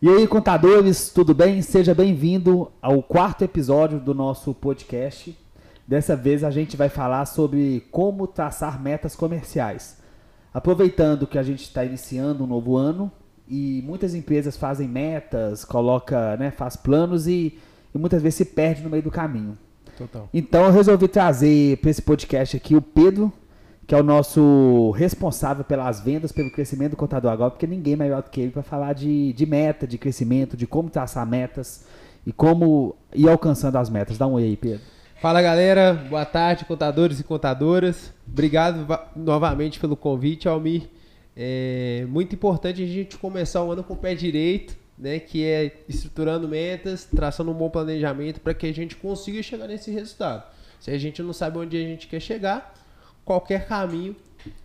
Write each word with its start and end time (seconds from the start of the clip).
E 0.00 0.08
aí, 0.08 0.28
contadores, 0.28 1.10
tudo 1.10 1.34
bem? 1.34 1.60
Seja 1.60 1.92
bem-vindo 1.92 2.70
ao 2.80 3.02
quarto 3.02 3.42
episódio 3.42 3.98
do 3.98 4.14
nosso 4.14 4.54
podcast. 4.54 5.36
Dessa 5.88 6.14
vez 6.14 6.44
a 6.44 6.52
gente 6.52 6.76
vai 6.76 6.88
falar 6.88 7.26
sobre 7.26 7.84
como 7.90 8.28
traçar 8.28 8.80
metas 8.80 9.16
comerciais. 9.16 9.96
Aproveitando 10.54 11.26
que 11.26 11.36
a 11.36 11.42
gente 11.42 11.64
está 11.64 11.84
iniciando 11.84 12.44
um 12.44 12.46
novo 12.46 12.76
ano 12.76 13.10
e 13.48 13.82
muitas 13.84 14.14
empresas 14.14 14.56
fazem 14.56 14.86
metas, 14.86 15.64
coloca, 15.64 16.36
né, 16.36 16.52
faz 16.52 16.76
planos 16.76 17.26
e, 17.26 17.58
e 17.92 17.98
muitas 17.98 18.22
vezes 18.22 18.36
se 18.36 18.44
perde 18.44 18.84
no 18.84 18.90
meio 18.90 19.02
do 19.02 19.10
caminho. 19.10 19.58
Total. 19.96 20.28
Então 20.32 20.64
eu 20.64 20.70
resolvi 20.70 21.08
trazer 21.08 21.76
para 21.78 21.90
esse 21.90 22.02
podcast 22.02 22.56
aqui 22.56 22.76
o 22.76 22.80
Pedro, 22.80 23.32
que 23.88 23.94
é 23.94 23.98
o 23.98 24.02
nosso 24.02 24.90
responsável 24.90 25.64
pelas 25.64 25.98
vendas, 25.98 26.30
pelo 26.30 26.50
crescimento 26.50 26.90
do 26.90 26.96
contador 26.98 27.32
agora, 27.32 27.50
porque 27.50 27.66
ninguém 27.66 27.94
é 27.94 27.96
melhor 27.96 28.22
do 28.22 28.28
que 28.28 28.38
ele 28.38 28.50
para 28.50 28.62
falar 28.62 28.92
de, 28.92 29.32
de 29.32 29.46
meta, 29.46 29.86
de 29.86 29.96
crescimento, 29.96 30.58
de 30.58 30.66
como 30.66 30.90
traçar 30.90 31.26
metas 31.26 31.86
e 32.26 32.30
como 32.30 32.94
ir 33.14 33.26
alcançando 33.26 33.76
as 33.76 33.88
metas. 33.88 34.18
Dá 34.18 34.26
um 34.26 34.32
oi 34.32 34.42
aí, 34.44 34.56
Pedro. 34.58 34.82
Fala 35.22 35.40
galera, 35.40 35.94
boa 35.94 36.26
tarde, 36.26 36.66
contadores 36.66 37.18
e 37.18 37.24
contadoras. 37.24 38.12
Obrigado 38.30 38.86
novamente 39.16 39.80
pelo 39.80 39.96
convite, 39.96 40.46
Almir. 40.46 40.82
É 41.34 42.04
muito 42.10 42.34
importante 42.34 42.82
a 42.82 42.86
gente 42.86 43.16
começar 43.16 43.64
o 43.64 43.72
ano 43.72 43.82
com 43.82 43.94
o 43.94 43.96
pé 43.96 44.14
direito, 44.14 44.76
né? 44.98 45.18
Que 45.18 45.46
é 45.46 45.84
estruturando 45.88 46.46
metas, 46.46 47.06
traçando 47.06 47.50
um 47.50 47.54
bom 47.54 47.70
planejamento 47.70 48.38
para 48.40 48.52
que 48.52 48.66
a 48.66 48.74
gente 48.74 48.96
consiga 48.96 49.42
chegar 49.42 49.66
nesse 49.66 49.90
resultado. 49.90 50.44
Se 50.78 50.90
a 50.90 50.98
gente 50.98 51.22
não 51.22 51.32
sabe 51.32 51.56
onde 51.56 51.74
a 51.74 51.80
gente 51.80 52.06
quer 52.06 52.20
chegar, 52.20 52.74
qualquer 53.28 53.68
caminho 53.68 54.16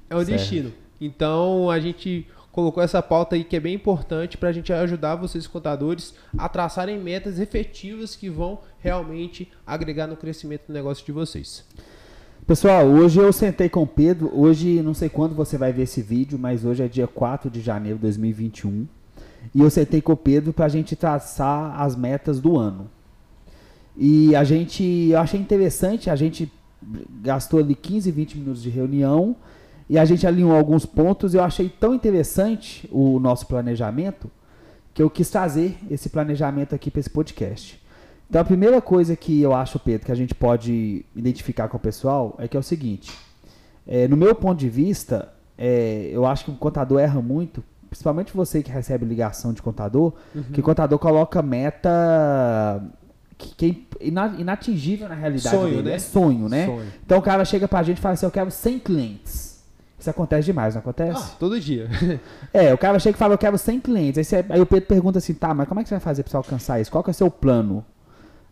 é 0.09 0.16
o 0.16 0.20
certo. 0.20 0.30
destino. 0.30 0.72
Então 1.02 1.70
a 1.70 1.81
gente 1.81 2.26
colocou 2.49 2.81
essa 2.81 3.02
pauta 3.02 3.36
aí 3.36 3.44
que 3.44 3.58
é 3.58 3.59
bem 3.59 3.76
importante 3.76 4.38
para 4.38 4.47
a 4.47 4.52
gente 4.53 4.72
ajudar 4.72 5.16
vocês 5.16 5.45
contadores 5.45 6.14
a 6.38 6.47
traçarem 6.47 6.97
metas 6.97 7.39
efetivas 7.39 8.16
que 8.16 8.30
vão 8.30 8.59
realmente 8.80 9.52
agregar 9.67 10.08
no 10.08 10.16
crescimento 10.16 10.67
do 10.67 10.73
negócio 10.73 11.05
de 11.05 11.11
vocês. 11.11 11.66
Pessoal, 12.47 12.86
hoje 12.86 13.20
eu 13.20 13.33
sentei 13.33 13.67
com 13.67 13.83
o 13.83 13.88
Pedro. 13.88 14.31
Hoje, 14.33 14.81
não 14.81 14.94
sei 14.94 15.09
quando 15.09 15.36
você 15.36 15.58
vai 15.58 15.73
ver 15.73 15.83
esse 15.83 16.02
vídeo, 16.02 16.39
mas 16.39 16.64
hoje 16.64 16.83
é 16.83 16.88
dia 16.88 17.08
4 17.08 17.50
de 17.50 17.59
janeiro 17.59 17.98
de 17.98 18.03
2021. 18.03 18.88
E 19.53 19.59
eu 19.59 19.70
sentei 19.70 20.02
com 20.02 20.14
o 20.14 20.17
Pedro 20.17 20.53
para 20.53 20.66
a 20.66 20.70
gente 20.70 20.95
traçar 20.95 21.81
as 21.81 21.98
metas 21.98 22.39
do 22.39 22.58
ano. 22.58 22.89
E 23.98 24.36
a 24.36 24.44
gente, 24.44 25.09
eu 25.09 25.20
achei 25.20 25.39
interessante, 25.39 26.09
a 26.09 26.16
gente 26.16 26.52
gastou 27.22 27.59
ali 27.59 27.76
15, 27.76 28.12
20 28.12 28.38
minutos 28.38 28.62
de 28.62 28.70
reunião 28.70 29.36
e 29.89 29.98
a 29.98 30.06
gente 30.06 30.26
alinhou 30.26 30.56
alguns 30.56 30.86
pontos. 30.86 31.34
Eu 31.34 31.44
achei 31.44 31.70
tão 31.70 31.94
interessante 31.94 32.89
o 32.92 33.20
nosso 33.20 33.48
planejamento 33.48 34.30
que 34.94 35.02
eu 35.02 35.09
quis 35.09 35.30
trazer 35.30 35.78
esse 35.89 36.09
planejamento 36.09 36.76
aqui 36.76 36.92
para 36.92 37.00
esse 37.00 37.09
podcast. 37.09 37.81
Então 38.30 38.42
a 38.42 38.45
primeira 38.45 38.81
coisa 38.81 39.16
que 39.16 39.42
eu 39.42 39.54
acho, 39.54 39.80
Pedro, 39.80 40.06
que 40.06 40.11
a 40.11 40.16
gente 40.16 40.34
pode 40.34 41.06
identificar 41.16 41.67
com 41.67 41.78
o 41.78 41.80
pessoal 41.80 42.36
é 42.39 42.48
que 42.48 42.56
é 42.56 42.59
o 42.59 42.64
seguinte: 42.64 43.11
é, 43.86 44.08
no 44.08 44.17
meu 44.17 44.34
ponto 44.34 44.59
de 44.59 44.70
vista, 44.70 45.31
é, 45.58 46.09
eu 46.11 46.26
acho 46.26 46.45
que 46.45 46.52
o 46.52 46.56
contador 46.56 47.00
erra 47.00 47.22
muito, 47.22 47.64
principalmente 47.89 48.34
você 48.34 48.64
que 48.64 48.72
recebe 48.72 49.06
ligação 49.06 49.54
de 49.54 49.61
contador, 49.61 50.14
uhum. 50.34 50.44
que 50.44 50.59
o 50.59 50.64
contador 50.64 50.98
coloca 50.98 51.42
meta 51.42 52.81
que, 53.38 53.88
é 54.00 54.08
inatingível 54.39 55.09
na 55.09 55.16
realidade 55.16 55.56
sonho, 55.56 55.76
dele. 55.76 55.89
Né? 55.89 55.95
É 55.95 56.00
sonho, 56.00 56.50
né? 56.50 56.66
Sonho. 56.66 56.94
Então 57.06 57.17
o 57.17 57.22
cara 57.22 57.44
chega 57.45 57.67
pra 57.67 57.84
gente 57.84 57.98
e 57.98 58.02
fala 58.02 58.14
assim: 58.14 58.26
Eu 58.26 58.31
quero 58.31 58.52
100 58.52 58.80
clientes. 58.80 59.64
Isso 59.98 60.09
acontece 60.09 60.45
demais, 60.45 60.73
não 60.73 60.81
acontece? 60.81 61.31
Ah, 61.34 61.36
todo 61.39 61.59
dia. 61.59 61.89
é, 62.54 62.73
o 62.73 62.78
cara 62.78 63.00
chega 63.00 63.16
e 63.16 63.20
fala: 63.20 63.34
Eu 63.34 63.38
quero 63.38 63.58
100 63.58 63.80
clientes. 63.80 64.17
Aí, 64.17 64.23
você, 64.23 64.45
aí 64.50 64.61
o 64.61 64.66
Pedro 64.66 64.88
pergunta 64.88 65.17
assim: 65.17 65.34
Tá, 65.34 65.54
mas 65.54 65.67
como 65.67 65.80
é 65.80 65.84
que 65.84 65.89
você 65.89 65.95
vai 65.95 66.02
fazer 66.02 66.23
pra 66.23 66.31
você 66.31 66.38
alcançar 66.38 66.80
isso? 66.80 66.92
Qual 66.92 67.04
que 67.04 67.09
é 67.09 67.11
o 67.11 67.16
seu 67.16 67.31
plano? 67.31 67.86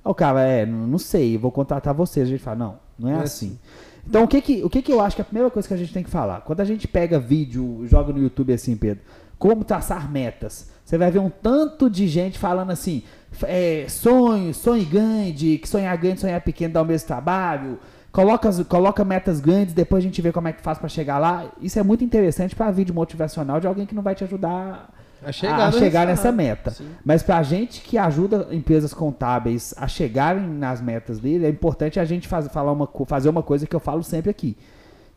Aí 0.04 0.12
o 0.12 0.16
cara, 0.16 0.42
é, 0.42 0.66
não, 0.66 0.88
não 0.88 0.98
sei, 0.98 1.38
vou 1.38 1.52
contratar 1.52 1.94
vocês. 1.94 2.28
A 2.28 2.32
gente 2.32 2.42
fala: 2.42 2.58
Não, 2.58 2.80
não 2.98 3.10
é, 3.10 3.14
é 3.14 3.16
assim. 3.18 3.48
assim. 3.48 3.60
Então, 4.08 4.24
o 4.24 4.28
que 4.28 4.42
que, 4.42 4.64
o 4.64 4.70
que 4.70 4.82
que 4.82 4.92
eu 4.92 5.00
acho 5.00 5.16
que 5.16 5.22
é 5.22 5.24
a 5.24 5.26
primeira 5.26 5.50
coisa 5.50 5.68
que 5.68 5.74
a 5.74 5.78
gente 5.78 5.94
tem 5.94 6.04
que 6.04 6.10
falar? 6.10 6.42
Quando 6.42 6.62
a 6.62 6.66
gente 6.66 6.88
pega 6.88 7.20
vídeo, 7.20 7.86
joga 7.88 8.12
no 8.12 8.20
YouTube 8.20 8.54
assim, 8.54 8.76
Pedro, 8.76 9.04
como 9.38 9.64
traçar 9.64 10.12
metas, 10.12 10.70
você 10.92 10.98
vai 10.98 11.10
ver 11.10 11.20
um 11.20 11.30
tanto 11.30 11.90
de 11.90 12.06
gente 12.06 12.38
falando 12.38 12.70
assim: 12.72 13.02
é, 13.44 13.86
sonho, 13.88 14.54
sonho 14.54 14.86
grande, 14.86 15.58
que 15.58 15.70
sonhar 15.70 15.96
grande, 15.96 16.20
sonhar 16.20 16.42
pequeno 16.42 16.74
dá 16.74 16.82
o 16.82 16.86
mesmo 16.86 17.08
trabalho. 17.08 17.80
Coloca, 18.12 18.52
coloca 18.66 19.06
metas 19.06 19.40
grandes, 19.40 19.74
depois 19.74 20.04
a 20.04 20.06
gente 20.06 20.22
vê 20.22 20.34
como 20.34 20.50
é 20.50 20.52
que 20.52 20.62
faz 20.62 20.78
para 20.78 20.90
chegar 20.90 21.18
lá. 21.18 21.46
Isso 21.62 21.80
é 21.80 21.84
muito 21.84 22.04
interessante 22.04 22.54
para 22.54 22.70
vídeo 22.72 22.94
motivacional 22.94 23.62
de 23.62 23.68
alguém 23.68 23.86
que 23.86 23.96
não 23.96 24.04
vai 24.04 24.14
te 24.14 24.26
ajudar 24.26 24.94
a 25.24 25.32
chegar, 25.32 25.62
a 25.62 25.72
chegar 25.72 26.06
nessa 26.06 26.30
meta. 26.30 26.72
Sim. 26.72 26.90
Mas 27.06 27.24
para 27.24 27.38
a 27.38 27.44
gente 27.44 27.80
que 27.80 27.98
ajuda 27.98 28.50
empresas 28.52 28.94
contábeis 28.94 29.74
a 29.78 29.88
chegarem 29.88 30.46
nas 30.46 30.82
metas 30.82 31.22
dele, 31.22 31.46
é 31.46 31.50
importante 31.50 32.02
a 32.02 32.06
gente 32.06 32.28
faz, 32.28 32.50
falar 32.50 32.74
uma, 32.74 32.90
fazer 33.08 33.30
uma 33.30 33.42
coisa 33.42 33.66
que 33.66 33.74
eu 33.74 33.80
falo 33.80 34.04
sempre 34.04 34.30
aqui, 34.30 34.58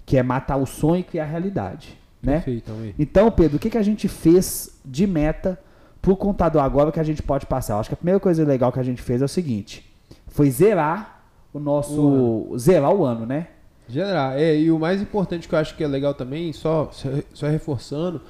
que 0.06 0.16
é 0.16 0.22
matar 0.22 0.56
o 0.56 0.66
sonho 0.66 1.00
e 1.00 1.02
criar 1.02 1.24
a 1.24 1.26
realidade. 1.26 2.03
Né? 2.24 2.40
Perfeito, 2.40 2.72
então, 2.98 3.30
Pedro, 3.30 3.56
o 3.56 3.60
que, 3.60 3.70
que 3.70 3.78
a 3.78 3.82
gente 3.82 4.08
fez 4.08 4.80
de 4.84 5.06
meta 5.06 5.58
para 6.00 6.12
o 6.12 6.16
contador 6.16 6.62
agora 6.62 6.92
que 6.92 7.00
a 7.00 7.04
gente 7.04 7.22
pode 7.22 7.46
passar? 7.46 7.74
Eu 7.74 7.78
acho 7.78 7.90
que 7.90 7.94
a 7.94 7.96
primeira 7.96 8.20
coisa 8.20 8.44
legal 8.44 8.72
que 8.72 8.80
a 8.80 8.84
gente 8.84 9.02
fez 9.02 9.22
é 9.22 9.24
o 9.24 9.28
seguinte: 9.28 9.84
foi 10.28 10.50
zerar 10.50 11.24
o 11.52 11.58
nosso. 11.58 12.00
O 12.00 12.58
zerar 12.58 12.92
o 12.92 13.04
ano, 13.04 13.26
né? 13.26 13.48
Zerar. 13.90 14.38
É, 14.38 14.56
e 14.56 14.70
o 14.70 14.78
mais 14.78 15.02
importante 15.02 15.48
que 15.48 15.54
eu 15.54 15.58
acho 15.58 15.76
que 15.76 15.84
é 15.84 15.86
legal 15.86 16.14
também, 16.14 16.52
só, 16.52 16.90
só 17.32 17.46
reforçando, 17.46 18.20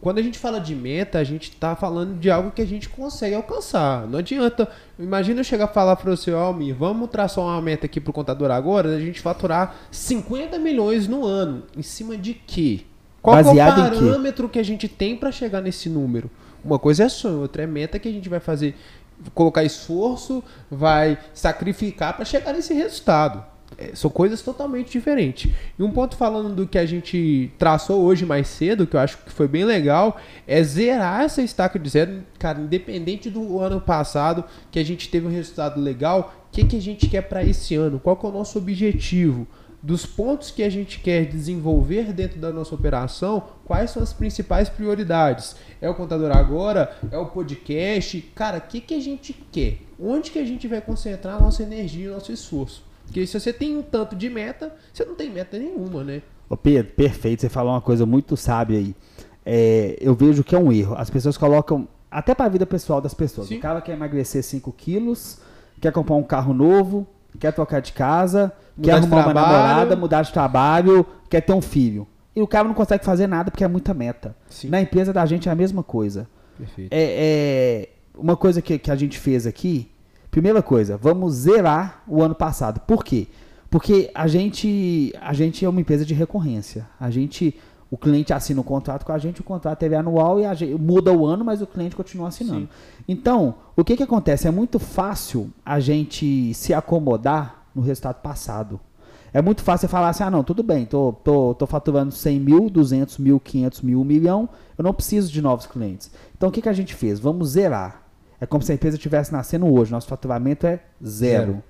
quando 0.00 0.18
a 0.18 0.22
gente 0.22 0.38
fala 0.38 0.60
de 0.60 0.74
meta, 0.76 1.18
a 1.18 1.24
gente 1.24 1.50
está 1.50 1.74
falando 1.74 2.18
de 2.20 2.30
algo 2.30 2.52
que 2.52 2.62
a 2.62 2.66
gente 2.66 2.88
consegue 2.88 3.34
alcançar. 3.34 4.06
Não 4.06 4.20
adianta. 4.20 4.68
Imagina 4.98 5.40
eu 5.40 5.44
chegar 5.44 5.64
a 5.64 5.68
falar 5.68 5.96
para 5.96 6.14
você, 6.14 6.30
Almir, 6.30 6.74
vamos 6.74 7.10
traçar 7.10 7.42
uma 7.42 7.60
meta 7.60 7.86
aqui 7.86 8.00
para 8.00 8.10
o 8.10 8.14
contador 8.14 8.50
agora, 8.50 8.94
a 8.94 9.00
gente 9.00 9.20
faturar 9.20 9.74
50 9.90 10.58
milhões 10.58 11.08
no 11.08 11.24
ano. 11.24 11.64
Em 11.76 11.82
cima 11.82 12.16
de 12.16 12.34
quê? 12.34 12.82
Qual 13.20 13.36
é 13.36 13.42
o 13.42 13.54
parâmetro 13.54 14.48
que 14.48 14.58
a 14.58 14.62
gente 14.62 14.88
tem 14.88 15.16
para 15.16 15.32
chegar 15.32 15.60
nesse 15.60 15.88
número? 15.88 16.30
Uma 16.64 16.78
coisa 16.78 17.04
é 17.04 17.08
sonho, 17.08 17.40
outra 17.40 17.62
é 17.62 17.66
meta 17.66 17.98
que 17.98 18.08
a 18.08 18.12
gente 18.12 18.28
vai 18.28 18.40
fazer, 18.40 18.74
colocar 19.34 19.64
esforço, 19.64 20.42
vai 20.70 21.18
sacrificar 21.32 22.14
para 22.14 22.24
chegar 22.24 22.52
nesse 22.52 22.74
resultado. 22.74 23.44
É, 23.76 23.94
são 23.94 24.10
coisas 24.10 24.40
totalmente 24.40 24.90
diferentes. 24.90 25.52
E 25.78 25.82
um 25.82 25.90
ponto 25.90 26.16
falando 26.16 26.54
do 26.54 26.66
que 26.66 26.78
a 26.78 26.86
gente 26.86 27.52
traçou 27.58 28.02
hoje 28.02 28.24
mais 28.24 28.48
cedo, 28.48 28.86
que 28.86 28.96
eu 28.96 29.00
acho 29.00 29.18
que 29.18 29.30
foi 29.30 29.46
bem 29.46 29.64
legal, 29.64 30.18
é 30.46 30.62
zerar 30.62 31.22
essa 31.22 31.42
estaca 31.42 31.78
de 31.78 31.88
zero. 31.88 32.24
Cara, 32.38 32.60
independente 32.60 33.28
do 33.28 33.60
ano 33.60 33.80
passado, 33.80 34.42
que 34.70 34.78
a 34.78 34.84
gente 34.84 35.08
teve 35.10 35.26
um 35.26 35.30
resultado 35.30 35.80
legal, 35.80 36.34
o 36.48 36.50
que, 36.50 36.64
que 36.64 36.76
a 36.76 36.80
gente 36.80 37.08
quer 37.08 37.22
para 37.22 37.44
esse 37.44 37.74
ano? 37.74 38.00
Qual 38.00 38.16
que 38.16 38.24
é 38.24 38.28
o 38.28 38.32
nosso 38.32 38.58
objetivo? 38.58 39.46
Dos 39.82 40.04
pontos 40.04 40.50
que 40.50 40.62
a 40.62 40.68
gente 40.68 40.98
quer 41.00 41.24
desenvolver 41.24 42.12
dentro 42.12 42.38
da 42.38 42.52
nossa 42.52 42.74
operação, 42.74 43.42
quais 43.64 43.90
são 43.90 44.02
as 44.02 44.12
principais 44.12 44.68
prioridades? 44.68 45.56
É 45.80 45.88
o 45.88 45.94
contador 45.94 46.36
agora? 46.36 46.96
É 47.10 47.18
o 47.18 47.26
podcast? 47.26 48.20
Cara, 48.34 48.58
o 48.58 48.62
que, 48.62 48.80
que 48.80 48.94
a 48.94 49.00
gente 49.00 49.32
quer? 49.52 49.78
Onde 50.00 50.30
que 50.30 50.38
a 50.38 50.44
gente 50.44 50.66
vai 50.66 50.80
concentrar 50.80 51.36
a 51.36 51.40
nossa 51.40 51.62
energia 51.62 52.06
e 52.06 52.10
nosso 52.10 52.32
esforço? 52.32 52.84
Porque 53.04 53.26
se 53.26 53.38
você 53.38 53.52
tem 53.52 53.76
um 53.76 53.82
tanto 53.82 54.14
de 54.14 54.28
meta, 54.28 54.74
você 54.92 55.04
não 55.04 55.14
tem 55.14 55.30
meta 55.30 55.58
nenhuma, 55.58 56.04
né? 56.04 56.22
Ô 56.48 56.56
Pedro, 56.56 56.92
perfeito. 56.92 57.40
Você 57.40 57.48
falou 57.48 57.72
uma 57.72 57.80
coisa 57.80 58.04
muito 58.04 58.36
sábia 58.36 58.78
aí. 58.78 58.94
É, 59.46 59.96
eu 60.00 60.14
vejo 60.14 60.44
que 60.44 60.54
é 60.54 60.58
um 60.58 60.72
erro. 60.72 60.94
As 60.96 61.08
pessoas 61.08 61.38
colocam, 61.38 61.88
até 62.10 62.34
para 62.34 62.46
a 62.46 62.48
vida 62.48 62.66
pessoal 62.66 63.00
das 63.00 63.14
pessoas. 63.14 63.48
Sim. 63.48 63.58
O 63.58 63.60
cara 63.60 63.80
quer 63.80 63.92
emagrecer 63.92 64.42
5 64.42 64.72
quilos, 64.72 65.40
quer 65.80 65.92
comprar 65.92 66.16
um 66.16 66.22
carro 66.22 66.52
novo, 66.52 67.06
quer 67.38 67.52
trocar 67.52 67.80
de 67.80 67.92
casa, 67.92 68.52
mudar 68.76 68.90
quer 68.90 68.98
arrumar 68.98 69.26
uma 69.26 69.34
namorada, 69.34 69.96
mudar 69.96 70.22
de 70.22 70.32
trabalho, 70.32 71.06
quer 71.28 71.40
ter 71.40 71.52
um 71.52 71.62
filho. 71.62 72.06
E 72.34 72.42
o 72.42 72.46
cara 72.46 72.68
não 72.68 72.74
consegue 72.74 73.04
fazer 73.04 73.26
nada 73.26 73.50
porque 73.50 73.64
é 73.64 73.68
muita 73.68 73.92
meta. 73.92 74.36
Sim. 74.48 74.68
Na 74.68 74.80
empresa 74.80 75.12
da 75.12 75.26
gente 75.26 75.48
é 75.48 75.52
a 75.52 75.54
mesma 75.54 75.82
coisa. 75.82 76.28
Perfeito. 76.56 76.92
É, 76.92 76.98
é 77.00 77.88
uma 78.16 78.36
coisa 78.36 78.62
que, 78.62 78.78
que 78.78 78.90
a 78.90 78.96
gente 78.96 79.18
fez 79.18 79.46
aqui. 79.46 79.90
Primeira 80.30 80.62
coisa, 80.62 80.96
vamos 80.96 81.34
zerar 81.34 82.02
o 82.06 82.22
ano 82.22 82.34
passado. 82.34 82.80
Por 82.80 83.02
quê? 83.04 83.28
Porque 83.70 84.10
a 84.14 84.26
gente, 84.26 85.12
a 85.20 85.32
gente 85.32 85.64
é 85.64 85.68
uma 85.68 85.80
empresa 85.80 86.04
de 86.04 86.14
recorrência. 86.14 86.86
A 86.98 87.10
gente 87.10 87.58
o 87.90 87.96
cliente 87.96 88.32
assina 88.32 88.60
um 88.60 88.64
contrato 88.64 89.04
com 89.04 89.12
a 89.12 89.18
gente, 89.18 89.40
o 89.40 89.44
contrato 89.44 89.82
é 89.82 89.94
anual 89.96 90.38
e 90.38 90.54
gente, 90.54 90.74
muda 90.74 91.12
o 91.12 91.24
ano, 91.24 91.44
mas 91.44 91.62
o 91.62 91.66
cliente 91.66 91.96
continua 91.96 92.28
assinando. 92.28 92.60
Sim. 92.60 92.68
Então, 93.08 93.54
o 93.74 93.82
que, 93.82 93.96
que 93.96 94.02
acontece? 94.02 94.46
É 94.46 94.50
muito 94.50 94.78
fácil 94.78 95.50
a 95.64 95.80
gente 95.80 96.52
se 96.52 96.74
acomodar 96.74 97.64
no 97.74 97.80
resultado 97.80 98.20
passado. 98.20 98.78
É 99.32 99.40
muito 99.40 99.62
fácil 99.62 99.86
você 99.86 99.92
falar 99.92 100.10
assim, 100.10 100.22
ah 100.22 100.30
não, 100.30 100.42
tudo 100.42 100.62
bem, 100.62 100.84
tô, 100.86 101.12
tô, 101.24 101.54
tô 101.54 101.66
faturando 101.66 102.12
100 102.12 102.40
mil, 102.40 102.70
200 102.70 103.18
mil, 103.18 103.38
500 103.38 103.82
mil, 103.82 104.00
1 104.00 104.04
milhão, 104.04 104.48
eu 104.76 104.82
não 104.82 104.92
preciso 104.92 105.30
de 105.30 105.40
novos 105.40 105.66
clientes. 105.66 106.10
Então 106.36 106.48
o 106.48 106.52
que, 106.52 106.62
que 106.62 106.68
a 106.68 106.72
gente 106.72 106.94
fez? 106.94 107.18
Vamos 107.18 107.50
zerar. 107.50 108.02
É 108.40 108.46
como 108.46 108.62
se 108.62 108.72
a 108.72 108.74
empresa 108.74 108.96
estivesse 108.96 109.32
nascendo 109.32 109.66
hoje, 109.66 109.90
nosso 109.90 110.08
faturamento 110.08 110.66
é 110.66 110.80
zero. 111.04 111.52
zero. 111.52 111.64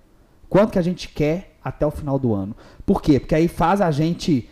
Quanto 0.48 0.72
que 0.72 0.78
a 0.78 0.82
gente 0.82 1.08
quer 1.08 1.56
até 1.62 1.86
o 1.86 1.90
final 1.90 2.18
do 2.18 2.34
ano? 2.34 2.54
Por 2.86 3.02
quê? 3.02 3.18
Porque 3.18 3.34
aí 3.34 3.48
faz 3.48 3.80
a 3.80 3.90
gente 3.90 4.48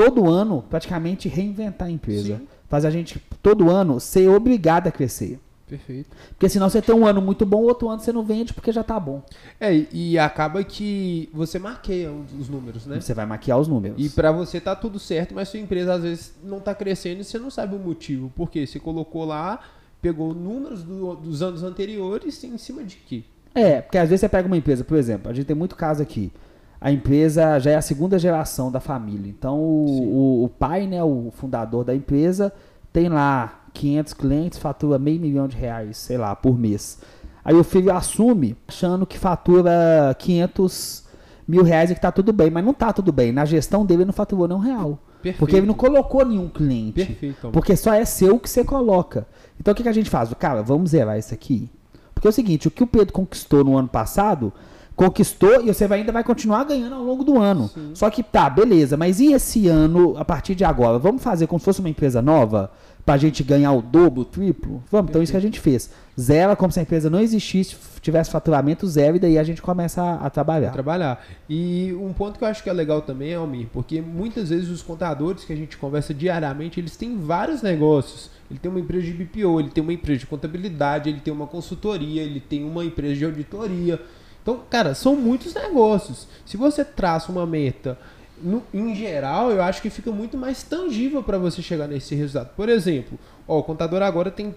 todo 0.00 0.30
ano 0.30 0.64
praticamente 0.70 1.28
reinventar 1.28 1.88
a 1.88 1.90
empresa. 1.90 2.38
Sim. 2.38 2.48
Faz 2.68 2.84
a 2.86 2.90
gente 2.90 3.20
todo 3.42 3.70
ano 3.70 4.00
ser 4.00 4.28
obrigado 4.28 4.86
a 4.86 4.90
crescer. 4.90 5.38
Perfeito. 5.68 6.08
Porque 6.30 6.48
senão 6.48 6.68
você 6.68 6.82
tem 6.82 6.94
um 6.94 7.06
ano 7.06 7.20
muito 7.20 7.46
bom, 7.46 7.62
outro 7.62 7.88
ano 7.88 8.00
você 8.00 8.12
não 8.12 8.24
vende 8.24 8.52
porque 8.52 8.72
já 8.72 8.82
tá 8.82 8.98
bom. 8.98 9.22
É, 9.60 9.86
e 9.92 10.18
acaba 10.18 10.64
que 10.64 11.28
você 11.32 11.58
marqueia 11.58 12.10
os 12.10 12.48
números, 12.48 12.86
né? 12.86 13.00
Você 13.00 13.14
vai 13.14 13.26
maquiar 13.26 13.58
os 13.58 13.68
números. 13.68 13.96
E 14.04 14.08
para 14.08 14.32
você 14.32 14.60
tá 14.60 14.74
tudo 14.74 14.98
certo, 14.98 15.34
mas 15.34 15.48
sua 15.48 15.60
empresa 15.60 15.94
às 15.94 16.02
vezes 16.02 16.34
não 16.42 16.58
tá 16.58 16.74
crescendo 16.74 17.20
e 17.20 17.24
você 17.24 17.38
não 17.38 17.50
sabe 17.50 17.76
o 17.76 17.78
motivo. 17.78 18.32
Por 18.34 18.50
quê? 18.50 18.66
Você 18.66 18.80
colocou 18.80 19.24
lá, 19.24 19.60
pegou 20.00 20.34
números 20.34 20.82
do, 20.82 21.14
dos 21.14 21.42
anos 21.42 21.62
anteriores 21.62 22.42
em 22.42 22.56
cima 22.58 22.82
de 22.82 22.96
quê? 22.96 23.22
É, 23.54 23.80
porque 23.80 23.98
às 23.98 24.08
vezes 24.08 24.22
você 24.22 24.28
pega 24.28 24.46
uma 24.46 24.56
empresa, 24.56 24.82
por 24.82 24.96
exemplo, 24.96 25.30
a 25.30 25.34
gente 25.34 25.46
tem 25.46 25.56
muito 25.56 25.76
caso 25.76 26.02
aqui. 26.02 26.32
A 26.80 26.90
empresa 26.90 27.58
já 27.58 27.72
é 27.72 27.76
a 27.76 27.82
segunda 27.82 28.18
geração 28.18 28.70
da 28.72 28.80
família. 28.80 29.28
Então 29.28 29.58
o, 29.58 30.42
o, 30.42 30.44
o 30.44 30.48
pai, 30.48 30.86
né, 30.86 31.02
o 31.02 31.30
fundador 31.32 31.84
da 31.84 31.94
empresa, 31.94 32.52
tem 32.92 33.08
lá 33.08 33.60
500 33.74 34.12
clientes, 34.14 34.58
fatura 34.58 34.98
meio 34.98 35.20
milhão 35.20 35.46
de 35.46 35.56
reais, 35.56 35.98
sei 35.98 36.16
lá, 36.16 36.34
por 36.34 36.58
mês. 36.58 36.98
Aí 37.44 37.54
o 37.54 37.64
filho 37.64 37.94
assume 37.94 38.56
achando 38.66 39.06
que 39.06 39.18
fatura 39.18 40.14
500 40.18 41.04
mil 41.46 41.62
reais 41.62 41.90
e 41.90 41.94
que 41.94 42.00
tá 42.00 42.12
tudo 42.12 42.32
bem, 42.32 42.50
mas 42.50 42.64
não 42.64 42.72
tá 42.72 42.92
tudo 42.92 43.12
bem. 43.12 43.32
Na 43.32 43.44
gestão 43.44 43.84
dele 43.84 44.04
não 44.04 44.12
faturou 44.12 44.46
nenhum 44.46 44.60
real. 44.60 44.98
Perfeito. 45.22 45.38
Porque 45.38 45.56
ele 45.56 45.66
não 45.66 45.74
colocou 45.74 46.24
nenhum 46.24 46.48
cliente. 46.48 47.04
Perfeito. 47.04 47.50
Porque 47.50 47.76
só 47.76 47.92
é 47.92 48.04
seu 48.04 48.38
que 48.38 48.48
você 48.48 48.64
coloca. 48.64 49.26
Então 49.58 49.72
o 49.72 49.74
que, 49.74 49.82
que 49.82 49.88
a 49.88 49.92
gente 49.92 50.08
faz? 50.08 50.32
Cara, 50.34 50.62
vamos 50.62 50.90
zerar 50.90 51.18
isso 51.18 51.34
aqui. 51.34 51.68
Porque 52.14 52.26
é 52.26 52.30
o 52.30 52.32
seguinte, 52.32 52.68
o 52.68 52.70
que 52.70 52.82
o 52.82 52.86
Pedro 52.86 53.12
conquistou 53.12 53.64
no 53.64 53.76
ano 53.76 53.88
passado, 53.88 54.52
conquistou 55.00 55.62
e 55.62 55.72
você 55.72 55.88
vai, 55.88 56.00
ainda 56.00 56.12
vai 56.12 56.22
continuar 56.22 56.62
ganhando 56.64 56.94
ao 56.94 57.02
longo 57.02 57.24
do 57.24 57.38
ano. 57.38 57.70
Sim. 57.72 57.92
Só 57.94 58.10
que 58.10 58.22
tá, 58.22 58.50
beleza, 58.50 58.98
mas 58.98 59.18
e 59.18 59.32
esse 59.32 59.66
ano, 59.66 60.14
a 60.18 60.26
partir 60.26 60.54
de 60.54 60.62
agora? 60.62 60.98
Vamos 60.98 61.22
fazer 61.22 61.46
como 61.46 61.58
se 61.58 61.64
fosse 61.64 61.80
uma 61.80 61.88
empresa 61.88 62.20
nova? 62.20 62.70
para 63.02 63.14
a 63.14 63.16
gente 63.16 63.42
ganhar 63.42 63.72
o 63.72 63.80
dobro, 63.80 64.20
o 64.20 64.24
triplo? 64.26 64.84
Vamos, 64.90 65.08
então 65.08 65.22
isso 65.22 65.32
que 65.32 65.38
a 65.38 65.40
gente 65.40 65.58
fez. 65.58 65.90
Zero, 66.20 66.54
como 66.54 66.70
se 66.70 66.78
a 66.78 66.82
empresa 66.82 67.08
não 67.08 67.18
existisse, 67.18 67.74
tivesse 68.02 68.30
faturamento 68.30 68.86
zero, 68.86 69.16
e 69.16 69.18
daí 69.18 69.38
a 69.38 69.42
gente 69.42 69.62
começa 69.62 70.02
a, 70.02 70.26
a 70.26 70.30
trabalhar. 70.30 70.68
A 70.68 70.72
trabalhar. 70.72 71.26
E 71.48 71.96
um 71.98 72.12
ponto 72.12 72.38
que 72.38 72.44
eu 72.44 72.48
acho 72.48 72.62
que 72.62 72.68
é 72.68 72.72
legal 72.72 73.00
também, 73.00 73.34
Almir, 73.34 73.68
porque 73.72 74.02
muitas 74.02 74.50
vezes 74.50 74.68
os 74.68 74.82
contadores 74.82 75.44
que 75.44 75.52
a 75.52 75.56
gente 75.56 75.78
conversa 75.78 76.12
diariamente, 76.12 76.78
eles 76.78 76.94
têm 76.94 77.16
vários 77.16 77.62
negócios. 77.62 78.30
Ele 78.50 78.60
tem 78.60 78.70
uma 78.70 78.80
empresa 78.80 79.06
de 79.06 79.12
BPO, 79.14 79.60
ele 79.60 79.70
tem 79.70 79.82
uma 79.82 79.94
empresa 79.94 80.20
de 80.20 80.26
contabilidade, 80.26 81.08
ele 81.08 81.20
tem 81.20 81.32
uma 81.32 81.46
consultoria, 81.46 82.22
ele 82.22 82.38
tem 82.38 82.64
uma 82.64 82.84
empresa 82.84 83.14
de 83.14 83.24
auditoria. 83.24 83.98
Então, 84.42 84.60
cara, 84.68 84.94
são 84.94 85.16
muitos 85.16 85.54
negócios. 85.54 86.26
Se 86.46 86.56
você 86.56 86.84
traça 86.84 87.30
uma 87.30 87.46
meta 87.46 87.98
no, 88.42 88.62
em 88.72 88.94
geral, 88.94 89.50
eu 89.50 89.62
acho 89.62 89.82
que 89.82 89.90
fica 89.90 90.10
muito 90.10 90.36
mais 90.36 90.62
tangível 90.62 91.22
para 91.22 91.38
você 91.38 91.62
chegar 91.62 91.86
nesse 91.86 92.14
resultado. 92.14 92.50
Por 92.56 92.68
exemplo, 92.68 93.18
ó, 93.46 93.58
o 93.58 93.62
contador 93.62 94.02
agora 94.02 94.30
tem 94.30 94.54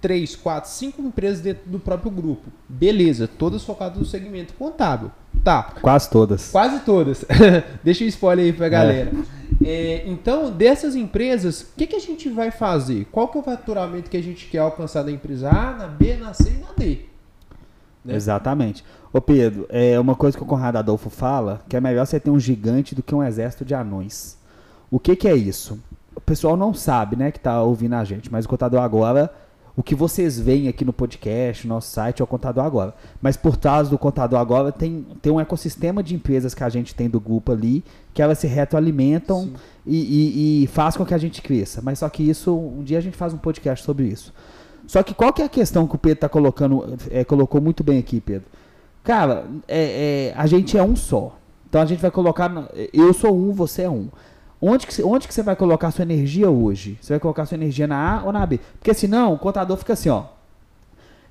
3, 0.00 0.36
4, 0.36 0.70
5 0.70 1.02
empresas 1.02 1.40
dentro 1.40 1.68
do 1.68 1.78
próprio 1.80 2.10
grupo. 2.10 2.50
Beleza, 2.68 3.26
todas 3.26 3.64
focadas 3.64 3.98
no 3.98 4.04
segmento 4.04 4.54
contábil. 4.54 5.10
Tá. 5.42 5.74
Quase 5.80 6.08
todas. 6.08 6.50
Quase 6.50 6.80
todas. 6.80 7.24
Deixa 7.82 8.04
um 8.04 8.06
spoiler 8.06 8.46
aí 8.46 8.52
pra 8.52 8.68
galera. 8.68 9.10
É. 9.10 9.46
É, 9.64 10.02
então, 10.06 10.50
dessas 10.50 10.94
empresas, 10.94 11.62
o 11.62 11.66
que, 11.76 11.86
que 11.86 11.96
a 11.96 12.00
gente 12.00 12.28
vai 12.28 12.50
fazer? 12.50 13.06
Qual 13.10 13.26
que 13.28 13.38
é 13.38 13.40
o 13.40 13.44
faturamento 13.44 14.10
que 14.10 14.16
a 14.16 14.22
gente 14.22 14.46
quer 14.46 14.58
alcançar 14.58 15.02
na 15.02 15.10
empresa 15.10 15.48
A, 15.48 15.72
na 15.72 15.86
B, 15.86 16.16
na 16.16 16.34
C 16.34 16.50
e 16.50 16.60
na 16.60 16.72
D? 16.76 16.98
Né? 18.04 18.14
Exatamente. 18.14 18.84
Ô 19.16 19.20
Pedro, 19.22 19.64
é 19.70 19.98
uma 19.98 20.14
coisa 20.14 20.36
que 20.36 20.42
o 20.42 20.46
Conrado 20.46 20.76
Adolfo 20.76 21.08
fala, 21.08 21.62
que 21.70 21.74
é 21.74 21.80
melhor 21.80 22.06
você 22.06 22.20
ter 22.20 22.28
um 22.28 22.38
gigante 22.38 22.94
do 22.94 23.02
que 23.02 23.14
um 23.14 23.22
exército 23.22 23.64
de 23.64 23.74
anões. 23.74 24.36
O 24.90 25.00
que, 25.00 25.16
que 25.16 25.26
é 25.26 25.34
isso? 25.34 25.80
O 26.14 26.20
pessoal 26.20 26.54
não 26.54 26.74
sabe, 26.74 27.16
né, 27.16 27.30
que 27.30 27.38
está 27.38 27.62
ouvindo 27.62 27.94
a 27.94 28.04
gente, 28.04 28.30
mas 28.30 28.44
o 28.44 28.48
Contador 28.50 28.82
Agora, 28.82 29.32
o 29.74 29.82
que 29.82 29.94
vocês 29.94 30.38
veem 30.38 30.68
aqui 30.68 30.84
no 30.84 30.92
podcast, 30.92 31.66
no 31.66 31.76
nosso 31.76 31.88
site, 31.92 32.20
é 32.20 32.24
o 32.24 32.26
Contador 32.26 32.62
Agora. 32.62 32.94
Mas 33.22 33.38
por 33.38 33.56
trás 33.56 33.88
do 33.88 33.96
Contador 33.96 34.38
Agora 34.38 34.70
tem, 34.70 35.06
tem 35.22 35.32
um 35.32 35.40
ecossistema 35.40 36.02
de 36.02 36.14
empresas 36.14 36.52
que 36.52 36.62
a 36.62 36.68
gente 36.68 36.94
tem 36.94 37.08
do 37.08 37.18
grupo 37.18 37.52
ali, 37.52 37.82
que 38.12 38.20
elas 38.20 38.38
se 38.38 38.46
retroalimentam 38.46 39.48
e, 39.86 39.96
e, 39.96 40.64
e 40.64 40.66
faz 40.66 40.94
com 40.94 41.06
que 41.06 41.14
a 41.14 41.18
gente 41.18 41.40
cresça. 41.40 41.80
Mas 41.82 42.00
só 42.00 42.08
que 42.10 42.22
isso, 42.22 42.54
um 42.54 42.84
dia 42.84 42.98
a 42.98 43.00
gente 43.02 43.16
faz 43.16 43.32
um 43.32 43.38
podcast 43.38 43.82
sobre 43.82 44.08
isso. 44.08 44.34
Só 44.86 45.02
que 45.02 45.14
qual 45.14 45.32
que 45.32 45.40
é 45.40 45.46
a 45.46 45.48
questão 45.48 45.86
que 45.86 45.94
o 45.94 45.98
Pedro 45.98 46.20
tá 46.20 46.28
colocando, 46.28 46.98
é, 47.10 47.24
colocou 47.24 47.62
muito 47.62 47.82
bem 47.82 47.98
aqui, 47.98 48.20
Pedro? 48.20 48.46
Cara, 49.06 49.46
é, 49.68 50.32
é, 50.32 50.34
a 50.36 50.48
gente 50.48 50.76
é 50.76 50.82
um 50.82 50.96
só. 50.96 51.38
Então 51.68 51.80
a 51.80 51.86
gente 51.86 52.02
vai 52.02 52.10
colocar. 52.10 52.50
Eu 52.92 53.14
sou 53.14 53.38
um, 53.38 53.52
você 53.52 53.82
é 53.82 53.88
um. 53.88 54.08
Onde 54.60 54.84
que, 54.84 55.00
onde 55.00 55.28
que 55.28 55.32
você 55.32 55.44
vai 55.44 55.54
colocar 55.54 55.92
sua 55.92 56.02
energia 56.02 56.50
hoje? 56.50 56.98
Você 57.00 57.12
vai 57.12 57.20
colocar 57.20 57.46
sua 57.46 57.54
energia 57.54 57.86
na 57.86 58.18
A 58.18 58.24
ou 58.24 58.32
na 58.32 58.44
B? 58.44 58.58
Porque 58.80 58.92
senão 58.92 59.32
o 59.32 59.38
contador 59.38 59.76
fica 59.76 59.92
assim, 59.92 60.08
ó. 60.08 60.24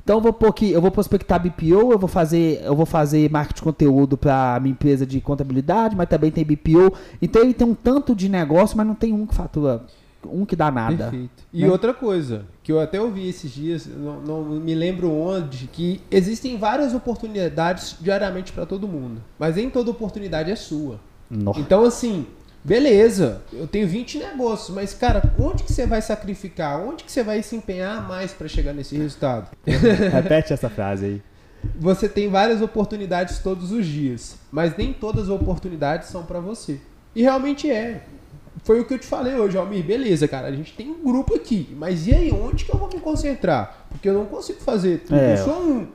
Então 0.02 0.18
eu 0.18 0.22
vou 0.22 0.32
pôr 0.32 0.48
aqui, 0.48 0.72
eu 0.72 0.80
vou 0.80 0.92
prospectar 0.92 1.38
BPO, 1.38 1.92
eu 1.92 2.00
vou 2.00 2.08
fazer, 2.08 2.62
eu 2.64 2.76
vou 2.76 2.86
fazer 2.86 3.30
marketing 3.30 3.56
de 3.56 3.64
conteúdo 3.64 4.16
para 4.16 4.58
minha 4.62 4.72
empresa 4.72 5.06
de 5.06 5.20
contabilidade, 5.20 5.98
mas 5.98 6.08
também 6.08 6.32
tem 6.32 6.46
BPO. 6.46 6.96
Então 7.22 7.42
ele 7.42 7.54
tem 7.54 7.68
um 7.68 7.76
tanto 7.76 8.16
de 8.16 8.30
negócio, 8.30 8.78
mas 8.78 8.88
não 8.88 8.96
tem 8.96 9.12
um 9.12 9.26
que 9.26 9.36
fatura 9.36 9.84
um 10.32 10.46
que 10.46 10.56
dá 10.56 10.72
nada. 10.72 11.10
Perfeito. 11.10 11.44
E 11.54 11.62
né? 11.62 11.70
outra 11.70 11.94
coisa, 11.94 12.46
que 12.64 12.72
eu 12.72 12.80
até 12.80 13.00
ouvi 13.00 13.28
esses 13.28 13.52
dias, 13.52 13.86
não, 13.88 14.22
não 14.22 14.44
me 14.44 14.76
lembro 14.76 15.12
onde, 15.12 15.68
que 15.68 16.02
existem 16.12 16.58
várias 16.58 16.94
oportunidades 16.94 17.96
diariamente 18.00 18.52
para 18.52 18.66
todo 18.66 18.88
mundo. 18.88 19.22
Mas 19.38 19.56
nem 19.56 19.70
toda 19.70 19.92
oportunidade 19.92 20.52
é 20.52 20.56
sua. 20.56 21.00
Nossa. 21.30 21.60
Então, 21.60 21.84
assim, 21.84 22.26
beleza, 22.64 23.42
eu 23.54 23.68
tenho 23.68 23.88
20 23.88 24.18
negócios, 24.18 24.76
mas, 24.76 24.94
cara, 24.94 25.22
onde 25.40 25.64
que 25.64 25.72
você 25.72 25.86
vai 25.86 26.02
sacrificar? 26.02 26.80
Onde 26.80 27.04
que 27.04 27.12
você 27.12 27.24
vai 27.24 27.42
se 27.44 27.56
empenhar 27.56 28.08
mais 28.08 28.34
para 28.34 28.48
chegar 28.48 28.74
nesse 28.74 28.98
resultado? 28.98 29.50
Repete 29.66 30.54
essa 30.54 30.70
frase 30.70 31.06
aí. 31.06 31.22
Você 31.80 32.08
tem 32.08 32.30
várias 32.30 32.62
oportunidades 32.62 33.40
todos 33.40 33.72
os 33.72 33.86
dias, 33.86 34.38
mas 34.52 34.78
nem 34.78 34.94
todas 34.94 35.24
as 35.24 35.30
oportunidades 35.30 36.10
são 36.10 36.24
para 36.24 36.40
você. 36.40 36.80
E 37.16 37.22
realmente 37.22 37.70
é 37.70 38.04
foi 38.66 38.80
o 38.80 38.86
que 38.86 38.96
eu 38.96 39.00
te 39.00 39.06
falei 39.06 39.36
hoje, 39.36 39.56
Almir. 39.56 39.86
Beleza, 39.86 40.28
cara, 40.28 40.48
a 40.48 40.52
gente 40.52 40.74
tem 40.74 40.90
um 40.90 41.04
grupo 41.04 41.36
aqui, 41.36 41.70
mas 41.78 42.08
e 42.08 42.16
aí, 42.16 42.32
onde 42.32 42.66
que 42.66 42.74
eu 42.74 42.80
vou 42.80 42.90
me 42.90 43.00
concentrar? 43.00 43.86
Porque 43.92 44.10
eu 44.10 44.14
não 44.16 44.26
consigo 44.26 44.60
fazer 44.60 45.02
tudo, 45.02 45.16
é. 45.16 45.34
eu 45.34 45.38
sou 45.38 45.54
um. 45.54 45.88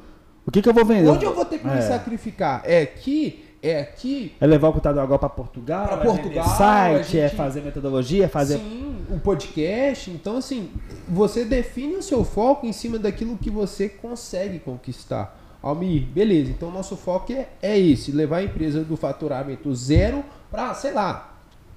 O 0.46 0.52
que, 0.52 0.62
que 0.62 0.68
eu 0.68 0.72
vou 0.72 0.84
vender? 0.84 1.08
Onde 1.08 1.24
eu 1.24 1.34
vou 1.34 1.44
ter 1.44 1.58
que 1.58 1.66
é. 1.66 1.74
me 1.74 1.82
sacrificar? 1.82 2.62
É 2.64 2.82
aqui, 2.82 3.44
é 3.60 3.80
aqui. 3.80 4.36
É 4.40 4.46
levar 4.46 4.68
o 4.68 4.70
computador 4.70 5.02
agora 5.02 5.18
para 5.18 5.28
Portugal, 5.28 5.88
para 5.88 5.96
Portugal, 5.96 6.46
site, 6.46 7.00
é 7.00 7.02
gente... 7.02 7.18
é 7.18 7.28
fazer 7.30 7.60
metodologia, 7.60 8.28
fazer. 8.28 8.58
Sim, 8.58 9.04
o 9.10 9.18
podcast. 9.18 10.08
Então, 10.08 10.36
assim, 10.36 10.70
você 11.08 11.44
define 11.44 11.96
o 11.96 12.02
seu 12.02 12.24
foco 12.24 12.66
em 12.66 12.72
cima 12.72 13.00
daquilo 13.00 13.36
que 13.36 13.50
você 13.50 13.88
consegue 13.88 14.60
conquistar. 14.60 15.36
Almir, 15.60 16.04
beleza. 16.04 16.52
Então, 16.52 16.70
nosso 16.70 16.96
foco 16.96 17.32
é, 17.32 17.48
é 17.60 17.76
esse: 17.76 18.12
levar 18.12 18.36
a 18.36 18.44
empresa 18.44 18.84
do 18.84 18.96
faturamento 18.96 19.74
zero 19.74 20.24
para, 20.52 20.72
sei 20.74 20.92
lá, 20.92 21.29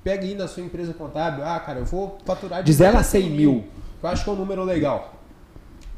Pega 0.03 0.23
aí 0.23 0.35
na 0.35 0.47
sua 0.47 0.63
empresa 0.63 0.93
contábil, 0.93 1.45
ah, 1.45 1.59
cara, 1.59 1.79
eu 1.79 1.85
vou 1.85 2.17
faturar 2.25 2.61
de, 2.61 2.65
de 2.65 2.73
0 2.73 2.97
a 2.97 3.03
100 3.03 3.29
mil. 3.29 3.63
Eu 4.01 4.09
acho 4.09 4.23
que 4.23 4.29
é 4.29 4.33
um 4.33 4.35
número 4.35 4.63
legal. 4.63 5.13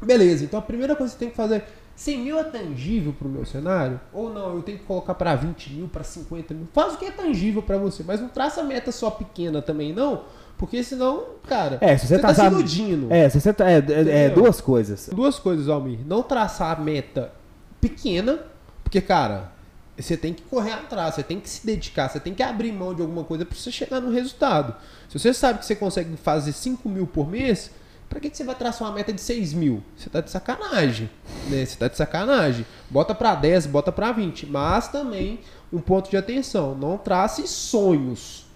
Beleza, 0.00 0.44
então 0.44 0.58
a 0.58 0.62
primeira 0.62 0.94
coisa 0.94 1.12
que 1.12 1.18
você 1.18 1.24
tem 1.24 1.30
que 1.30 1.36
fazer, 1.36 1.64
100 1.96 2.18
mil 2.18 2.38
é 2.38 2.44
tangível 2.44 3.12
para 3.18 3.26
o 3.26 3.30
meu 3.30 3.44
cenário? 3.44 3.98
Ou 4.12 4.32
não, 4.32 4.54
eu 4.54 4.62
tenho 4.62 4.78
que 4.78 4.84
colocar 4.84 5.14
para 5.14 5.34
20 5.34 5.72
mil, 5.72 5.88
para 5.88 6.04
50 6.04 6.54
mil? 6.54 6.68
Faz 6.72 6.94
o 6.94 6.98
que 6.98 7.06
é 7.06 7.10
tangível 7.10 7.62
para 7.62 7.78
você, 7.78 8.04
mas 8.06 8.20
não 8.20 8.28
traça 8.28 8.62
meta 8.62 8.92
só 8.92 9.10
pequena 9.10 9.62
também, 9.62 9.92
não. 9.92 10.22
Porque 10.58 10.84
senão, 10.84 11.24
cara, 11.48 11.78
é, 11.80 11.96
se 11.96 12.06
você, 12.06 12.16
você 12.16 12.22
tá, 12.22 12.34
se 12.34 12.44
iludindo. 12.44 13.12
É, 13.12 13.28
se 13.28 13.40
você 13.40 13.52
tá, 13.52 13.70
é, 13.70 13.78
é, 13.78 14.24
é, 14.24 14.30
duas 14.30 14.60
coisas. 14.60 15.08
Duas 15.12 15.38
coisas, 15.38 15.68
Almir. 15.68 15.98
Não 16.06 16.22
traçar 16.22 16.78
a 16.78 16.80
meta 16.80 17.32
pequena, 17.80 18.40
porque, 18.84 19.00
cara, 19.00 19.52
você 19.98 20.16
tem 20.16 20.34
que 20.34 20.42
correr 20.42 20.72
atrás, 20.72 21.14
você 21.14 21.22
tem 21.22 21.40
que 21.40 21.48
se 21.48 21.66
dedicar, 21.66 22.08
você 22.08 22.20
tem 22.20 22.34
que 22.34 22.42
abrir 22.42 22.72
mão 22.72 22.94
de 22.94 23.00
alguma 23.00 23.24
coisa 23.24 23.44
para 23.44 23.56
você 23.56 23.70
chegar 23.70 24.00
no 24.00 24.10
resultado. 24.10 24.74
Se 25.08 25.18
você 25.18 25.32
sabe 25.32 25.60
que 25.60 25.66
você 25.66 25.74
consegue 25.74 26.16
fazer 26.16 26.52
5 26.52 26.88
mil 26.88 27.06
por 27.06 27.28
mês, 27.28 27.70
para 28.08 28.20
que, 28.20 28.30
que 28.30 28.36
você 28.36 28.44
vai 28.44 28.54
traçar 28.54 28.86
uma 28.88 28.94
meta 28.94 29.12
de 29.12 29.20
6 29.20 29.54
mil? 29.54 29.82
Você 29.96 30.08
está 30.08 30.20
de 30.20 30.30
sacanagem. 30.30 31.10
Né? 31.48 31.58
Você 31.58 31.74
está 31.74 31.88
de 31.88 31.96
sacanagem. 31.96 32.64
Bota 32.90 33.14
para 33.14 33.34
10, 33.34 33.66
bota 33.66 33.90
para 33.90 34.12
20. 34.12 34.46
Mas 34.46 34.88
também 34.88 35.40
um 35.72 35.80
ponto 35.80 36.08
de 36.08 36.16
atenção: 36.16 36.74
não 36.74 36.96
trace 36.98 37.46
sonhos. 37.48 38.46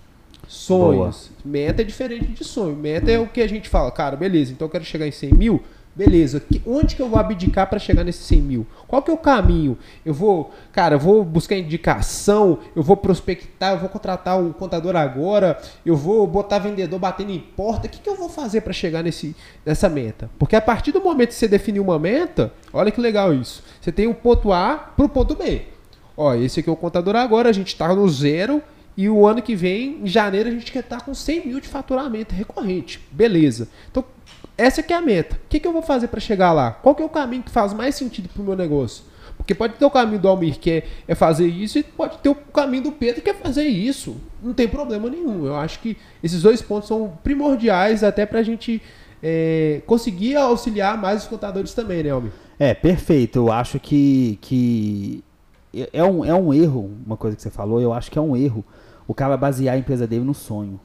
Sonhos. 0.46 1.30
Boa. 1.42 1.52
Meta 1.52 1.82
é 1.82 1.84
diferente 1.84 2.26
de 2.26 2.44
sonho. 2.44 2.76
Meta 2.76 3.10
é 3.10 3.18
o 3.18 3.26
que 3.26 3.40
a 3.40 3.48
gente 3.48 3.68
fala, 3.68 3.90
cara, 3.90 4.16
beleza, 4.16 4.52
então 4.52 4.66
eu 4.66 4.70
quero 4.70 4.84
chegar 4.84 5.06
em 5.06 5.12
100 5.12 5.32
mil 5.32 5.62
Beleza, 6.00 6.42
onde 6.66 6.96
que 6.96 7.02
eu 7.02 7.10
vou 7.10 7.18
abdicar 7.18 7.68
para 7.68 7.78
chegar 7.78 8.02
nesses 8.02 8.24
100 8.24 8.40
mil? 8.40 8.66
Qual 8.88 9.02
que 9.02 9.10
é 9.10 9.14
o 9.14 9.18
caminho? 9.18 9.76
Eu 10.02 10.14
vou, 10.14 10.50
cara, 10.72 10.94
eu 10.94 10.98
vou 10.98 11.22
buscar 11.22 11.56
indicação, 11.56 12.58
eu 12.74 12.82
vou 12.82 12.96
prospectar, 12.96 13.74
eu 13.74 13.80
vou 13.80 13.88
contratar 13.90 14.42
o 14.42 14.54
contador 14.54 14.96
agora, 14.96 15.60
eu 15.84 15.94
vou 15.94 16.26
botar 16.26 16.58
vendedor 16.58 16.98
batendo 16.98 17.32
em 17.32 17.38
porta. 17.38 17.86
O 17.86 17.90
que, 17.90 17.98
que 17.98 18.08
eu 18.08 18.16
vou 18.16 18.30
fazer 18.30 18.62
para 18.62 18.72
chegar 18.72 19.02
nesse, 19.02 19.36
nessa 19.62 19.90
meta? 19.90 20.30
Porque 20.38 20.56
a 20.56 20.62
partir 20.62 20.90
do 20.90 21.02
momento 21.02 21.28
que 21.28 21.34
você 21.34 21.46
definir 21.46 21.80
uma 21.80 21.98
meta, 21.98 22.50
olha 22.72 22.90
que 22.90 22.98
legal 22.98 23.34
isso. 23.34 23.62
Você 23.78 23.92
tem 23.92 24.06
o 24.06 24.14
ponto 24.14 24.54
A 24.54 24.78
para 24.96 25.04
o 25.04 25.08
ponto 25.08 25.34
B. 25.34 25.66
Ó, 26.16 26.34
esse 26.34 26.60
aqui 26.60 26.70
é 26.70 26.72
o 26.72 26.76
contador 26.76 27.14
agora, 27.14 27.50
a 27.50 27.52
gente 27.52 27.68
está 27.74 27.94
no 27.94 28.08
zero 28.08 28.62
E 28.96 29.06
o 29.10 29.26
ano 29.26 29.42
que 29.42 29.54
vem, 29.54 30.00
em 30.02 30.06
janeiro, 30.06 30.48
a 30.48 30.52
gente 30.52 30.72
quer 30.72 30.80
estar 30.80 31.02
com 31.02 31.12
100 31.12 31.46
mil 31.46 31.60
de 31.60 31.68
faturamento 31.68 32.34
recorrente. 32.34 32.98
Beleza. 33.12 33.68
Então, 33.90 34.02
essa 34.60 34.82
que 34.82 34.92
é 34.92 34.96
a 34.96 35.00
meta. 35.00 35.36
O 35.36 35.48
que, 35.48 35.58
que 35.58 35.66
eu 35.66 35.72
vou 35.72 35.82
fazer 35.82 36.08
para 36.08 36.20
chegar 36.20 36.52
lá? 36.52 36.70
Qual 36.70 36.94
que 36.94 37.02
é 37.02 37.06
o 37.06 37.08
caminho 37.08 37.42
que 37.42 37.50
faz 37.50 37.72
mais 37.72 37.94
sentido 37.94 38.28
para 38.28 38.42
o 38.42 38.44
meu 38.44 38.56
negócio? 38.56 39.04
Porque 39.36 39.54
pode 39.54 39.74
ter 39.74 39.84
o 39.84 39.90
caminho 39.90 40.18
do 40.18 40.28
Almir 40.28 40.58
que 40.58 40.70
é, 40.70 40.84
é, 41.08 41.14
fazer 41.14 41.46
isso 41.46 41.78
e 41.78 41.82
pode 41.82 42.18
ter 42.18 42.28
o 42.28 42.34
caminho 42.34 42.84
do 42.84 42.92
Pedro 42.92 43.22
que 43.22 43.30
é 43.30 43.34
fazer 43.34 43.64
isso. 43.64 44.16
Não 44.42 44.52
tem 44.52 44.68
problema 44.68 45.08
nenhum. 45.08 45.46
Eu 45.46 45.56
acho 45.56 45.80
que 45.80 45.96
esses 46.22 46.42
dois 46.42 46.60
pontos 46.60 46.88
são 46.88 47.18
primordiais 47.24 48.04
até 48.04 48.26
para 48.26 48.40
a 48.40 48.42
gente 48.42 48.82
é, 49.22 49.80
conseguir 49.86 50.36
auxiliar 50.36 50.98
mais 50.98 51.22
os 51.22 51.28
contadores 51.28 51.72
também, 51.72 52.02
né, 52.02 52.10
Almir? 52.10 52.32
É, 52.58 52.74
perfeito. 52.74 53.38
Eu 53.38 53.50
acho 53.50 53.80
que, 53.80 54.38
que 54.42 55.24
é, 55.92 56.04
um, 56.04 56.22
é 56.22 56.34
um 56.34 56.52
erro, 56.52 56.90
uma 57.06 57.16
coisa 57.16 57.34
que 57.34 57.42
você 57.42 57.50
falou, 57.50 57.80
eu 57.80 57.94
acho 57.94 58.10
que 58.10 58.18
é 58.18 58.22
um 58.22 58.36
erro 58.36 58.64
o 59.08 59.14
cara 59.14 59.36
basear 59.36 59.74
a 59.74 59.78
empresa 59.78 60.06
dele 60.06 60.24
no 60.24 60.34
sonho. 60.34 60.78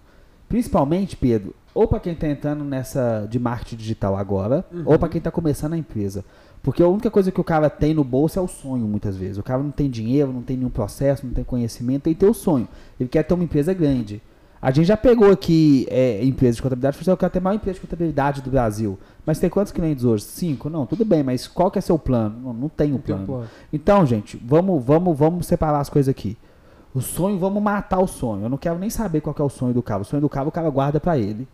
Principalmente, 0.47 1.15
Pedro, 1.15 1.53
ou 1.75 1.87
para 1.87 1.99
quem 1.99 2.13
está 2.13 2.27
entrando 2.27 2.63
nessa 2.63 3.27
de 3.29 3.37
marketing 3.37 3.75
digital 3.75 4.15
agora, 4.15 4.65
uhum. 4.71 4.83
ou 4.85 4.97
para 4.97 5.09
quem 5.09 5.19
está 5.19 5.29
começando 5.29 5.73
a 5.73 5.77
empresa. 5.77 6.23
Porque 6.63 6.81
a 6.81 6.87
única 6.87 7.11
coisa 7.11 7.31
que 7.31 7.39
o 7.39 7.43
cara 7.43 7.69
tem 7.69 7.93
no 7.93 8.03
bolso 8.03 8.39
é 8.39 8.41
o 8.41 8.47
sonho, 8.47 8.87
muitas 8.87 9.15
vezes. 9.15 9.37
O 9.37 9.43
cara 9.43 9.61
não 9.61 9.69
tem 9.69 9.87
dinheiro, 9.87 10.33
não 10.33 10.41
tem 10.41 10.57
nenhum 10.57 10.69
processo, 10.69 11.25
não 11.25 11.33
tem 11.33 11.43
conhecimento, 11.43 12.07
ele 12.07 12.15
tem 12.15 12.27
o 12.27 12.33
sonho. 12.33 12.67
Ele 12.99 13.07
quer 13.09 13.21
ter 13.23 13.33
uma 13.33 13.43
empresa 13.43 13.73
grande. 13.73 14.19
A 14.61 14.71
gente 14.71 14.87
já 14.87 14.97
pegou 14.97 15.29
aqui 15.29 15.85
é, 15.91 16.25
empresas 16.25 16.55
de 16.55 16.61
contabilidade, 16.63 16.95
falou 16.95 17.03
assim, 17.03 17.11
eu 17.11 17.17
quero 17.17 17.31
ter 17.31 17.37
a 17.37 17.41
maior 17.41 17.55
empresa 17.57 17.75
de 17.75 17.81
contabilidade 17.81 18.41
do 18.41 18.49
Brasil. 18.49 18.97
Mas 19.23 19.37
tem 19.37 19.49
quantos 19.49 19.71
clientes 19.71 20.03
hoje? 20.03 20.23
Cinco? 20.23 20.69
Não, 20.69 20.87
tudo 20.87 21.05
bem, 21.05 21.21
mas 21.21 21.45
qual 21.45 21.69
que 21.69 21.77
é 21.77 21.81
seu 21.81 21.99
plano? 21.99 22.39
Não, 22.41 22.53
não 22.53 22.69
tem 22.69 22.93
um 22.93 22.97
plano. 22.97 23.27
plano. 23.27 23.47
Então, 23.71 24.03
gente, 24.05 24.41
vamos, 24.43 24.83
vamos, 24.83 25.15
vamos 25.15 25.45
separar 25.45 25.81
as 25.81 25.89
coisas 25.89 26.09
aqui. 26.09 26.35
O 26.95 27.01
sonho, 27.01 27.37
vamos 27.37 27.61
matar 27.61 27.99
o 27.99 28.07
sonho. 28.07 28.43
Eu 28.43 28.49
não 28.49 28.57
quero 28.57 28.79
nem 28.79 28.89
saber 28.89 29.21
qual 29.21 29.35
é 29.37 29.43
o 29.43 29.49
sonho 29.49 29.73
do 29.73 29.83
cara. 29.83 30.01
O 30.01 30.05
sonho 30.05 30.21
do 30.21 30.29
cara, 30.29 30.47
o 30.47 30.51
cara 30.51 30.69
guarda 30.69 30.99
para 30.99 31.15
ele. 31.15 31.47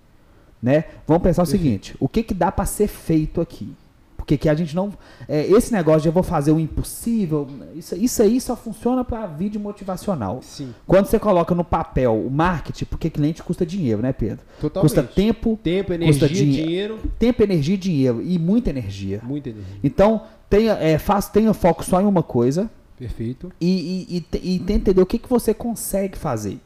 Né? 0.62 0.86
Vamos 1.08 1.24
pensar 1.24 1.44
o 1.44 1.46
seguinte: 1.46 1.96
o 2.00 2.08
que, 2.08 2.22
que 2.24 2.34
dá 2.34 2.52
para 2.52 2.66
ser 2.66 2.88
feito 2.88 3.42
aqui? 3.42 3.74
Porque 4.22 4.38
que 4.38 4.48
a 4.48 4.54
gente 4.54 4.76
não. 4.76 4.94
É, 5.28 5.48
esse 5.48 5.74
negócio 5.74 6.04
de 6.04 6.08
eu 6.08 6.12
vou 6.12 6.22
fazer 6.22 6.52
o 6.52 6.60
impossível, 6.60 7.48
isso, 7.76 7.96
isso 7.96 8.22
aí 8.22 8.40
só 8.40 8.56
funciona 8.56 9.04
para 9.04 9.26
vídeo 9.26 9.60
motivacional. 9.60 10.42
Sim. 10.44 10.74
Quando 10.86 11.08
você 11.08 11.18
coloca 11.18 11.56
no 11.56 11.64
papel 11.64 12.16
o 12.16 12.30
marketing, 12.30 12.86
porque 12.86 13.10
cliente 13.10 13.42
custa 13.42 13.66
dinheiro, 13.66 14.02
né, 14.02 14.14
Pedro? 14.14 14.46
Totalmente. 14.62 14.94
Custa 14.94 15.04
tempo, 15.04 15.60
tempo 15.64 15.92
energia, 15.92 16.28
custa 16.28 16.30
dinheiro. 16.30 17.00
Tempo, 17.18 17.42
energia 17.42 17.74
e 17.74 17.78
dinheiro. 17.78 18.22
E 18.22 18.38
muita 18.38 18.70
energia. 18.70 19.22
Muita 19.24 19.50
energia. 19.50 19.80
Então, 19.84 20.22
tenha, 20.48 20.74
é, 20.74 21.00
faz, 21.00 21.28
tenha 21.28 21.54
foco 21.54 21.84
só 21.84 22.00
em 22.00 22.06
uma 22.06 22.22
coisa. 22.22 22.70
Perfeito. 23.00 23.52
E, 23.60 24.06
e, 24.08 24.18
e, 24.18 24.56
e 24.56 24.60
tenta 24.60 24.74
entender 24.74 25.02
o 25.02 25.06
que, 25.06 25.18
que 25.18 25.28
você 25.28 25.52
consegue 25.52 26.16
fazer. 26.16 26.60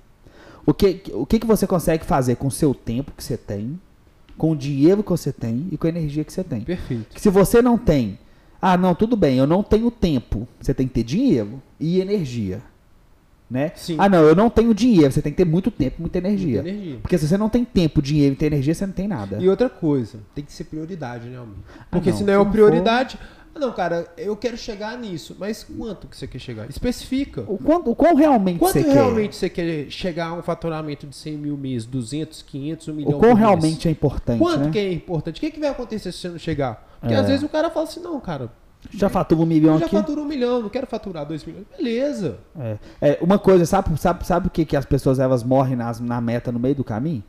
O 0.66 0.74
que, 0.74 1.04
o 1.14 1.25
que, 1.25 1.40
que 1.40 1.48
você 1.48 1.66
consegue 1.66 2.04
fazer 2.04 2.36
com 2.36 2.48
o 2.48 2.52
seu 2.52 2.74
tempo 2.74 3.14
que 3.16 3.24
você 3.24 3.38
tem 3.38 3.80
com 4.38 4.51
o 4.51 4.56
dinheiro 4.56 5.04
que 5.04 5.10
você 5.10 5.32
tem 5.32 5.68
e 5.72 5.77
com 5.77 5.88
a 5.88 5.89
energia 5.89 6.24
que 6.24 6.34
você 6.34 6.44
tem. 6.44 6.62
Perfeito. 6.62 7.13
Que 7.13 7.22
se 7.22 7.30
você 7.30 7.62
não 7.62 7.77
tem, 7.77 8.18
ah, 8.62 8.77
não, 8.77 8.96
tudo 8.96 9.15
bem, 9.15 9.38
eu 9.38 9.46
não 9.46 9.62
tenho 9.62 9.92
tempo. 9.92 10.48
Você 10.60 10.74
tem 10.74 10.88
que 10.88 10.94
ter 10.94 11.04
dinheiro 11.04 11.62
e 11.80 12.00
energia. 12.00 12.62
Né? 13.50 13.72
Sim. 13.75 13.96
Ah, 14.00 14.10
não, 14.10 14.24
eu 14.24 14.36
não 14.36 14.50
tenho 14.50 14.74
dinheiro. 14.74 15.12
Você 15.12 15.22
tem 15.22 15.32
que 15.32 15.38
ter 15.38 15.46
muito 15.46 15.70
tempo, 15.70 15.98
muita 16.00 16.18
energia. 16.18 16.63
Muita 16.63 16.77
energia. 16.77 17.00
Porque 17.00 17.18
se 17.18 17.27
você 17.27 17.38
não 17.38 17.48
tem 17.48 17.63
tempo, 17.63 18.01
dinheiro 18.01 18.36
e 18.39 18.46
energia, 18.46 18.74
você 18.74 18.86
não 18.86 18.94
tem 18.94 19.08
nada. 19.08 19.38
E 19.39 19.48
outra 19.48 19.70
coisa, 19.70 20.18
tem 20.34 20.44
que 20.44 20.51
ser 20.51 20.63
prioridade, 20.63 21.30
né, 21.30 21.38
Almir? 21.38 21.58
Porque 21.92 22.10
ah, 22.10 22.12
não, 22.12 22.18
se 22.18 22.24
não 22.24 22.34
é 22.34 22.38
uma 22.39 22.51
prioridade, 22.51 23.18
for... 23.18 23.45
Não, 23.56 23.72
cara, 23.72 24.06
eu 24.18 24.36
quero 24.36 24.58
chegar 24.58 24.98
nisso, 24.98 25.34
mas 25.40 25.64
quanto 25.64 26.08
que 26.08 26.18
você 26.18 26.28
quer 26.28 26.40
chegar? 26.40 26.70
Especifica. 26.70 27.42
O 27.48 27.58
quanto, 27.58 27.90
o 27.90 27.96
quão 27.96 28.14
realmente 28.14 28.60
quanto 28.60 28.74
você 28.74 28.84
quer? 28.84 28.94
realmente 28.94 29.36
você 29.36 29.50
quer 29.50 29.90
chegar 29.90 30.28
a 30.28 30.34
um 30.34 30.42
faturamento 30.42 31.08
de 31.08 31.16
100 31.16 31.38
mil 31.38 31.56
mês, 31.56 31.86
200, 31.86 32.42
500, 32.42 32.88
1 32.90 32.94
milhão 32.94 33.18
O 33.18 33.20
quão 33.20 33.34
realmente 33.34 33.88
é 33.88 33.92
importante, 33.92 34.40
Quanto 34.40 34.66
né? 34.66 34.72
que 34.72 34.80
é 34.80 34.92
importante? 34.92 35.38
O 35.38 35.40
que, 35.40 35.52
que 35.52 35.60
vai 35.60 35.70
acontecer 35.70 36.12
se 36.12 36.20
você 36.20 36.30
não 36.30 36.38
chegar? 36.38 36.86
Porque 37.00 37.14
é. 37.14 37.18
às 37.18 37.28
vezes 37.28 37.44
o 37.44 37.50
cara 37.50 37.70
fala 37.70 37.86
assim, 37.86 38.02
não, 38.02 38.20
cara... 38.20 38.52
Já 38.92 39.10
fatura 39.10 39.42
um 39.42 39.46
milhão 39.46 39.80
já 39.80 39.86
aqui? 39.86 39.96
Já 39.96 40.02
fatura 40.02 40.22
um 40.22 40.26
milhão, 40.26 40.62
não 40.62 40.70
quero 40.70 40.86
faturar 40.86 41.26
dois 41.26 41.44
milhões. 41.46 41.66
Beleza. 41.76 42.38
É. 42.60 42.78
é 43.02 43.20
uma 43.22 43.40
coisa, 43.40 43.66
sabe, 43.66 43.98
sabe, 43.98 44.28
sabe 44.28 44.48
o 44.48 44.50
que, 44.50 44.66
que 44.66 44.76
as 44.76 44.86
pessoas 44.86 45.18
elas 45.18 45.44
morrem 45.44 45.78
nas, 45.78 46.00
na 46.00 46.20
meta 46.20 46.52
no 46.52 46.60
meio 46.60 46.76
do 46.76 46.84
caminho? 46.84 47.24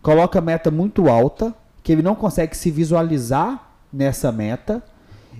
Coloca 0.00 0.38
a 0.38 0.42
meta 0.42 0.70
muito 0.70 1.08
alta, 1.08 1.52
que 1.82 1.92
ele 1.92 2.02
não 2.02 2.14
consegue 2.14 2.56
se 2.56 2.70
visualizar 2.70 3.72
nessa 3.92 4.32
meta 4.32 4.82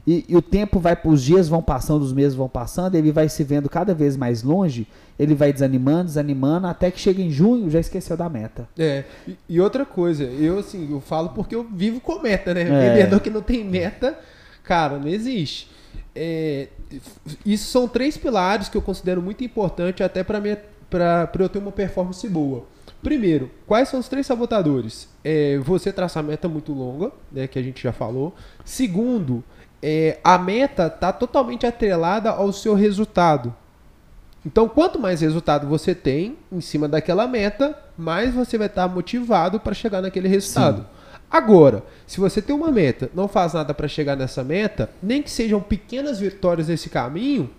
e, 0.06 0.24
e, 0.28 0.36
o 0.36 0.42
tempo 0.42 0.80
vai, 0.80 0.98
os 1.04 1.22
dias 1.22 1.48
vão 1.48 1.62
passando, 1.62 2.02
os 2.02 2.12
meses 2.12 2.34
vão 2.34 2.48
passando, 2.48 2.94
ele 2.96 3.12
vai 3.12 3.28
se 3.28 3.44
vendo 3.44 3.68
cada 3.68 3.94
vez 3.94 4.16
mais 4.16 4.42
longe, 4.42 4.86
ele 5.18 5.34
vai 5.34 5.52
desanimando, 5.52 6.04
desanimando, 6.04 6.66
até 6.66 6.90
que 6.90 6.98
chega 6.98 7.22
em 7.22 7.30
junho 7.30 7.70
já 7.70 7.78
esqueceu 7.78 8.16
da 8.16 8.28
meta. 8.28 8.68
É. 8.76 9.04
E, 9.26 9.36
e 9.48 9.60
outra 9.60 9.84
coisa, 9.84 10.24
eu 10.24 10.58
assim, 10.58 10.90
eu 10.90 11.00
falo 11.00 11.30
porque 11.30 11.54
eu 11.54 11.64
vivo 11.64 12.00
com 12.00 12.20
meta, 12.20 12.52
né? 12.52 12.62
É. 12.62 12.94
Vendedor 12.94 13.20
que 13.20 13.30
não 13.30 13.42
tem 13.42 13.64
meta, 13.64 14.18
cara, 14.64 14.98
não 14.98 15.08
existe. 15.08 15.70
É, 16.14 16.68
isso 17.46 17.70
são 17.70 17.88
três 17.88 18.16
pilares 18.16 18.68
que 18.68 18.76
eu 18.76 18.82
considero 18.82 19.22
muito 19.22 19.42
importante 19.44 20.02
até 20.02 20.22
para 20.22 20.40
eu 21.38 21.48
ter 21.48 21.58
uma 21.58 21.72
performance 21.72 22.28
boa. 22.28 22.64
Primeiro, 23.02 23.50
quais 23.66 23.88
são 23.88 23.98
os 23.98 24.08
três 24.08 24.26
sabotadores? 24.26 25.08
É, 25.24 25.58
você 25.58 25.92
traçar 25.92 26.22
meta 26.22 26.48
muito 26.48 26.72
longa, 26.72 27.10
né, 27.32 27.48
que 27.48 27.58
a 27.58 27.62
gente 27.62 27.82
já 27.82 27.92
falou. 27.92 28.34
Segundo, 28.64 29.42
é, 29.82 30.18
a 30.22 30.38
meta 30.38 30.86
está 30.86 31.12
totalmente 31.12 31.66
atrelada 31.66 32.30
ao 32.30 32.52
seu 32.52 32.74
resultado. 32.74 33.54
Então, 34.44 34.68
quanto 34.68 34.98
mais 34.98 35.20
resultado 35.20 35.66
você 35.66 35.94
tem 35.94 36.36
em 36.50 36.60
cima 36.60 36.88
daquela 36.88 37.26
meta, 37.26 37.78
mais 37.96 38.34
você 38.34 38.56
vai 38.56 38.66
estar 38.66 38.88
motivado 38.88 39.58
para 39.60 39.74
chegar 39.74 40.00
naquele 40.00 40.28
resultado. 40.28 40.82
Sim. 40.82 40.86
Agora, 41.30 41.84
se 42.06 42.20
você 42.20 42.42
tem 42.42 42.54
uma 42.54 42.70
meta, 42.70 43.10
não 43.14 43.26
faz 43.26 43.54
nada 43.54 43.72
para 43.72 43.88
chegar 43.88 44.16
nessa 44.16 44.44
meta, 44.44 44.90
nem 45.02 45.22
que 45.22 45.30
sejam 45.30 45.60
pequenas 45.60 46.20
vitórias 46.20 46.68
nesse 46.68 46.90
caminho, 46.90 47.50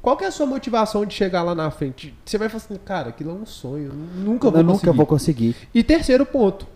qual 0.00 0.16
que 0.16 0.24
é 0.24 0.28
a 0.28 0.30
sua 0.30 0.46
motivação 0.46 1.04
de 1.04 1.14
chegar 1.14 1.42
lá 1.42 1.54
na 1.54 1.70
frente? 1.70 2.14
Você 2.24 2.38
vai 2.38 2.48
falar 2.48 2.62
assim, 2.64 2.76
cara, 2.84 3.08
aquilo 3.08 3.30
é 3.30 3.34
um 3.34 3.46
sonho, 3.46 3.92
nunca 3.92 4.50
vou 4.50 4.60
eu 4.60 4.66
conseguir. 4.66 4.86
nunca 4.86 4.92
vou 4.96 5.06
conseguir. 5.06 5.56
E 5.74 5.82
terceiro 5.82 6.24
ponto, 6.24 6.66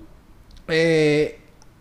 é, 0.67 1.37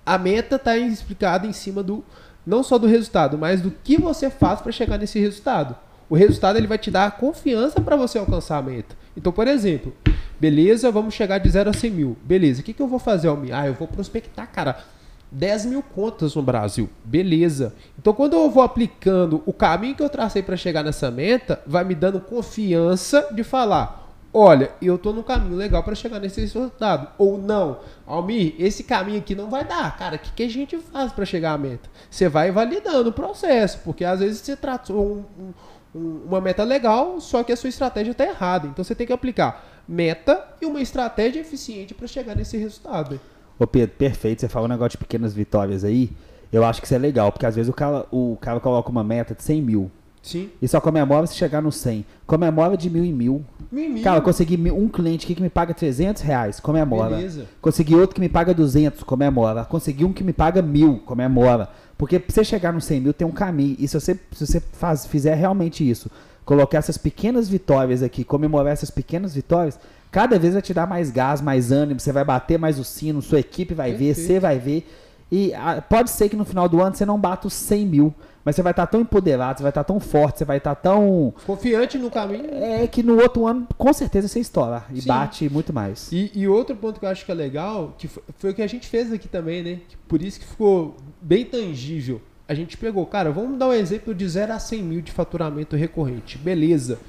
a 0.05 0.17
meta 0.17 0.57
está 0.57 0.77
explicada 0.77 1.47
em 1.47 1.53
cima 1.53 1.81
do 1.81 2.03
não 2.45 2.63
só 2.63 2.77
do 2.77 2.87
resultado, 2.87 3.37
mas 3.37 3.61
do 3.61 3.71
que 3.71 3.97
você 3.99 4.29
faz 4.29 4.61
para 4.61 4.71
chegar 4.71 4.97
nesse 4.97 5.19
resultado. 5.19 5.75
O 6.09 6.15
resultado 6.15 6.57
ele 6.57 6.67
vai 6.67 6.77
te 6.77 6.91
dar 6.91 7.17
confiança 7.17 7.79
para 7.79 7.95
você 7.95 8.17
alcançar 8.17 8.57
a 8.57 8.61
meta. 8.61 8.97
Então, 9.15 9.31
por 9.31 9.47
exemplo, 9.47 9.93
beleza, 10.39 10.91
vamos 10.91 11.13
chegar 11.13 11.37
de 11.37 11.49
0 11.49 11.69
a 11.69 11.73
100 11.73 11.91
mil. 11.91 12.17
Beleza, 12.23 12.61
o 12.61 12.63
que, 12.63 12.73
que 12.73 12.81
eu 12.81 12.87
vou 12.87 12.99
fazer, 12.99 13.27
Almir? 13.27 13.55
Ah, 13.55 13.67
eu 13.67 13.73
vou 13.73 13.87
prospectar, 13.87 14.51
cara, 14.51 14.83
10 15.31 15.67
mil 15.67 15.81
contas 15.81 16.35
no 16.35 16.41
Brasil. 16.41 16.89
Beleza. 17.05 17.73
Então, 17.97 18.13
quando 18.13 18.33
eu 18.33 18.49
vou 18.49 18.61
aplicando 18.61 19.41
o 19.45 19.53
caminho 19.53 19.95
que 19.95 20.03
eu 20.03 20.09
tracei 20.09 20.43
para 20.43 20.57
chegar 20.57 20.83
nessa 20.83 21.09
meta, 21.09 21.61
vai 21.65 21.85
me 21.85 21.95
dando 21.95 22.19
confiança 22.19 23.29
de 23.33 23.43
falar: 23.43 24.00
olha, 24.33 24.71
eu 24.81 24.97
tô 24.97 25.11
no 25.11 25.23
caminho 25.23 25.55
legal 25.55 25.83
para 25.83 25.95
chegar 25.95 26.19
nesse 26.19 26.41
resultado. 26.41 27.07
Ou 27.17 27.37
não, 27.37 27.79
Almir, 28.05 28.55
esse 28.57 28.83
caminho 28.83 29.19
aqui 29.19 29.35
não 29.35 29.49
vai 29.49 29.63
dar. 29.65 29.97
Cara, 29.97 30.15
o 30.15 30.19
que, 30.19 30.31
que 30.31 30.43
a 30.43 30.49
gente 30.49 30.77
faz 30.77 31.11
para 31.11 31.25
chegar 31.25 31.53
à 31.53 31.57
meta? 31.57 31.89
Você 32.09 32.29
vai 32.29 32.51
validando 32.51 33.09
o 33.09 33.13
processo, 33.13 33.79
porque 33.83 34.05
às 34.05 34.19
vezes 34.19 34.39
você 34.39 34.55
tratou 34.55 35.25
um, 35.37 35.53
um, 35.95 36.21
uma 36.25 36.41
meta 36.41 36.63
legal, 36.63 37.19
só 37.19 37.43
que 37.43 37.51
a 37.51 37.57
sua 37.57 37.69
estratégia 37.69 38.11
está 38.11 38.25
errada. 38.25 38.67
Então 38.67 38.83
você 38.83 38.95
tem 38.95 39.07
que 39.07 39.13
aplicar 39.13 39.65
meta 39.87 40.45
e 40.61 40.65
uma 40.65 40.81
estratégia 40.81 41.41
eficiente 41.41 41.93
para 41.93 42.07
chegar 42.07 42.35
nesse 42.35 42.57
resultado. 42.57 43.19
Ô 43.59 43.67
Pedro, 43.67 43.95
perfeito. 43.97 44.41
Você 44.41 44.49
falou 44.49 44.67
um 44.67 44.71
negócio 44.71 44.91
de 44.91 44.97
pequenas 44.97 45.33
vitórias 45.33 45.83
aí. 45.83 46.09
Eu 46.51 46.65
acho 46.65 46.81
que 46.81 46.87
isso 46.87 46.95
é 46.95 46.97
legal, 46.97 47.31
porque 47.31 47.45
às 47.45 47.55
vezes 47.55 47.69
o 47.69 47.73
cara, 47.73 48.05
o 48.11 48.37
cara 48.41 48.59
coloca 48.59 48.89
uma 48.89 49.03
meta 49.03 49.33
de 49.33 49.43
100 49.43 49.61
mil. 49.61 49.91
Sim. 50.21 50.49
E 50.61 50.67
só 50.67 50.79
comemora 50.79 51.25
se 51.25 51.35
chegar 51.35 51.61
no 51.61 51.71
100. 51.71 52.05
Comemora 52.27 52.77
de 52.77 52.89
mil 52.89 53.03
em 53.03 53.11
mil. 53.11 53.43
Mil, 53.71 53.89
mil. 53.89 54.03
Cara, 54.03 54.17
eu 54.17 54.21
consegui 54.21 54.55
um 54.71 54.87
cliente 54.87 55.25
aqui 55.25 55.33
que 55.33 55.41
me 55.41 55.49
paga 55.49 55.73
300 55.73 56.21
reais, 56.21 56.59
comemora. 56.59 57.15
Beleza. 57.15 57.45
Consegui 57.59 57.95
outro 57.95 58.15
que 58.15 58.21
me 58.21 58.29
paga 58.29 58.53
200, 58.53 59.03
comemora. 59.03 59.65
Consegui 59.65 60.05
um 60.05 60.13
que 60.13 60.23
me 60.23 60.33
paga 60.33 60.61
mil, 60.61 60.99
comemora. 61.05 61.69
Porque 61.97 62.19
pra 62.19 62.33
você 62.33 62.43
chegar 62.43 62.71
no 62.71 62.81
100 62.81 63.01
mil 63.01 63.13
tem 63.13 63.27
um 63.27 63.31
caminho. 63.31 63.75
E 63.79 63.87
se 63.87 63.99
você, 63.99 64.19
se 64.31 64.45
você 64.45 64.59
faz, 64.59 65.05
fizer 65.05 65.33
realmente 65.35 65.87
isso, 65.87 66.09
colocar 66.45 66.77
essas 66.77 66.97
pequenas 66.97 67.49
vitórias 67.49 68.03
aqui, 68.03 68.23
comemorar 68.23 68.73
essas 68.73 68.91
pequenas 68.91 69.33
vitórias, 69.33 69.79
cada 70.11 70.37
vez 70.37 70.53
vai 70.53 70.61
te 70.61 70.73
dar 70.73 70.87
mais 70.87 71.09
gás, 71.09 71.41
mais 71.41 71.71
ânimo, 71.71 71.99
você 71.99 72.11
vai 72.11 72.25
bater 72.25 72.59
mais 72.59 72.79
o 72.79 72.83
sino, 72.83 73.21
sua 73.21 73.39
equipe 73.39 73.73
vai 73.73 73.91
Perfeito. 73.91 74.15
ver, 74.17 74.21
você 74.23 74.39
vai 74.39 74.59
ver. 74.59 74.87
E 75.31 75.53
a, 75.53 75.71
ah, 75.71 75.81
pode 75.81 76.09
ser 76.09 76.27
que 76.27 76.35
no 76.35 76.43
final 76.43 76.67
do 76.67 76.81
ano 76.81 76.93
você 76.93 77.05
não 77.05 77.17
bata 77.17 77.47
os 77.47 77.53
100 77.53 77.85
mil, 77.85 78.13
mas 78.43 78.55
você 78.55 78.61
vai 78.61 78.71
estar 78.71 78.87
tão 78.87 79.01
empoderado, 79.01 79.57
você 79.57 79.63
vai 79.63 79.71
estar 79.71 79.83
tão 79.83 79.99
forte, 79.99 80.39
você 80.39 80.45
vai 80.45 80.57
estar 80.57 80.75
tão. 80.75 81.33
Confiante 81.45 81.97
no 81.97 82.09
caminho. 82.09 82.49
É 82.51 82.87
que 82.87 83.03
no 83.03 83.21
outro 83.21 83.45
ano, 83.45 83.67
com 83.77 83.93
certeza, 83.93 84.27
você 84.27 84.39
estoura 84.39 84.83
e 84.91 85.01
Sim. 85.01 85.07
bate 85.07 85.49
muito 85.49 85.71
mais. 85.71 86.11
E, 86.11 86.31
e, 86.33 86.47
outro 86.47 86.75
ponto 86.75 86.99
que 86.99 87.05
eu 87.05 87.09
acho 87.09 87.25
que 87.25 87.31
é 87.31 87.35
legal, 87.35 87.95
que 87.97 88.07
foi, 88.07 88.23
foi 88.37 88.51
o 88.51 88.53
que 88.53 88.61
a 88.61 88.67
gente 88.67 88.87
fez 88.87 89.13
aqui 89.13 89.27
também, 89.27 89.61
né? 89.61 89.79
Por 90.07 90.21
isso 90.21 90.39
que 90.39 90.45
ficou 90.45 90.97
bem 91.21 91.45
tangível. 91.45 92.21
A 92.47 92.53
gente 92.53 92.75
pegou, 92.77 93.05
cara, 93.05 93.31
vamos 93.31 93.57
dar 93.57 93.69
um 93.69 93.73
exemplo 93.73 94.13
de 94.13 94.27
0 94.27 94.53
a 94.53 94.59
100 94.59 94.83
mil 94.83 95.01
de 95.01 95.11
faturamento 95.11 95.75
recorrente. 95.75 96.37
Beleza. 96.37 96.99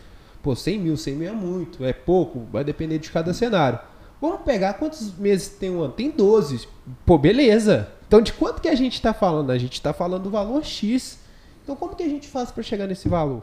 Pô, 0.43 0.55
100 0.55 0.79
mil, 0.79 0.97
100 0.97 1.15
mil 1.15 1.29
é 1.29 1.33
muito, 1.33 1.85
é 1.85 1.93
pouco, 1.93 2.47
vai 2.53 2.63
depender 2.63 2.99
de 2.99 3.11
cada 3.11 3.33
cenário. 3.33 3.79
Vamos 4.21 4.43
pegar 4.43 4.75
quantos 4.75 5.17
meses 5.17 5.49
tem 5.49 5.71
um 5.71 5.83
ano? 5.83 5.93
Tem 5.93 6.11
12. 6.11 6.69
Pô, 7.05 7.19
beleza. 7.19 7.89
Então 8.07 8.21
de 8.21 8.33
quanto 8.33 8.61
que 8.61 8.69
a 8.69 8.75
gente 8.75 8.95
está 8.95 9.13
falando? 9.13 9.51
A 9.51 9.59
gente 9.59 9.73
está 9.73 9.93
falando 9.93 10.25
do 10.25 10.31
valor 10.31 10.65
X. 10.65 11.19
Então 11.63 11.77
como 11.77 11.95
que 11.95 12.03
a 12.03 12.09
gente 12.09 12.29
faz 12.29 12.51
para 12.51 12.63
chegar 12.63 12.87
nesse 12.87 13.09
valor? 13.09 13.43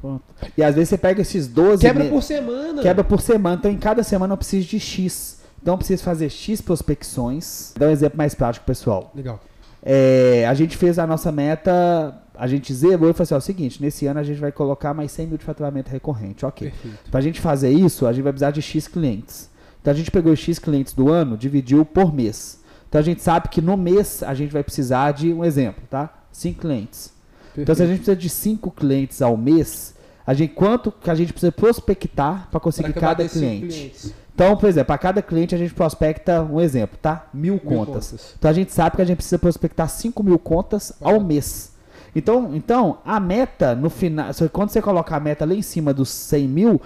Pronto. 0.00 0.22
E 0.56 0.62
às 0.62 0.74
vezes 0.74 0.90
você 0.90 0.98
pega 0.98 1.22
esses 1.22 1.48
12. 1.48 1.80
Quebra 1.80 2.04
por 2.06 2.22
semana. 2.22 2.82
Quebra 2.82 3.04
por 3.04 3.20
semana. 3.20 3.56
Então 3.56 3.70
em 3.70 3.78
cada 3.78 4.02
semana 4.02 4.34
eu 4.34 4.36
preciso 4.36 4.68
de 4.68 4.78
X. 4.78 5.40
Então 5.62 5.74
eu 5.74 5.78
preciso 5.78 6.02
fazer 6.02 6.28
X 6.28 6.60
prospecções. 6.60 7.72
Vou 7.74 7.80
dar 7.80 7.86
um 7.86 7.92
exemplo 7.92 8.18
mais 8.18 8.34
prático, 8.34 8.66
pessoal. 8.66 9.10
Legal. 9.14 9.40
É, 9.82 10.46
a 10.46 10.54
gente 10.54 10.76
fez 10.76 10.98
a 10.98 11.06
nossa 11.06 11.30
meta, 11.32 12.22
a 12.34 12.46
gente 12.46 12.72
zerou 12.74 13.08
e 13.08 13.12
falou 13.12 13.22
assim: 13.22 13.34
ó, 13.34 13.36
é 13.36 13.38
o 13.38 13.40
seguinte, 13.40 13.82
nesse 13.82 14.06
ano 14.06 14.20
a 14.20 14.22
gente 14.22 14.40
vai 14.40 14.52
colocar 14.52 14.92
mais 14.92 15.12
100 15.12 15.26
mil 15.26 15.38
de 15.38 15.44
faturamento 15.44 15.90
recorrente. 15.90 16.44
Ok. 16.44 16.72
Para 17.10 17.20
a 17.20 17.22
gente 17.22 17.40
fazer 17.40 17.70
isso, 17.70 18.06
a 18.06 18.12
gente 18.12 18.22
vai 18.22 18.32
precisar 18.32 18.50
de 18.50 18.60
X 18.60 18.88
clientes. 18.88 19.48
Então 19.80 19.92
a 19.92 19.96
gente 19.96 20.10
pegou 20.10 20.32
os 20.32 20.38
X 20.38 20.58
clientes 20.58 20.92
do 20.92 21.10
ano, 21.10 21.36
dividiu 21.36 21.84
por 21.84 22.12
mês. 22.12 22.60
Então 22.88 22.98
a 22.98 23.04
gente 23.04 23.22
sabe 23.22 23.48
que 23.48 23.62
no 23.62 23.76
mês 23.76 24.22
a 24.22 24.34
gente 24.34 24.52
vai 24.52 24.62
precisar 24.62 25.12
de 25.12 25.32
um 25.32 25.44
exemplo, 25.44 25.82
tá? 25.88 26.12
5 26.30 26.60
clientes. 26.60 27.13
Então 27.56 27.74
se 27.74 27.82
a 27.82 27.86
gente 27.86 27.98
precisa 27.98 28.16
de 28.16 28.28
5 28.28 28.70
clientes 28.70 29.22
ao 29.22 29.36
mês, 29.36 29.94
a 30.26 30.34
gente 30.34 30.54
quanto 30.54 30.90
que 30.90 31.10
a 31.10 31.14
gente 31.14 31.32
precisa 31.32 31.52
prospectar 31.52 32.48
para 32.50 32.60
conseguir 32.60 32.92
cada 32.92 33.26
cliente? 33.28 34.14
Então, 34.34 34.56
por 34.56 34.68
exemplo, 34.68 34.86
para 34.86 34.98
cada 34.98 35.22
cliente 35.22 35.54
a 35.54 35.58
gente 35.58 35.72
prospecta 35.72 36.42
um 36.42 36.60
exemplo, 36.60 36.98
tá? 37.00 37.28
Mil, 37.32 37.54
mil 37.54 37.60
contas. 37.60 38.10
contas. 38.10 38.34
Então 38.36 38.50
a 38.50 38.54
gente 38.54 38.72
sabe 38.72 38.96
que 38.96 39.02
a 39.02 39.04
gente 39.04 39.18
precisa 39.18 39.38
prospectar 39.38 39.88
5 39.88 40.22
mil 40.24 40.38
contas 40.38 40.92
ao 41.00 41.20
mês. 41.20 41.72
Então, 42.16 42.50
então, 42.54 42.98
a 43.04 43.18
meta 43.20 43.74
no 43.74 43.90
final, 43.90 44.26
quando 44.52 44.70
você 44.70 44.80
coloca 44.82 45.14
a 45.14 45.20
meta 45.20 45.44
lá 45.44 45.54
em 45.54 45.62
cima 45.62 45.92
dos 45.92 46.08
100 46.08 46.48
mil, 46.48 46.80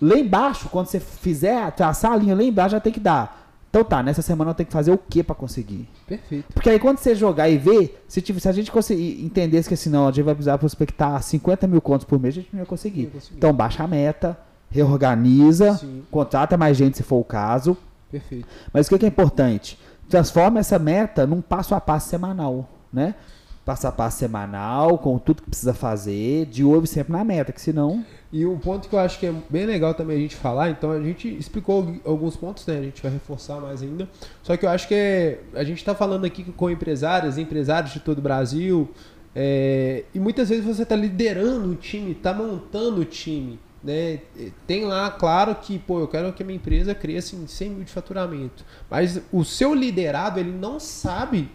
lá 0.00 0.16
embaixo, 0.18 0.68
quando 0.70 0.86
você 0.86 1.00
fizer, 1.00 1.70
traçar 1.72 2.12
a 2.12 2.16
linha 2.16 2.34
lá 2.34 2.42
embaixo, 2.42 2.72
já 2.72 2.80
tem 2.80 2.92
que 2.92 3.00
dar. 3.00 3.43
Então 3.74 3.82
tá, 3.82 4.04
nessa 4.04 4.22
semana 4.22 4.52
eu 4.52 4.54
tenho 4.54 4.68
que 4.68 4.72
fazer 4.72 4.92
o 4.92 4.96
que 4.96 5.20
para 5.20 5.34
conseguir? 5.34 5.88
Perfeito. 6.06 6.44
Porque 6.54 6.70
aí 6.70 6.78
quando 6.78 6.98
você 6.98 7.12
jogar 7.12 7.48
e 7.48 7.58
ver, 7.58 8.04
se, 8.06 8.20
se 8.20 8.48
a 8.48 8.52
gente 8.52 8.70
conseguir 8.70 9.20
entender 9.24 9.64
que 9.64 9.74
assim, 9.74 9.90
não, 9.90 10.06
a 10.06 10.12
gente 10.12 10.22
vai 10.22 10.32
precisar 10.32 10.56
prospectar 10.58 11.20
50 11.20 11.66
mil 11.66 11.80
contas 11.80 12.04
por 12.04 12.20
mês, 12.20 12.34
a 12.34 12.40
gente 12.40 12.50
não 12.52 12.58
vai 12.58 12.66
conseguir. 12.66 13.06
conseguir. 13.06 13.36
Então 13.36 13.52
baixa 13.52 13.82
a 13.82 13.88
meta, 13.88 14.38
reorganiza, 14.70 15.76
Sim. 15.76 16.04
contrata 16.08 16.56
mais 16.56 16.76
gente 16.76 16.96
se 16.96 17.02
for 17.02 17.16
o 17.16 17.24
caso. 17.24 17.76
Perfeito. 18.12 18.46
Mas 18.72 18.86
o 18.86 18.96
que 18.96 19.04
é, 19.04 19.08
importante? 19.08 19.76
Transforma 20.08 20.60
essa 20.60 20.78
meta 20.78 21.26
num 21.26 21.40
passo 21.40 21.74
a 21.74 21.80
passo 21.80 22.08
semanal, 22.08 22.68
né? 22.92 23.16
Passo 23.64 23.86
a 23.86 23.92
passo 23.92 24.18
semanal, 24.18 24.98
com 24.98 25.18
tudo 25.18 25.42
que 25.42 25.48
precisa 25.48 25.72
fazer, 25.72 26.46
de 26.46 26.62
olho 26.62 26.86
sempre 26.86 27.12
na 27.12 27.24
meta, 27.24 27.52
que 27.52 27.60
senão. 27.60 28.04
E 28.32 28.44
um 28.44 28.58
ponto 28.58 28.88
que 28.88 28.94
eu 28.94 28.98
acho 28.98 29.18
que 29.18 29.26
é 29.26 29.34
bem 29.48 29.64
legal 29.64 29.94
também 29.94 30.16
a 30.16 30.20
gente 30.20 30.36
falar, 30.36 30.70
então 30.70 30.90
a 30.90 31.00
gente 31.00 31.28
explicou 31.36 31.96
alguns 32.04 32.36
pontos, 32.36 32.66
né? 32.66 32.78
A 32.78 32.82
gente 32.82 33.02
vai 33.02 33.10
reforçar 33.10 33.60
mais 33.60 33.82
ainda. 33.82 34.08
Só 34.42 34.56
que 34.56 34.66
eu 34.66 34.70
acho 34.70 34.86
que 34.86 34.94
é, 34.94 35.40
a 35.54 35.64
gente 35.64 35.78
está 35.78 35.94
falando 35.94 36.24
aqui 36.24 36.44
com 36.44 36.68
empresários, 36.68 37.38
empresários 37.38 37.92
de 37.92 38.00
todo 38.00 38.18
o 38.18 38.22
Brasil, 38.22 38.90
é, 39.34 40.04
e 40.14 40.20
muitas 40.20 40.48
vezes 40.48 40.64
você 40.64 40.82
está 40.82 40.94
liderando 40.94 41.70
o 41.70 41.74
time, 41.74 42.12
está 42.12 42.34
montando 42.34 43.00
o 43.00 43.04
time 43.04 43.58
né, 43.84 44.20
tem 44.66 44.86
lá, 44.86 45.10
claro 45.10 45.54
que, 45.56 45.78
pô, 45.78 46.00
eu 46.00 46.08
quero 46.08 46.32
que 46.32 46.42
a 46.42 46.46
minha 46.46 46.56
empresa 46.56 46.94
cresça 46.94 47.36
em 47.36 47.46
100 47.46 47.70
mil 47.70 47.84
de 47.84 47.92
faturamento. 47.92 48.64
Mas 48.90 49.20
o 49.30 49.44
seu 49.44 49.74
liderado, 49.74 50.40
ele 50.40 50.50
não 50.50 50.80
sabe 50.80 51.50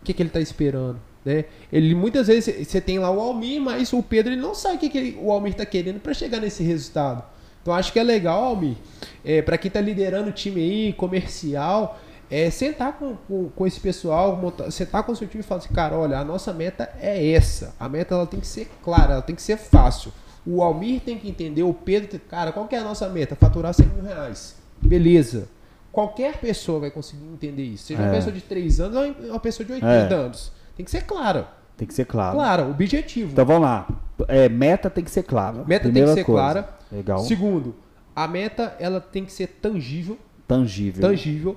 o 0.00 0.04
que, 0.04 0.12
que 0.12 0.22
ele 0.22 0.28
está 0.28 0.40
esperando. 0.40 1.00
Né? 1.24 1.44
Ele 1.72 1.94
muitas 1.94 2.26
vezes 2.28 2.66
você 2.66 2.80
tem 2.80 2.98
lá 2.98 3.10
o 3.10 3.20
Almir, 3.20 3.60
mas 3.60 3.92
o 3.92 4.02
Pedro 4.02 4.32
ele 4.32 4.40
não 4.40 4.54
sabe 4.54 4.76
o 4.76 4.78
que, 4.78 4.88
que 4.88 4.98
ele, 4.98 5.18
o 5.20 5.30
Almir 5.30 5.52
está 5.52 5.66
querendo 5.66 6.00
para 6.00 6.14
chegar 6.14 6.40
nesse 6.40 6.62
resultado. 6.62 7.22
Então 7.62 7.74
acho 7.74 7.92
que 7.92 7.98
é 7.98 8.02
legal, 8.02 8.42
Almir, 8.42 8.76
é, 9.24 9.42
para 9.42 9.58
quem 9.58 9.68
está 9.68 9.80
liderando 9.80 10.30
o 10.30 10.32
time 10.32 10.60
aí, 10.60 10.92
comercial, 10.94 12.00
é 12.30 12.48
sentar 12.48 12.96
com, 12.96 13.16
com, 13.28 13.50
com 13.50 13.66
esse 13.66 13.80
pessoal, 13.80 14.36
montar, 14.36 14.70
sentar 14.70 15.02
com 15.02 15.12
o 15.12 15.16
seu 15.16 15.26
time 15.26 15.42
e 15.42 15.46
falar 15.46 15.58
assim, 15.58 15.74
cara, 15.74 15.98
olha, 15.98 16.18
a 16.18 16.24
nossa 16.24 16.52
meta 16.52 16.88
é 17.00 17.32
essa. 17.32 17.74
A 17.78 17.88
meta 17.88 18.14
ela 18.14 18.26
tem 18.26 18.40
que 18.40 18.46
ser 18.46 18.70
clara, 18.82 19.14
ela 19.14 19.22
tem 19.22 19.34
que 19.34 19.42
ser 19.42 19.56
fácil. 19.56 20.12
O 20.46 20.62
Almir 20.62 21.00
tem 21.00 21.18
que 21.18 21.28
entender, 21.28 21.62
o 21.62 21.74
Pedro, 21.74 22.18
cara, 22.20 22.52
qual 22.52 22.66
que 22.66 22.74
é 22.74 22.78
a 22.78 22.84
nossa 22.84 23.08
meta? 23.08 23.36
Faturar 23.36 23.74
100 23.74 23.86
mil 23.86 24.04
reais. 24.04 24.56
Beleza. 24.80 25.48
Qualquer 25.92 26.38
pessoa 26.38 26.80
vai 26.80 26.90
conseguir 26.90 27.24
entender 27.24 27.64
isso. 27.64 27.84
Seja 27.84 28.00
é. 28.00 28.06
uma 28.06 28.14
pessoa 28.14 28.32
de 28.32 28.40
3 28.40 28.80
anos 28.80 28.96
ou 28.96 29.30
uma 29.30 29.40
pessoa 29.40 29.66
de 29.66 29.72
80 29.72 29.92
é. 29.92 30.16
anos. 30.16 30.52
Tem 30.80 30.84
que 30.84 30.90
ser 30.90 31.02
clara. 31.02 31.48
Tem 31.76 31.86
que 31.86 31.94
ser 31.94 32.06
claro. 32.06 32.36
Claro, 32.36 32.70
objetivo. 32.70 33.32
Então 33.32 33.44
vamos 33.44 33.62
lá. 33.62 33.86
É, 34.28 34.48
meta 34.48 34.88
tem 34.88 35.04
que 35.04 35.10
ser 35.10 35.22
clara. 35.22 35.62
Meta 35.66 35.84
Primeira 35.84 36.08
tem 36.08 36.14
que 36.16 36.20
ser 36.20 36.24
coisa. 36.24 36.42
clara. 36.42 36.78
Legal. 36.90 37.18
Segundo, 37.20 37.76
a 38.16 38.26
meta 38.26 38.76
ela 38.78 39.00
tem 39.00 39.24
que 39.24 39.32
ser 39.32 39.46
tangível. 39.46 40.18
Tangível. 40.46 41.00
Tangível. 41.02 41.56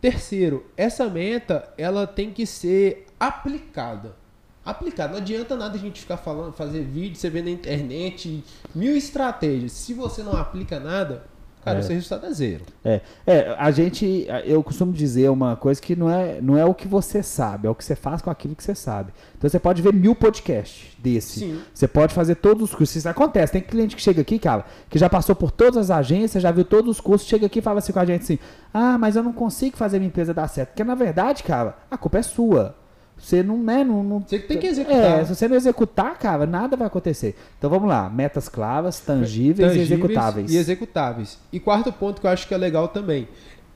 Terceiro, 0.00 0.66
essa 0.76 1.08
meta 1.08 1.72
ela 1.78 2.06
tem 2.06 2.30
que 2.30 2.44
ser 2.46 3.06
aplicada 3.20 4.16
aplicar. 4.64 5.08
Não 5.08 5.16
adianta 5.16 5.56
nada 5.56 5.76
a 5.76 5.78
gente 5.78 6.00
ficar 6.00 6.16
falando, 6.16 6.52
fazer 6.52 6.82
vídeo, 6.84 7.16
você 7.16 7.28
vê 7.28 7.42
na 7.42 7.50
internet, 7.50 8.44
mil 8.74 8.96
estratégias. 8.96 9.72
Se 9.72 9.92
você 9.92 10.22
não 10.22 10.36
aplica 10.36 10.78
nada, 10.78 11.24
cara, 11.64 11.78
é. 11.78 11.80
o 11.80 11.82
seu 11.82 11.94
resultado 11.94 12.26
é 12.26 12.32
zero. 12.32 12.64
É, 12.84 13.00
é, 13.26 13.56
a 13.58 13.70
gente, 13.70 14.26
eu 14.44 14.62
costumo 14.62 14.92
dizer 14.92 15.30
uma 15.30 15.56
coisa 15.56 15.80
que 15.80 15.94
não 15.94 16.10
é, 16.10 16.40
não 16.40 16.56
é 16.56 16.64
o 16.64 16.74
que 16.74 16.88
você 16.88 17.22
sabe, 17.22 17.66
é 17.66 17.70
o 17.70 17.74
que 17.74 17.84
você 17.84 17.94
faz 17.94 18.20
com 18.20 18.30
aquilo 18.30 18.54
que 18.54 18.62
você 18.62 18.74
sabe. 18.74 19.12
Então 19.36 19.48
você 19.48 19.58
pode 19.58 19.82
ver 19.82 19.92
mil 19.92 20.14
podcasts 20.14 20.96
desse. 20.98 21.40
Sim. 21.40 21.60
Você 21.72 21.88
pode 21.88 22.14
fazer 22.14 22.36
todos 22.36 22.70
os 22.70 22.74
cursos. 22.74 22.96
Isso 22.96 23.08
acontece. 23.08 23.52
Tem 23.52 23.62
cliente 23.62 23.96
que 23.96 24.02
chega 24.02 24.20
aqui, 24.20 24.38
cara, 24.38 24.64
que 24.88 24.98
já 24.98 25.08
passou 25.08 25.34
por 25.34 25.50
todas 25.50 25.76
as 25.76 25.90
agências, 25.90 26.42
já 26.42 26.50
viu 26.50 26.64
todos 26.64 26.90
os 26.90 27.00
cursos, 27.00 27.28
chega 27.28 27.46
aqui 27.46 27.58
e 27.58 27.62
fala 27.62 27.78
assim 27.78 27.92
com 27.92 28.00
a 28.00 28.04
gente 28.04 28.22
assim: 28.22 28.38
ah, 28.72 28.98
mas 28.98 29.16
eu 29.16 29.22
não 29.22 29.32
consigo 29.32 29.76
fazer 29.76 29.98
minha 29.98 30.08
empresa 30.08 30.32
dar 30.34 30.48
certo. 30.48 30.70
Porque 30.70 30.84
na 30.84 30.94
verdade, 30.94 31.42
cara, 31.42 31.76
a 31.90 31.96
culpa 31.96 32.18
é 32.18 32.22
sua. 32.22 32.81
Você 33.22 33.40
não, 33.40 33.56
né, 33.56 33.84
não, 33.84 34.02
não, 34.02 34.20
Você 34.20 34.40
tem 34.40 34.58
que 34.58 34.66
executar. 34.66 35.20
É, 35.20 35.24
se 35.24 35.32
você 35.32 35.46
não 35.46 35.54
executar, 35.54 36.18
cara, 36.18 36.44
nada 36.44 36.76
vai 36.76 36.88
acontecer. 36.88 37.36
Então 37.56 37.70
vamos 37.70 37.88
lá, 37.88 38.10
metas 38.10 38.48
claras, 38.48 38.98
tangíveis, 38.98 39.68
tangíveis 39.68 39.90
e 39.90 39.92
executáveis. 39.92 40.52
E 40.52 40.56
executáveis. 40.56 41.38
E 41.52 41.60
quarto 41.60 41.92
ponto 41.92 42.20
que 42.20 42.26
eu 42.26 42.30
acho 42.32 42.48
que 42.48 42.52
é 42.52 42.56
legal 42.56 42.88
também, 42.88 43.28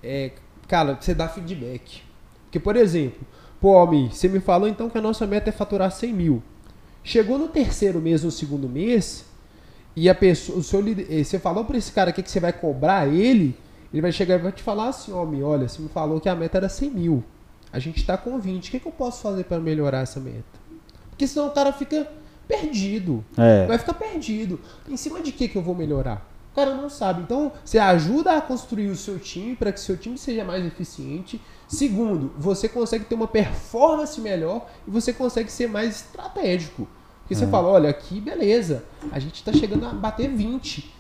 é, 0.03 0.33
cara, 0.67 0.99
você 1.01 1.15
dá 1.15 1.29
feedback. 1.29 2.03
Porque, 2.43 2.59
por 2.59 2.75
exemplo, 2.75 3.21
pô, 3.61 3.77
Almi, 3.77 4.09
você 4.13 4.29
me 4.29 4.41
falou 4.41 4.69
então 4.69 4.91
que 4.91 4.99
a 4.99 5.01
nossa 5.01 5.25
meta 5.29 5.49
é 5.49 5.53
faturar 5.53 5.93
100 5.93 6.13
mil. 6.13 6.43
Chegou 7.05 7.39
no 7.39 7.47
terceiro 7.47 8.01
mês 8.01 8.25
ou 8.25 8.33
segundo 8.33 8.69
mês, 8.69 9.27
e 9.95 10.11
a 10.11 10.15
pessoa, 10.15 10.59
o 10.59 10.63
seu, 10.65 10.81
eh, 10.89 11.23
você 11.23 11.39
falou 11.39 11.65
para 11.65 11.79
esse 11.79 11.93
cara 11.93 12.11
aqui 12.11 12.21
que 12.21 12.31
você 12.31 12.41
vai 12.41 12.53
cobrar 12.53 13.07
ele, 13.07 13.57
ele 13.93 14.03
vai 14.03 14.11
chegar 14.11 14.35
e 14.35 14.39
vai 14.39 14.51
te 14.51 14.63
falar 14.63 14.89
assim, 14.89 15.13
Almi, 15.13 15.41
olha, 15.41 15.69
você 15.69 15.81
me 15.81 15.89
falou 15.89 16.21
que 16.21 16.29
a 16.29 16.35
meta 16.35 16.59
era 16.59 16.69
100 16.69 16.91
mil. 16.91 17.25
A 17.73 17.79
gente 17.79 17.99
está 17.99 18.17
com 18.17 18.39
20. 18.39 18.69
O 18.69 18.71
que, 18.71 18.81
que 18.81 18.87
eu 18.87 18.93
posso 18.93 19.23
fazer 19.23 19.45
para 19.45 19.59
melhorar 19.59 20.01
essa 20.01 20.21
meta? 20.21 20.45
Porque 21.11 21.27
senão 21.27 21.49
o 21.49 21.51
cara 21.51 21.73
fica 21.73 22.09
perdido. 22.47 23.25
É. 23.37 23.67
Vai 23.67 23.79
ficar 23.79 23.95
perdido. 23.95 24.61
Em 24.89 24.97
cima 24.97 25.21
de 25.21 25.33
que, 25.33 25.49
que 25.49 25.57
eu 25.57 25.63
vou 25.63 25.75
melhorar? 25.75 26.31
O 26.53 26.55
cara 26.55 26.75
não 26.75 26.89
sabe. 26.89 27.23
Então, 27.23 27.53
você 27.65 27.79
ajuda 27.79 28.37
a 28.37 28.41
construir 28.41 28.89
o 28.89 28.97
seu 28.97 29.19
time 29.19 29.55
para 29.55 29.73
que 29.73 29.81
seu 29.81 29.97
time 29.97 30.17
seja 30.17 30.45
mais 30.45 30.65
eficiente. 30.65 31.41
Segundo, 31.69 32.33
você 32.39 32.69
consegue 32.69 33.05
ter 33.05 33.15
uma 33.15 33.29
performance 33.29 34.21
melhor 34.21 34.67
e 34.87 34.91
você 34.91 35.13
consegue 35.13 35.51
ser 35.51 35.69
mais 35.69 35.97
estratégico. 35.97 36.89
Porque 37.21 37.35
é. 37.35 37.37
você 37.37 37.47
fala, 37.47 37.69
olha, 37.69 37.91
aqui 37.91 38.21
beleza, 38.21 38.85
a 39.11 39.19
gente 39.19 39.35
está 39.35 39.53
chegando 39.53 39.85
a 39.85 39.91
bater 39.91 40.31
20. 40.31 40.95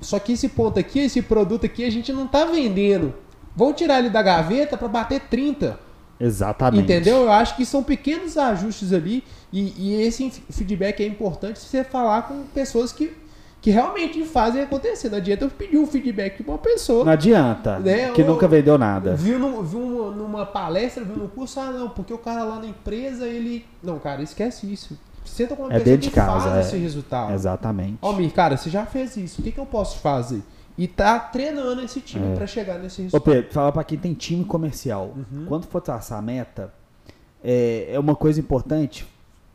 Só 0.00 0.18
que 0.18 0.32
esse 0.32 0.48
ponto 0.48 0.78
aqui, 0.78 1.00
esse 1.00 1.22
produto 1.22 1.64
aqui, 1.64 1.84
a 1.84 1.90
gente 1.90 2.12
não 2.12 2.26
está 2.26 2.44
vendendo. 2.44 3.14
Vão 3.58 3.72
tirar 3.72 3.98
ele 3.98 4.08
da 4.08 4.22
gaveta 4.22 4.76
para 4.76 4.86
bater 4.86 5.20
30. 5.22 5.76
Exatamente. 6.20 6.84
Entendeu? 6.84 7.22
Eu 7.22 7.32
acho 7.32 7.56
que 7.56 7.66
são 7.66 7.82
pequenos 7.82 8.38
ajustes 8.38 8.92
ali 8.92 9.24
e, 9.52 9.74
e 9.76 10.02
esse 10.02 10.30
feedback 10.48 11.02
é 11.02 11.06
importante 11.08 11.58
se 11.58 11.66
você 11.66 11.82
falar 11.82 12.22
com 12.22 12.44
pessoas 12.54 12.92
que, 12.92 13.12
que 13.60 13.72
realmente 13.72 14.22
fazem 14.22 14.62
acontecer. 14.62 15.08
Não 15.08 15.18
adianta 15.18 15.44
eu 15.44 15.50
pedir 15.50 15.76
um 15.76 15.88
feedback 15.88 16.40
de 16.40 16.48
uma 16.48 16.56
pessoa. 16.56 17.04
Não 17.04 17.10
adianta. 17.10 17.80
Né? 17.80 18.12
Que 18.12 18.22
nunca 18.22 18.46
vendeu 18.46 18.78
nada. 18.78 19.16
Viu, 19.16 19.60
viu 19.64 20.12
numa 20.12 20.46
palestra, 20.46 21.02
viu 21.02 21.16
no 21.16 21.28
curso, 21.28 21.58
ah, 21.58 21.72
não, 21.72 21.88
porque 21.88 22.14
o 22.14 22.18
cara 22.18 22.44
lá 22.44 22.60
na 22.60 22.66
empresa, 22.66 23.26
ele. 23.26 23.66
Não, 23.82 23.98
cara, 23.98 24.22
esquece 24.22 24.72
isso. 24.72 24.96
Senta 25.24 25.56
com 25.56 25.64
uma 25.64 25.74
é 25.74 25.80
pessoa 25.80 25.98
de 25.98 26.10
casa, 26.12 26.50
faz 26.50 26.56
é. 26.58 26.60
esse 26.60 26.76
resultado. 26.76 27.32
Exatamente. 27.32 27.98
Ó, 28.00 28.12
Mir, 28.12 28.30
cara, 28.30 28.56
você 28.56 28.70
já 28.70 28.86
fez 28.86 29.16
isso. 29.16 29.40
O 29.40 29.44
que, 29.44 29.50
que 29.50 29.58
eu 29.58 29.66
posso 29.66 29.98
fazer? 29.98 30.42
E 30.78 30.86
tá 30.86 31.18
treinando 31.18 31.82
esse 31.82 32.00
time 32.00 32.32
é. 32.32 32.36
para 32.36 32.46
chegar 32.46 32.78
nesse 32.78 33.02
resultado. 33.02 33.20
Ô 33.20 33.34
Pedro, 33.34 33.52
fala 33.52 33.72
para 33.72 33.82
quem 33.82 33.98
tem 33.98 34.14
time 34.14 34.44
comercial. 34.44 35.12
Uhum. 35.16 35.44
Quando 35.46 35.66
for 35.66 35.80
traçar 35.80 36.20
a 36.20 36.22
meta, 36.22 36.72
é, 37.42 37.88
é 37.90 37.98
uma 37.98 38.14
coisa 38.14 38.38
importante. 38.38 39.04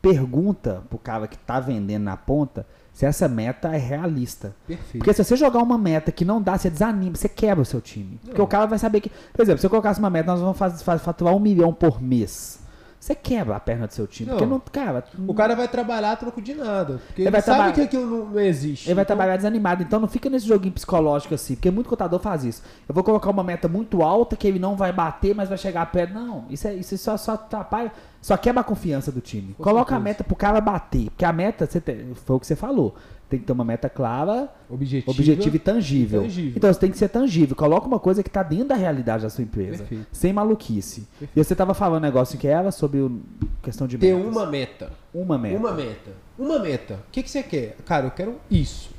Pergunta 0.02 0.82
pro 0.90 0.98
cara 0.98 1.26
que 1.26 1.38
tá 1.38 1.58
vendendo 1.58 2.02
na 2.02 2.16
ponta 2.16 2.66
se 2.92 3.06
essa 3.06 3.26
meta 3.26 3.74
é 3.74 3.78
realista. 3.78 4.54
Perfeito. 4.66 4.98
Porque 4.98 5.12
se 5.14 5.24
você 5.24 5.34
jogar 5.34 5.62
uma 5.62 5.78
meta 5.78 6.12
que 6.12 6.24
não 6.24 6.42
dá, 6.42 6.56
você 6.58 6.68
desanima, 6.68 7.16
você 7.16 7.28
quebra 7.28 7.62
o 7.62 7.64
seu 7.64 7.80
time. 7.80 8.20
Porque 8.22 8.40
o 8.40 8.46
cara 8.46 8.66
vai 8.66 8.78
saber 8.78 9.00
que. 9.00 9.10
Por 9.32 9.42
exemplo, 9.42 9.60
se 9.60 9.66
eu 9.66 9.70
colocasse 9.70 9.98
uma 9.98 10.10
meta, 10.10 10.30
nós 10.30 10.40
vamos 10.40 10.58
fazer, 10.58 10.84
faturar 10.98 11.34
um 11.34 11.40
milhão 11.40 11.72
por 11.72 12.00
mês. 12.02 12.60
Você 13.04 13.14
quebra 13.14 13.56
a 13.56 13.60
perna 13.60 13.86
do 13.86 13.92
seu 13.92 14.06
time. 14.06 14.30
Não. 14.30 14.38
Porque 14.38 14.50
não, 14.50 14.58
cara, 14.58 15.04
o 15.28 15.34
cara 15.34 15.54
vai 15.54 15.68
trabalhar 15.68 16.12
a 16.12 16.16
troco 16.16 16.40
de 16.40 16.54
nada. 16.54 17.02
Porque 17.06 17.20
ele, 17.20 17.28
ele 17.28 17.40
sabe 17.42 17.74
que 17.74 17.82
aquilo 17.82 18.06
não, 18.06 18.30
não 18.30 18.40
existe. 18.40 18.86
Ele 18.86 18.92
então... 18.92 18.96
vai 18.96 19.04
trabalhar 19.04 19.36
desanimado. 19.36 19.82
Então 19.82 20.00
não 20.00 20.08
fica 20.08 20.30
nesse 20.30 20.46
joguinho 20.46 20.72
psicológico 20.72 21.34
assim. 21.34 21.54
Porque 21.54 21.70
muito 21.70 21.90
contador 21.90 22.18
faz 22.18 22.44
isso. 22.44 22.62
Eu 22.88 22.94
vou 22.94 23.04
colocar 23.04 23.28
uma 23.28 23.44
meta 23.44 23.68
muito 23.68 24.02
alta 24.02 24.36
que 24.36 24.48
ele 24.48 24.58
não 24.58 24.74
vai 24.74 24.90
bater, 24.90 25.34
mas 25.34 25.50
vai 25.50 25.58
chegar 25.58 25.84
perto. 25.92 26.14
Não, 26.14 26.46
isso, 26.48 26.66
é, 26.66 26.72
isso 26.72 26.96
só, 26.96 27.14
só 27.18 27.32
atrapalha. 27.32 27.92
Só 28.22 28.38
quebra 28.38 28.62
a 28.62 28.64
confiança 28.64 29.12
do 29.12 29.20
time. 29.20 29.52
Com 29.52 29.62
Coloca 29.62 29.90
certeza. 29.90 29.96
a 29.96 30.00
meta 30.00 30.24
pro 30.24 30.34
cara 30.34 30.58
bater. 30.58 31.10
Porque 31.10 31.26
a 31.26 31.32
meta, 31.32 31.66
você 31.66 31.82
tem, 31.82 32.14
foi 32.14 32.36
o 32.36 32.40
que 32.40 32.46
você 32.46 32.56
falou 32.56 32.94
tem 33.28 33.38
que 33.38 33.46
ter 33.46 33.52
uma 33.52 33.64
meta 33.64 33.88
clara, 33.88 34.48
objetiva, 34.68 35.10
objetiva 35.10 35.56
e 35.56 35.58
tangível. 35.58 36.22
tangível. 36.22 36.52
Então 36.56 36.72
você 36.72 36.78
tem 36.78 36.90
que 36.90 36.98
ser 36.98 37.08
tangível. 37.08 37.56
Coloca 37.56 37.86
uma 37.86 37.98
coisa 37.98 38.22
que 38.22 38.28
está 38.28 38.42
dentro 38.42 38.68
da 38.68 38.74
realidade 38.74 39.22
da 39.22 39.30
sua 39.30 39.42
empresa. 39.42 39.78
Perfeito. 39.78 40.06
Sem 40.12 40.32
maluquice. 40.32 41.08
Perfeito. 41.18 41.32
E 41.34 41.44
você 41.44 41.54
estava 41.54 41.74
falando 41.74 42.02
um 42.02 42.06
negócio 42.06 42.38
que 42.38 42.46
era 42.46 42.70
sobre 42.70 43.00
o, 43.00 43.20
questão 43.62 43.86
de 43.86 43.98
Ter 43.98 44.14
uma 44.14 44.46
meta. 44.46 44.92
Uma 45.12 45.38
meta. 45.38 45.58
Uma 45.58 45.72
meta. 45.72 46.10
Uma 46.38 46.58
meta. 46.58 46.94
O 47.08 47.10
que, 47.10 47.22
que 47.22 47.30
você 47.30 47.42
quer? 47.42 47.76
Cara, 47.84 48.06
eu 48.06 48.10
quero 48.10 48.36
isso. 48.50 48.94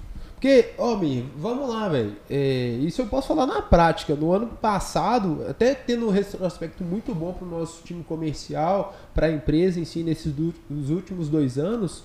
Porque, 0.46 0.74
Mi, 1.00 1.28
vamos 1.38 1.68
lá, 1.68 1.90
velho. 1.90 2.16
É, 2.30 2.78
isso 2.82 3.02
eu 3.02 3.08
posso 3.08 3.30
falar 3.30 3.48
na 3.48 3.62
prática. 3.62 4.14
No 4.16 4.32
ano 4.32 4.48
passado, 4.48 5.44
até 5.50 5.74
tendo 5.74 6.08
um 6.08 6.12
retrospecto 6.12 6.84
muito 6.84 7.16
bom 7.16 7.34
para 7.34 7.48
o 7.48 7.50
nosso 7.50 7.82
time 7.84 8.04
comercial, 8.04 8.96
para 9.14 9.28
a 9.28 9.32
empresa 9.32 9.80
em 9.80 9.86
si, 9.86 10.04
nesses 10.04 10.32
do, 10.32 10.54
nos 10.70 10.90
últimos 10.90 11.30
dois 11.30 11.58
anos, 11.58 12.04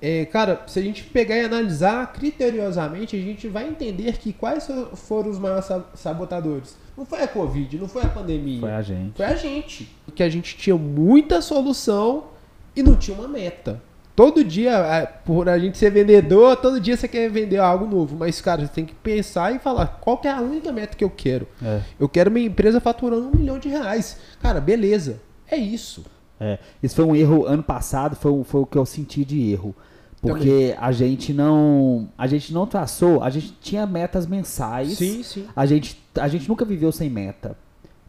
é, 0.00 0.26
cara, 0.26 0.62
se 0.66 0.78
a 0.78 0.82
gente 0.82 1.04
pegar 1.04 1.36
e 1.36 1.44
analisar 1.44 2.12
criteriosamente, 2.12 3.16
a 3.16 3.20
gente 3.20 3.48
vai 3.48 3.68
entender 3.68 4.18
que 4.18 4.32
quais 4.32 4.68
foram 4.94 5.30
os 5.30 5.38
maiores 5.38 5.66
sabotadores. 5.94 6.76
Não 6.96 7.06
foi 7.06 7.22
a 7.22 7.28
Covid, 7.28 7.78
não 7.78 7.88
foi 7.88 8.02
a 8.02 8.08
pandemia. 8.08 8.60
Foi 8.60 8.72
a 8.72 8.82
gente. 8.82 9.16
Foi 9.16 9.26
a 9.26 9.34
gente. 9.34 9.88
Porque 10.04 10.22
a 10.22 10.28
gente 10.28 10.56
tinha 10.56 10.76
muita 10.76 11.40
solução 11.40 12.28
e 12.74 12.82
não 12.82 12.96
tinha 12.96 13.16
uma 13.16 13.28
meta. 13.28 13.82
Todo 14.14 14.42
dia, 14.42 15.12
por 15.26 15.46
a 15.46 15.58
gente 15.58 15.76
ser 15.76 15.90
vendedor, 15.90 16.56
todo 16.56 16.80
dia 16.80 16.96
você 16.96 17.06
quer 17.06 17.30
vender 17.30 17.58
algo 17.58 17.86
novo. 17.86 18.16
Mas, 18.16 18.40
cara, 18.40 18.62
você 18.62 18.72
tem 18.72 18.86
que 18.86 18.94
pensar 18.94 19.54
e 19.54 19.58
falar 19.58 19.98
qual 20.00 20.18
é 20.24 20.30
a 20.30 20.40
única 20.40 20.72
meta 20.72 20.96
que 20.96 21.04
eu 21.04 21.10
quero. 21.10 21.46
É. 21.62 21.80
Eu 22.00 22.08
quero 22.08 22.30
minha 22.30 22.46
empresa 22.46 22.80
faturando 22.80 23.28
um 23.28 23.36
milhão 23.36 23.58
de 23.58 23.68
reais. 23.68 24.16
Cara, 24.40 24.58
beleza. 24.58 25.20
É 25.50 25.56
isso. 25.56 26.02
É, 26.38 26.58
isso 26.82 26.94
foi 26.94 27.04
um 27.04 27.16
erro 27.16 27.46
ano 27.46 27.62
passado, 27.62 28.14
foi, 28.14 28.44
foi 28.44 28.60
o 28.60 28.66
que 28.66 28.76
eu 28.76 28.84
senti 28.84 29.24
de 29.24 29.50
erro. 29.50 29.74
Porque 30.20 30.74
Também. 30.74 30.74
a 30.78 30.92
gente 30.92 31.32
não. 31.32 32.08
A 32.16 32.26
gente 32.26 32.52
não 32.52 32.66
traçou, 32.66 33.22
a 33.22 33.30
gente 33.30 33.52
tinha 33.60 33.86
metas 33.86 34.26
mensais. 34.26 34.96
Sim, 34.96 35.22
sim. 35.22 35.46
A 35.54 35.66
gente, 35.66 36.02
a 36.14 36.26
gente 36.26 36.48
nunca 36.48 36.64
viveu 36.64 36.90
sem 36.90 37.08
meta. 37.08 37.56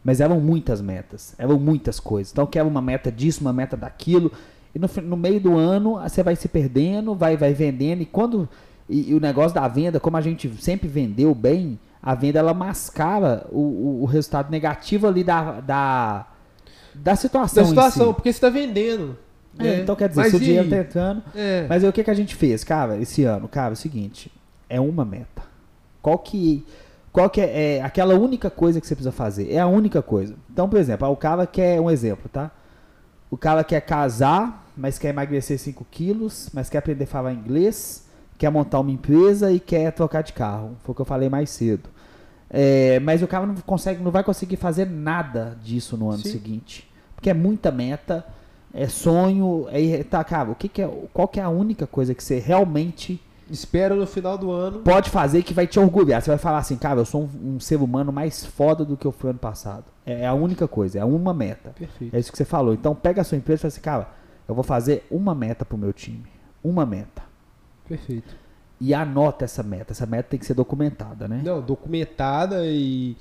Mas 0.02 0.20
eram 0.20 0.40
muitas 0.40 0.80
metas. 0.80 1.34
Eram 1.38 1.58
muitas 1.58 2.00
coisas. 2.00 2.32
Então 2.32 2.46
quero 2.46 2.68
uma 2.68 2.80
meta 2.80 3.12
disso, 3.12 3.40
uma 3.42 3.52
meta 3.52 3.76
daquilo. 3.76 4.32
E 4.74 4.78
no, 4.78 4.88
no 5.02 5.16
meio 5.16 5.40
do 5.40 5.56
ano 5.56 5.98
você 6.00 6.22
vai 6.22 6.34
se 6.34 6.48
perdendo, 6.48 7.14
vai, 7.14 7.36
vai 7.36 7.52
vendendo. 7.52 8.02
E 8.02 8.06
quando. 8.06 8.48
E, 8.88 9.10
e 9.10 9.14
o 9.14 9.20
negócio 9.20 9.54
da 9.54 9.68
venda, 9.68 10.00
como 10.00 10.16
a 10.16 10.20
gente 10.20 10.50
sempre 10.62 10.88
vendeu 10.88 11.34
bem, 11.34 11.78
a 12.02 12.14
venda 12.14 12.38
ela 12.38 12.54
mascara 12.54 13.46
o, 13.50 13.60
o, 13.60 14.02
o 14.02 14.04
resultado 14.06 14.50
negativo 14.50 15.06
ali 15.06 15.22
da, 15.22 15.60
da, 15.60 16.26
da 17.02 17.16
situação. 17.16 17.62
Da 17.62 17.68
situação, 17.68 18.08
si. 18.08 18.14
porque 18.14 18.32
você 18.32 18.36
está 18.36 18.50
vendendo. 18.50 19.16
É, 19.58 19.68
é, 19.68 19.80
então 19.80 19.96
quer 19.96 20.08
dizer, 20.08 20.30
seu 20.30 20.38
dinheiro 20.38 20.68
tá 20.68 20.78
entrando. 20.78 21.22
É. 21.34 21.66
Mas 21.68 21.82
aí 21.82 21.90
o 21.90 21.92
que, 21.92 22.04
que 22.04 22.10
a 22.10 22.14
gente 22.14 22.34
fez, 22.34 22.62
cara, 22.62 22.96
esse 22.98 23.24
ano? 23.24 23.48
Cara, 23.48 23.70
é 23.70 23.74
o 23.74 23.76
seguinte, 23.76 24.30
é 24.68 24.80
uma 24.80 25.04
meta. 25.04 25.42
Qual 26.02 26.18
que. 26.18 26.64
Qual 27.10 27.28
que 27.28 27.40
é, 27.40 27.78
é, 27.78 27.82
aquela 27.82 28.14
única 28.14 28.50
coisa 28.50 28.80
que 28.80 28.86
você 28.86 28.94
precisa 28.94 29.10
fazer? 29.10 29.50
É 29.50 29.58
a 29.58 29.66
única 29.66 30.02
coisa. 30.02 30.36
Então, 30.50 30.68
por 30.68 30.78
exemplo, 30.78 31.08
o 31.08 31.16
cara 31.16 31.46
quer 31.46 31.80
um 31.80 31.90
exemplo, 31.90 32.28
tá? 32.28 32.50
O 33.30 33.36
cara 33.36 33.64
quer 33.64 33.80
casar, 33.80 34.66
mas 34.76 34.98
quer 34.98 35.08
emagrecer 35.08 35.58
5 35.58 35.84
quilos, 35.90 36.48
mas 36.52 36.70
quer 36.70 36.78
aprender 36.78 37.04
a 37.04 37.06
falar 37.06 37.32
inglês, 37.32 38.06
quer 38.36 38.50
montar 38.50 38.78
uma 38.80 38.90
empresa 38.90 39.50
e 39.50 39.58
quer 39.58 39.90
trocar 39.92 40.22
de 40.22 40.32
carro. 40.32 40.76
Foi 40.84 40.92
o 40.92 40.94
que 40.94 41.00
eu 41.00 41.06
falei 41.06 41.28
mais 41.28 41.50
cedo. 41.50 41.88
É, 42.50 43.00
mas 43.00 43.22
o 43.22 43.26
cara 43.26 43.46
não 43.46 43.54
consegue, 43.56 44.02
não 44.02 44.10
vai 44.10 44.22
conseguir 44.22 44.56
fazer 44.56 44.86
nada 44.86 45.58
disso 45.62 45.96
no 45.96 46.10
ano 46.10 46.22
Sim. 46.22 46.30
seguinte. 46.30 46.87
Porque 47.18 47.30
é 47.30 47.34
muita 47.34 47.70
meta 47.72 48.24
é 48.72 48.86
sonho, 48.86 49.66
é 49.70 50.02
tá, 50.04 50.22
cara, 50.22 50.50
o 50.50 50.54
que, 50.54 50.68
que 50.68 50.82
é, 50.82 51.08
qual 51.12 51.26
que 51.26 51.40
é 51.40 51.42
a 51.42 51.48
única 51.48 51.86
coisa 51.86 52.14
que 52.14 52.22
você 52.22 52.38
realmente 52.38 53.20
espera 53.50 53.94
no 53.94 54.06
final 54.06 54.36
do 54.36 54.50
ano 54.50 54.80
pode 54.80 55.08
fazer 55.08 55.42
que 55.42 55.54
vai 55.54 55.66
te 55.66 55.80
orgulhar. 55.80 56.20
Você 56.20 56.30
vai 56.30 56.38
falar 56.38 56.58
assim, 56.58 56.76
cara, 56.76 57.00
eu 57.00 57.04
sou 57.04 57.22
um, 57.22 57.54
um 57.56 57.60
ser 57.60 57.76
humano 57.76 58.12
mais 58.12 58.44
foda 58.44 58.84
do 58.84 58.96
que 58.96 59.06
eu 59.06 59.12
fui 59.12 59.30
ano 59.30 59.38
passado. 59.38 59.84
É, 60.04 60.22
é 60.22 60.26
a 60.26 60.34
única 60.34 60.68
coisa, 60.68 60.98
é 60.98 61.04
uma 61.04 61.32
meta. 61.32 61.70
Perfeito. 61.70 62.14
É 62.14 62.18
isso 62.18 62.30
que 62.30 62.36
você 62.36 62.44
falou. 62.44 62.74
Então 62.74 62.94
pega 62.94 63.22
a 63.22 63.24
sua 63.24 63.38
empresa 63.38 63.60
e 63.60 63.62
fala 63.62 63.68
assim, 63.68 63.80
cara, 63.80 64.08
eu 64.46 64.54
vou 64.54 64.64
fazer 64.64 65.06
uma 65.10 65.34
meta 65.34 65.64
pro 65.64 65.78
meu 65.78 65.92
time, 65.92 66.26
uma 66.62 66.84
meta. 66.84 67.22
Perfeito. 67.88 68.36
E 68.80 68.92
anota 68.92 69.44
essa 69.44 69.62
meta. 69.62 69.92
Essa 69.92 70.06
meta 70.06 70.28
tem 70.28 70.38
que 70.38 70.46
ser 70.46 70.54
documentada, 70.54 71.26
né? 71.26 71.40
Não, 71.42 71.60
documentada 71.60 72.66
e 72.66 73.16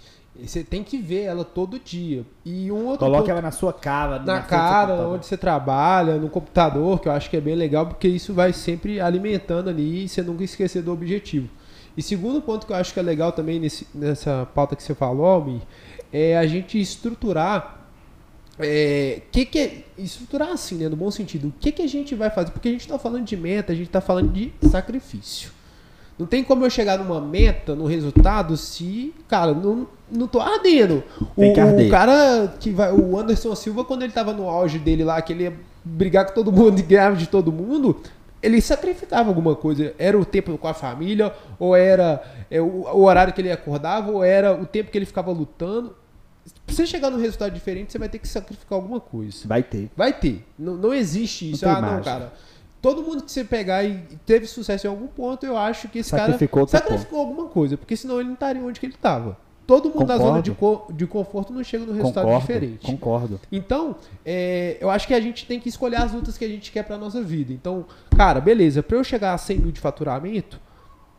você 0.46 0.64
tem 0.64 0.84
que 0.84 0.98
ver 0.98 1.24
ela 1.24 1.44
todo 1.44 1.80
dia. 1.80 2.26
E 2.46 2.72
um 2.72 2.86
outro 2.86 3.00
Coloque 3.00 3.24
ponto, 3.24 3.32
ela 3.32 3.42
na 3.42 3.52
sua 3.52 3.74
cara. 3.74 4.20
Na, 4.20 4.36
na 4.36 4.42
cara, 4.42 5.08
onde 5.08 5.26
você 5.26 5.38
trabalha, 5.38 6.18
no 6.18 6.30
computador, 6.30 7.00
que 7.00 7.08
eu 7.08 7.12
acho 7.12 7.30
que 7.30 7.38
é 7.38 7.42
bem 7.42 7.56
legal, 7.56 7.88
porque 7.88 8.08
isso 8.08 8.34
vai 8.34 8.54
sempre 8.54 9.00
alimentando 9.00 9.70
ali 9.70 10.06
e 10.06 10.10
você 10.10 10.22
nunca 10.22 10.44
esquecer 10.44 10.82
do 10.82 10.92
objetivo. 10.92 11.50
E 11.98 12.02
segundo 12.02 12.42
ponto 12.42 12.68
que 12.68 12.72
eu 12.72 12.78
acho 12.78 12.94
que 12.94 13.00
é 13.00 13.04
legal 13.04 13.32
também 13.32 13.60
nesse, 13.60 13.88
nessa 13.94 14.48
pauta 14.54 14.76
que 14.76 14.84
você 14.84 14.94
falou, 14.94 15.26
Almir, 15.26 15.62
é 16.14 16.38
a 16.38 16.46
gente 16.46 16.80
estruturar. 16.80 17.76
É, 18.60 19.22
que 19.32 19.46
que 19.46 19.60
é, 19.60 19.84
estruturar 19.98 20.50
assim, 20.50 20.76
né, 20.76 20.90
no 20.90 20.96
bom 20.96 21.10
sentido. 21.10 21.48
O 21.48 21.54
que, 21.60 21.72
que 21.72 21.82
a 21.82 21.88
gente 21.88 22.14
vai 22.16 22.30
fazer? 22.30 22.52
Porque 22.52 22.68
a 22.68 22.72
gente 22.72 22.82
está 22.82 23.00
falando 23.00 23.26
de 23.26 23.38
meta, 23.38 23.72
a 23.72 23.76
gente 23.76 23.88
está 23.88 24.02
falando 24.02 24.32
de 24.32 24.52
sacrifício. 24.70 25.57
Não 26.18 26.26
tem 26.26 26.44
como 26.44 26.66
eu 26.66 26.70
chegar 26.70 26.98
numa 26.98 27.22
meta, 27.22 27.76
no 27.76 27.86
resultado, 27.86 28.58
se, 28.58 29.14
cara, 29.28 29.54
não, 29.54 29.88
não 30.12 30.28
tô 30.28 30.40
ardendo. 30.40 31.04
O, 31.36 31.52
o, 31.52 31.90
cara 31.90 32.56
que 32.60 32.72
vai. 32.72 32.92
O 32.92 33.18
Anderson 33.20 33.54
Silva, 33.54 33.86
quando 33.86 34.02
ele 34.02 34.12
tava 34.12 34.34
no 34.34 34.50
auge 34.50 34.80
dele 34.80 35.04
lá, 35.04 35.22
que 35.22 35.32
ele 35.32 35.44
ia 35.44 35.54
brigar 35.84 36.26
com 36.26 36.34
todo 36.34 36.52
mundo 36.52 36.80
e 36.80 36.82
ganhar 36.82 37.16
de 37.16 37.28
todo 37.28 37.52
mundo, 37.52 38.02
ele 38.42 38.60
sacrificava 38.62 39.30
alguma 39.30 39.56
coisa. 39.56 39.94
Era 40.00 40.18
o 40.18 40.26
tempo 40.26 40.58
com 40.58 40.68
a 40.68 40.74
família, 40.74 41.32
ou 41.60 41.76
era 41.76 42.24
é, 42.50 42.60
o, 42.60 42.66
o, 42.66 43.04
horário 43.04 43.32
que 43.32 43.40
ele 43.40 43.52
acordava, 43.52 44.12
ou 44.12 44.24
era 44.24 44.60
o 44.60 44.66
tempo 44.66 44.90
que 44.90 44.98
ele 44.98 45.06
ficava 45.06 45.32
lutando. 45.32 45.96
Pra 46.66 46.74
você 46.74 46.88
chegar 46.88 47.12
num 47.12 47.20
resultado 47.20 47.54
diferente, 47.54 47.92
você 47.92 48.00
vai 48.00 48.10
ter 48.10 48.18
que 48.18 48.28
sacrificar 48.28 48.78
alguma 48.78 49.00
coisa. 49.00 49.48
Vai 49.48 49.62
ter. 49.62 49.92
Vai 49.96 50.14
ter. 50.14 50.44
Não, 50.58 50.76
não 50.76 50.94
existe 50.94 51.52
isso. 51.52 51.64
Não 51.64 51.76
ah, 51.76 51.82
não, 51.82 52.02
cara 52.02 52.34
todo 52.88 53.04
mundo 53.04 53.22
que 53.22 53.30
você 53.30 53.44
pegar 53.44 53.84
e 53.84 53.98
teve 54.26 54.48
sucesso 54.48 54.88
em 54.88 54.90
algum 54.90 55.08
ponto, 55.08 55.46
eu 55.46 55.58
acho 55.58 55.90
que 55.90 56.00
esse 56.00 56.10
sacrificou 56.10 56.66
cara 56.66 56.80
sacrificou 56.80 57.20
alguma 57.20 57.48
coisa, 57.48 57.76
porque 57.76 57.98
senão 57.98 58.18
ele 58.18 58.28
não 58.28 58.36
estaria 58.36 58.64
onde 58.64 58.80
que 58.80 58.86
ele 58.86 58.94
estava. 58.94 59.38
Todo 59.66 59.90
mundo 59.90 59.98
concordo. 59.98 60.24
na 60.24 60.30
zona 60.30 60.42
de, 60.42 60.52
co 60.52 60.88
de 60.94 61.06
conforto 61.06 61.52
não 61.52 61.62
chega 61.66 61.86
no 61.86 61.92
resultado 61.92 62.24
concordo, 62.24 62.48
diferente. 62.48 62.86
Concordo. 62.86 63.42
Então, 63.52 63.98
é, 64.26 64.78
eu 64.80 64.90
acho 64.90 65.06
que 65.06 65.14
a 65.14 65.20
gente 65.20 65.46
tem 65.46 65.60
que 65.60 65.68
escolher 65.68 65.98
as 65.98 66.14
lutas 66.14 66.38
que 66.38 66.46
a 66.46 66.48
gente 66.48 66.72
quer 66.72 66.84
para 66.84 66.98
nossa 66.98 67.22
vida. 67.22 67.52
Então, 67.52 67.86
cara, 68.16 68.40
beleza, 68.40 68.82
para 68.82 68.96
eu 68.96 69.04
chegar 69.04 69.34
a 69.34 69.38
100 69.38 69.58
mil 69.58 69.72
de 69.74 69.82
faturamento, 69.82 70.58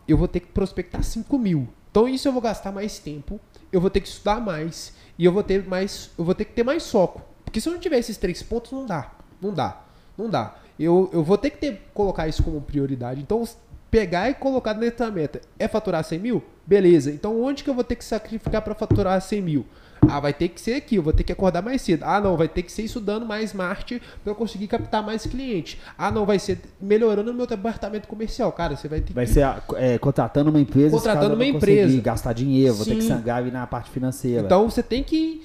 eu 0.09 0.17
vou 0.17 0.27
ter 0.27 0.41
que 0.41 0.47
prospectar 0.47 1.03
5 1.03 1.39
mil. 1.39 1.69
Então, 1.91 2.09
isso 2.09 2.27
eu 2.27 2.33
vou 2.33 2.41
gastar 2.41 2.73
mais 2.73 2.99
tempo, 2.99 3.39
eu 3.71 3.79
vou 3.79 3.91
ter 3.91 4.01
que 4.01 4.09
estudar 4.09 4.41
mais 4.41 4.95
e 5.19 5.27
eu 5.27 5.33
vou 5.33 5.43
ter 5.43 5.69
mais, 5.69 6.13
eu 6.17 6.25
vou 6.25 6.35
ter 6.35 6.47
que 6.47 6.55
ter 6.55 6.63
mais 6.63 6.91
foco. 6.91 7.21
Porque 7.45 7.61
se 7.61 7.69
eu 7.69 7.75
não 7.75 7.81
tiver 7.81 7.99
esses 7.99 8.17
três 8.17 8.43
pontos, 8.43 8.73
não 8.73 8.87
dá. 8.87 9.13
Não 9.39 9.53
dá. 9.53 9.83
Não 10.17 10.31
dá 10.31 10.55
eu, 10.85 11.11
eu 11.13 11.23
vou 11.23 11.37
ter 11.37 11.51
que 11.51 11.59
ter, 11.59 11.83
colocar 11.93 12.29
isso 12.29 12.43
como 12.43 12.61
prioridade. 12.61 13.21
Então, 13.21 13.43
pegar 13.91 14.31
e 14.31 14.35
colocar 14.35 14.73
dentro 14.75 15.05
da 15.05 15.11
meta 15.11 15.41
é 15.59 15.67
faturar 15.67 16.05
100 16.05 16.19
mil? 16.19 16.43
Beleza. 16.67 17.11
Então, 17.11 17.41
onde 17.43 17.65
que 17.65 17.71
eu 17.71 17.75
vou 17.75 17.85
ter 17.85 17.97
que 17.97 18.05
sacrificar 18.05 18.63
para 18.63 18.75
faturar 18.75 19.21
100 19.21 19.43
mil? 19.43 19.67
Ah, 20.03 20.21
vai 20.21 20.33
ter 20.33 20.49
que 20.49 20.61
ser 20.61 20.75
aqui, 20.75 20.97
eu 20.97 21.03
vou 21.03 21.13
ter 21.13 21.25
que 21.25 21.33
acordar 21.33 21.61
mais 21.61 21.83
cedo. 21.83 22.05
Ah, 22.05 22.21
não, 22.21 22.37
vai 22.37 22.47
ter 22.47 22.63
que 22.63 22.71
ser 22.71 22.83
estudando 22.83 23.27
mais 23.27 23.53
marketing 23.53 24.01
para 24.23 24.31
eu 24.31 24.35
conseguir 24.35 24.69
captar 24.69 25.03
mais 25.03 25.27
clientes. 25.27 25.79
Ah, 25.99 26.11
não, 26.11 26.25
vai 26.25 26.39
ser 26.39 26.61
melhorando 26.81 27.31
o 27.31 27.35
meu 27.35 27.47
departamento 27.47 28.07
comercial. 28.07 28.53
Cara, 28.53 28.77
você 28.77 28.87
vai 28.87 29.01
ter 29.01 29.13
vai 29.13 29.27
que... 29.27 29.33
ser 29.33 29.45
é, 29.77 29.99
contratando 29.99 30.51
uma 30.51 30.61
empresa. 30.61 30.91
Contratando 30.97 31.35
uma 31.35 31.45
empresa. 31.45 32.01
gastar 32.01 32.33
dinheiro, 32.33 32.75
Sim. 32.75 32.79
vou 32.79 32.87
ter 32.87 32.95
que 32.97 33.03
sangrar 33.03 33.45
na 33.51 33.67
parte 33.67 33.91
financeira. 33.91 34.45
Então, 34.45 34.71
você 34.71 34.83
tem 34.83 35.03
que 35.03 35.43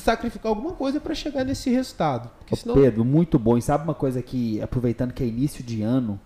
sacrificar 0.00 0.50
alguma 0.50 0.72
coisa 0.72 1.00
para 1.00 1.14
chegar 1.14 1.44
nesse 1.44 1.70
resultado. 1.70 2.30
Senão... 2.54 2.74
Pedro, 2.74 3.04
muito 3.04 3.38
bom. 3.38 3.56
E 3.56 3.62
sabe 3.62 3.84
uma 3.84 3.94
coisa 3.94 4.22
que, 4.22 4.60
aproveitando 4.60 5.12
que 5.12 5.22
é 5.22 5.26
início 5.26 5.62
de 5.62 5.82
ano 5.82 6.18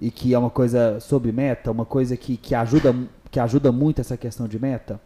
e 0.00 0.10
que 0.10 0.34
é 0.34 0.38
uma 0.38 0.50
coisa 0.50 1.00
sobre 1.00 1.32
meta, 1.32 1.70
uma 1.70 1.84
coisa 1.84 2.16
que, 2.16 2.36
que, 2.36 2.54
ajuda, 2.54 2.94
que 3.30 3.38
ajuda 3.38 3.70
muito 3.70 4.00
essa 4.00 4.16
questão 4.16 4.48
de 4.48 4.58
meta? 4.58 5.00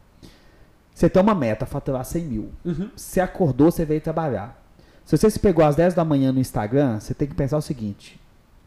Você 0.94 1.10
tem 1.10 1.22
uma 1.22 1.34
meta, 1.34 1.66
faturar 1.66 2.04
100 2.04 2.24
mil. 2.24 2.50
Uhum. 2.64 2.88
Você 2.96 3.20
acordou, 3.20 3.70
você 3.70 3.84
veio 3.84 4.00
trabalhar. 4.00 4.62
Se 5.04 5.16
você 5.16 5.30
se 5.30 5.38
pegou 5.38 5.64
às 5.64 5.76
10 5.76 5.94
da 5.94 6.04
manhã 6.04 6.32
no 6.32 6.40
Instagram, 6.40 6.98
você 6.98 7.12
tem 7.12 7.28
que 7.28 7.34
pensar 7.34 7.58
o 7.58 7.62
seguinte: 7.62 8.18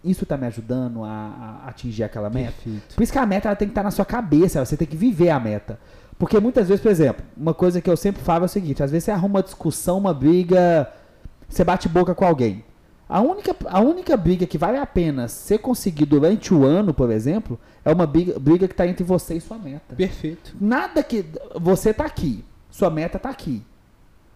isso 0.03 0.23
está 0.23 0.37
me 0.37 0.47
ajudando 0.47 1.03
a, 1.03 1.09
a, 1.09 1.69
atingir 1.69 2.03
aquela 2.03 2.29
meta? 2.29 2.53
Perfeito. 2.53 2.95
Por 2.95 3.03
isso 3.03 3.11
que 3.11 3.17
a 3.17 3.25
meta 3.25 3.49
ela 3.49 3.55
tem 3.55 3.67
que 3.67 3.71
estar 3.71 3.81
tá 3.81 3.85
na 3.85 3.91
sua 3.91 4.05
cabeça, 4.05 4.63
você 4.63 4.77
tem 4.77 4.87
que 4.87 4.95
viver 4.95 5.29
a 5.29 5.39
meta. 5.39 5.79
Porque 6.19 6.39
muitas 6.39 6.67
vezes, 6.67 6.83
por 6.83 6.91
exemplo, 6.91 7.25
uma 7.35 7.53
coisa 7.53 7.81
que 7.81 7.89
eu 7.89 7.97
sempre 7.97 8.21
falo 8.21 8.43
é 8.43 8.45
o 8.45 8.49
seguinte: 8.49 8.83
às 8.83 8.91
vezes 8.91 9.05
você 9.05 9.11
arruma 9.11 9.39
uma 9.39 9.43
discussão, 9.43 9.97
uma 9.97 10.13
briga 10.13 10.87
você 11.49 11.63
bate 11.63 11.89
boca 11.89 12.13
com 12.13 12.23
alguém. 12.23 12.63
A 13.07 13.21
única, 13.21 13.55
a 13.65 13.81
única 13.81 14.15
briga 14.15 14.45
que 14.45 14.57
vale 14.57 14.77
a 14.77 14.85
pena 14.85 15.27
ser 15.27 15.57
conseguir 15.57 16.05
durante 16.05 16.53
o 16.53 16.63
ano, 16.63 16.93
por 16.93 17.09
exemplo, 17.09 17.59
é 17.83 17.91
uma 17.91 18.05
briga, 18.05 18.37
briga 18.39 18.67
que 18.67 18.73
está 18.73 18.85
entre 18.85 19.03
você 19.03 19.33
e 19.33 19.41
sua 19.41 19.57
meta. 19.57 19.95
Perfeito. 19.95 20.55
Nada 20.61 21.01
que. 21.01 21.25
Você 21.55 21.89
está 21.89 22.05
aqui, 22.05 22.45
sua 22.69 22.91
meta 22.91 23.17
está 23.17 23.29
aqui. 23.29 23.63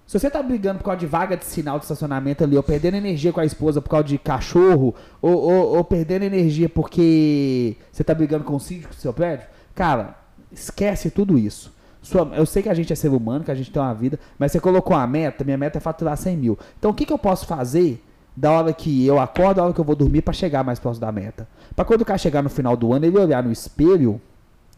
Se 0.07 0.19
você 0.19 0.29
tá 0.29 0.41
brigando 0.41 0.79
por 0.79 0.85
causa 0.85 0.99
de 0.99 1.05
vaga 1.05 1.37
de 1.37 1.45
sinal 1.45 1.77
de 1.77 1.85
estacionamento 1.85 2.43
ali, 2.43 2.57
ou 2.57 2.63
perdendo 2.63 2.97
energia 2.97 3.31
com 3.31 3.39
a 3.39 3.45
esposa 3.45 3.79
por 3.79 3.89
causa 3.89 4.05
de 4.05 4.17
cachorro, 4.17 4.93
ou, 5.21 5.37
ou, 5.37 5.77
ou 5.77 5.83
perdendo 5.83 6.23
energia 6.23 6.67
porque 6.67 7.77
você 7.91 8.03
tá 8.03 8.13
brigando 8.13 8.43
com 8.43 8.55
o 8.55 8.59
síndico 8.59 8.93
do 8.93 8.99
seu 8.99 9.13
prédio, 9.13 9.47
cara, 9.73 10.17
esquece 10.53 11.09
tudo 11.09 11.37
isso. 11.37 11.73
Sua, 12.01 12.29
eu 12.35 12.45
sei 12.45 12.61
que 12.61 12.69
a 12.69 12.73
gente 12.73 12.91
é 12.91 12.95
ser 12.95 13.09
humano, 13.09 13.45
que 13.45 13.51
a 13.51 13.55
gente 13.55 13.71
tem 13.71 13.81
uma 13.81 13.93
vida, 13.93 14.19
mas 14.37 14.51
você 14.51 14.59
colocou 14.59 14.95
uma 14.95 15.07
meta, 15.07 15.43
minha 15.43 15.57
meta 15.57 15.77
é 15.77 15.81
faturar 15.81 16.17
100 16.17 16.37
mil. 16.37 16.59
Então 16.77 16.91
o 16.91 16.93
que, 16.93 17.05
que 17.05 17.13
eu 17.13 17.17
posso 17.17 17.45
fazer 17.45 18.03
da 18.35 18.51
hora 18.51 18.73
que 18.73 19.05
eu 19.05 19.19
acordo, 19.19 19.57
da 19.57 19.63
hora 19.63 19.73
que 19.73 19.79
eu 19.79 19.85
vou 19.85 19.95
dormir 19.95 20.21
para 20.21 20.33
chegar 20.33 20.63
mais 20.63 20.79
próximo 20.79 21.05
da 21.05 21.11
meta? 21.11 21.47
Para 21.73 21.85
quando 21.85 22.01
o 22.01 22.05
cara 22.05 22.17
chegar 22.17 22.41
no 22.41 22.49
final 22.49 22.75
do 22.75 22.91
ano, 22.91 23.05
ele 23.05 23.17
olhar 23.17 23.41
no 23.41 23.51
espelho 23.51 24.19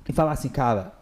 e 0.08 0.14
falar 0.14 0.34
assim, 0.34 0.50
cara, 0.50 0.94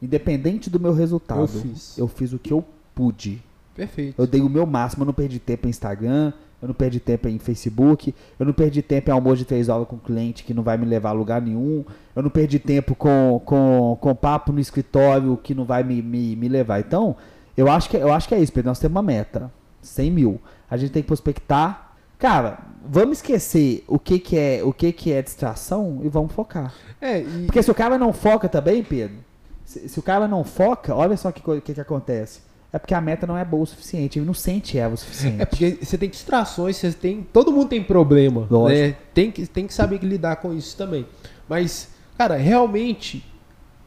independente 0.00 0.70
do 0.70 0.78
meu 0.78 0.92
resultado, 0.92 1.40
eu 1.40 1.48
fiz, 1.48 1.98
eu 1.98 2.08
fiz 2.08 2.32
o 2.32 2.38
que 2.38 2.52
eu 2.52 2.64
pude. 2.94 3.42
Perfeito. 3.74 4.14
Eu 4.16 4.28
dei 4.28 4.40
o 4.40 4.48
meu 4.48 4.64
máximo, 4.64 5.02
eu 5.02 5.06
não 5.06 5.14
perdi 5.14 5.40
tempo 5.40 5.66
em 5.66 5.70
Instagram, 5.70 6.32
eu 6.64 6.68
não 6.68 6.74
perdi 6.74 6.98
tempo 6.98 7.28
em 7.28 7.38
Facebook, 7.38 8.14
eu 8.40 8.46
não 8.46 8.54
perdi 8.54 8.80
tempo 8.80 9.10
em 9.10 9.12
almoço 9.12 9.36
de 9.36 9.44
três 9.44 9.68
horas 9.68 9.86
com 9.86 9.98
cliente 9.98 10.42
que 10.42 10.54
não 10.54 10.62
vai 10.62 10.78
me 10.78 10.86
levar 10.86 11.10
a 11.10 11.12
lugar 11.12 11.42
nenhum, 11.42 11.84
eu 12.16 12.22
não 12.22 12.30
perdi 12.30 12.58
tempo 12.58 12.94
com, 12.94 13.38
com, 13.44 13.98
com 14.00 14.14
papo 14.14 14.50
no 14.50 14.58
escritório 14.58 15.36
que 15.36 15.54
não 15.54 15.66
vai 15.66 15.84
me, 15.84 16.00
me, 16.00 16.34
me 16.34 16.48
levar. 16.48 16.80
Então, 16.80 17.16
eu 17.54 17.70
acho, 17.70 17.90
que, 17.90 17.98
eu 17.98 18.10
acho 18.10 18.26
que 18.26 18.34
é 18.34 18.40
isso, 18.40 18.50
Pedro. 18.50 18.70
Nós 18.70 18.78
temos 18.78 18.96
uma 18.96 19.02
meta, 19.02 19.52
100 19.82 20.10
mil. 20.10 20.40
A 20.70 20.78
gente 20.78 20.90
tem 20.90 21.02
que 21.02 21.06
prospectar. 21.06 21.92
Cara, 22.18 22.60
vamos 22.82 23.18
esquecer 23.18 23.84
o 23.86 23.98
que, 23.98 24.18
que 24.18 24.38
é 24.38 24.62
o 24.64 24.72
que, 24.72 24.90
que 24.90 25.12
é 25.12 25.20
distração 25.20 26.00
e 26.02 26.08
vamos 26.08 26.32
focar. 26.32 26.72
É, 26.98 27.20
e... 27.20 27.44
Porque 27.44 27.62
se 27.62 27.70
o 27.70 27.74
cara 27.74 27.98
não 27.98 28.10
foca 28.10 28.48
também, 28.48 28.82
Pedro, 28.82 29.18
se, 29.66 29.86
se 29.86 29.98
o 29.98 30.02
cara 30.02 30.26
não 30.26 30.42
foca, 30.44 30.94
olha 30.94 31.14
só 31.14 31.28
o 31.28 31.32
que, 31.32 31.60
que, 31.60 31.74
que 31.74 31.80
acontece 31.82 32.40
é 32.74 32.78
porque 32.80 32.92
a 32.92 33.00
meta 33.00 33.24
não 33.24 33.38
é 33.38 33.44
boa 33.44 33.62
o 33.62 33.66
suficiente, 33.66 34.18
ele 34.18 34.26
não 34.26 34.34
sente 34.34 34.76
ela 34.76 34.94
o 34.94 34.96
suficiente. 34.96 35.40
É 35.40 35.44
porque 35.46 35.78
você 35.80 35.96
tem 35.96 36.10
distrações, 36.10 36.76
você 36.76 36.90
tem, 36.90 37.24
todo 37.32 37.52
mundo 37.52 37.68
tem 37.68 37.80
problema, 37.80 38.48
né? 38.68 38.96
Tem 39.14 39.30
que, 39.30 39.46
tem 39.46 39.64
que 39.64 39.72
saber 39.72 40.02
lidar 40.02 40.36
com 40.36 40.52
isso 40.52 40.76
também. 40.76 41.06
Mas, 41.48 41.90
cara, 42.18 42.34
realmente 42.34 43.24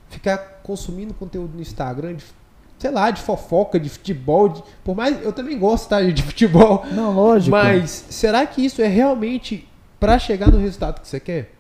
ficar 0.08 0.38
consumindo 0.64 1.14
conteúdo 1.14 1.54
no 1.54 1.62
Instagram 1.62 2.16
de, 2.16 2.24
sei 2.80 2.90
lá, 2.90 3.12
de 3.12 3.22
fofoca, 3.22 3.78
de 3.78 3.90
futebol, 3.90 4.48
de, 4.48 4.64
por 4.86 4.96
mais 4.96 5.22
eu 5.22 5.34
também 5.34 5.60
gosto 5.60 5.90
tá, 5.90 6.02
de 6.02 6.24
futebol. 6.24 6.86
Não, 6.90 7.14
lógico. 7.14 7.52
Mas 7.52 8.06
será 8.10 8.48
que 8.48 8.64
isso 8.64 8.82
é 8.82 8.88
realmente 8.88 9.68
para 10.00 10.18
chegar 10.18 10.50
no 10.50 10.58
resultado 10.58 11.02
que 11.02 11.10
você 11.10 11.20
quer? 11.20 11.52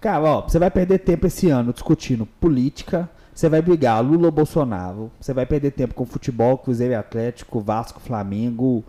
Cara, 0.00 0.24
ó, 0.24 0.40
você 0.40 0.58
vai 0.58 0.70
perder 0.70 1.00
tempo 1.00 1.26
esse 1.26 1.50
ano 1.50 1.74
discutindo 1.74 2.24
política, 2.24 3.06
você 3.38 3.48
vai 3.48 3.62
brigar 3.62 4.04
Lula 4.04 4.26
ou 4.26 4.32
Bolsonaro. 4.32 5.12
Você 5.20 5.32
vai 5.32 5.46
perder 5.46 5.70
tempo 5.70 5.94
com 5.94 6.04
futebol, 6.04 6.58
Cruzeiro 6.58 6.98
Atlético, 6.98 7.60
Vasco, 7.60 8.00
Flamengo, 8.00 8.82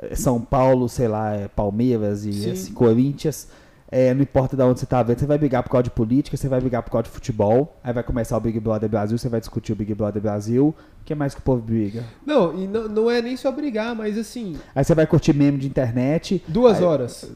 eh, 0.00 0.16
São 0.16 0.40
Paulo, 0.40 0.88
sei 0.88 1.06
lá, 1.06 1.32
é 1.32 1.46
Palmeiras 1.46 2.24
e 2.24 2.50
esse, 2.50 2.72
Corinthians. 2.72 3.46
É, 3.88 4.12
não 4.12 4.22
importa 4.22 4.56
de 4.56 4.62
onde 4.64 4.80
você 4.80 4.84
está 4.84 5.00
vendo, 5.00 5.20
você 5.20 5.26
vai 5.26 5.38
brigar 5.38 5.62
por 5.62 5.70
causa 5.70 5.84
de 5.84 5.90
política, 5.90 6.36
você 6.36 6.48
vai 6.48 6.60
brigar 6.60 6.82
por 6.82 6.90
causa 6.90 7.04
de 7.04 7.10
futebol. 7.10 7.76
Aí 7.84 7.92
vai 7.92 8.02
começar 8.02 8.36
o 8.36 8.40
Big 8.40 8.58
Brother 8.58 8.88
Brasil, 8.88 9.16
você 9.16 9.28
vai 9.28 9.38
discutir 9.38 9.72
o 9.72 9.76
Big 9.76 9.94
Brother 9.94 10.20
Brasil. 10.20 10.74
O 11.00 11.04
que 11.04 11.14
mais 11.14 11.32
que 11.32 11.40
o 11.40 11.44
povo 11.44 11.62
briga? 11.62 12.02
Não, 12.26 12.52
e 12.60 12.66
não, 12.66 12.88
não 12.88 13.08
é 13.08 13.22
nem 13.22 13.36
só 13.36 13.52
brigar, 13.52 13.94
mas 13.94 14.18
assim. 14.18 14.56
Aí 14.74 14.82
você 14.82 14.92
vai 14.92 15.06
curtir 15.06 15.32
meme 15.32 15.58
de 15.58 15.68
internet. 15.68 16.42
Duas 16.48 16.78
aí... 16.78 16.82
horas. 16.82 17.30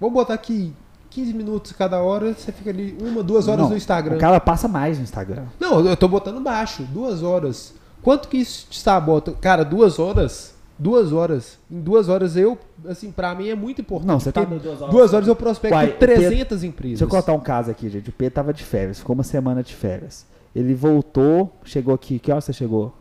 Vamos 0.00 0.14
botar 0.14 0.34
aqui 0.34 0.74
15 1.10 1.34
minutos 1.34 1.72
cada 1.72 2.00
hora, 2.00 2.32
você 2.32 2.52
fica 2.52 2.70
ali 2.70 2.96
uma, 3.00 3.22
duas 3.22 3.48
horas 3.48 3.62
não, 3.62 3.70
no 3.70 3.76
Instagram. 3.76 4.16
O 4.16 4.20
cara 4.20 4.38
passa 4.38 4.68
mais 4.68 4.96
no 4.96 5.02
Instagram. 5.02 5.44
Não, 5.58 5.84
eu 5.84 5.96
tô 5.96 6.06
botando 6.06 6.40
baixo, 6.40 6.84
duas 6.84 7.22
horas. 7.22 7.74
Quanto 8.00 8.28
que 8.28 8.38
isso 8.38 8.68
te 8.70 8.80
sabota? 8.80 9.32
Cara, 9.32 9.64
duas 9.64 9.98
horas. 9.98 10.54
Duas 10.78 11.12
horas. 11.12 11.58
Em 11.70 11.80
duas 11.80 12.08
horas 12.08 12.36
eu, 12.36 12.56
assim, 12.88 13.10
pra 13.10 13.34
mim 13.34 13.48
é 13.48 13.54
muito 13.54 13.80
importante. 13.80 14.08
Não, 14.08 14.20
você 14.20 14.32
tá 14.32 14.44
duas 14.44 14.80
horas. 14.80 14.94
Duas 14.94 15.12
horas 15.12 15.28
eu 15.28 15.36
prospecto 15.36 15.76
Uai, 15.76 15.92
300 15.92 16.28
Pedro, 16.30 16.66
empresas. 16.66 16.98
Deixa 17.00 17.04
eu 17.04 17.08
contar 17.08 17.32
um 17.32 17.40
caso 17.40 17.70
aqui, 17.70 17.90
gente. 17.90 18.08
O 18.08 18.12
Pedro 18.12 18.34
tava 18.34 18.54
de 18.54 18.64
férias, 18.64 19.00
ficou 19.00 19.14
uma 19.14 19.24
semana 19.24 19.62
de 19.62 19.74
férias. 19.74 20.24
Ele 20.54 20.74
voltou, 20.74 21.52
chegou 21.64 21.94
aqui. 21.94 22.18
Que 22.18 22.30
hora 22.30 22.40
você 22.40 22.52
chegou? 22.52 22.94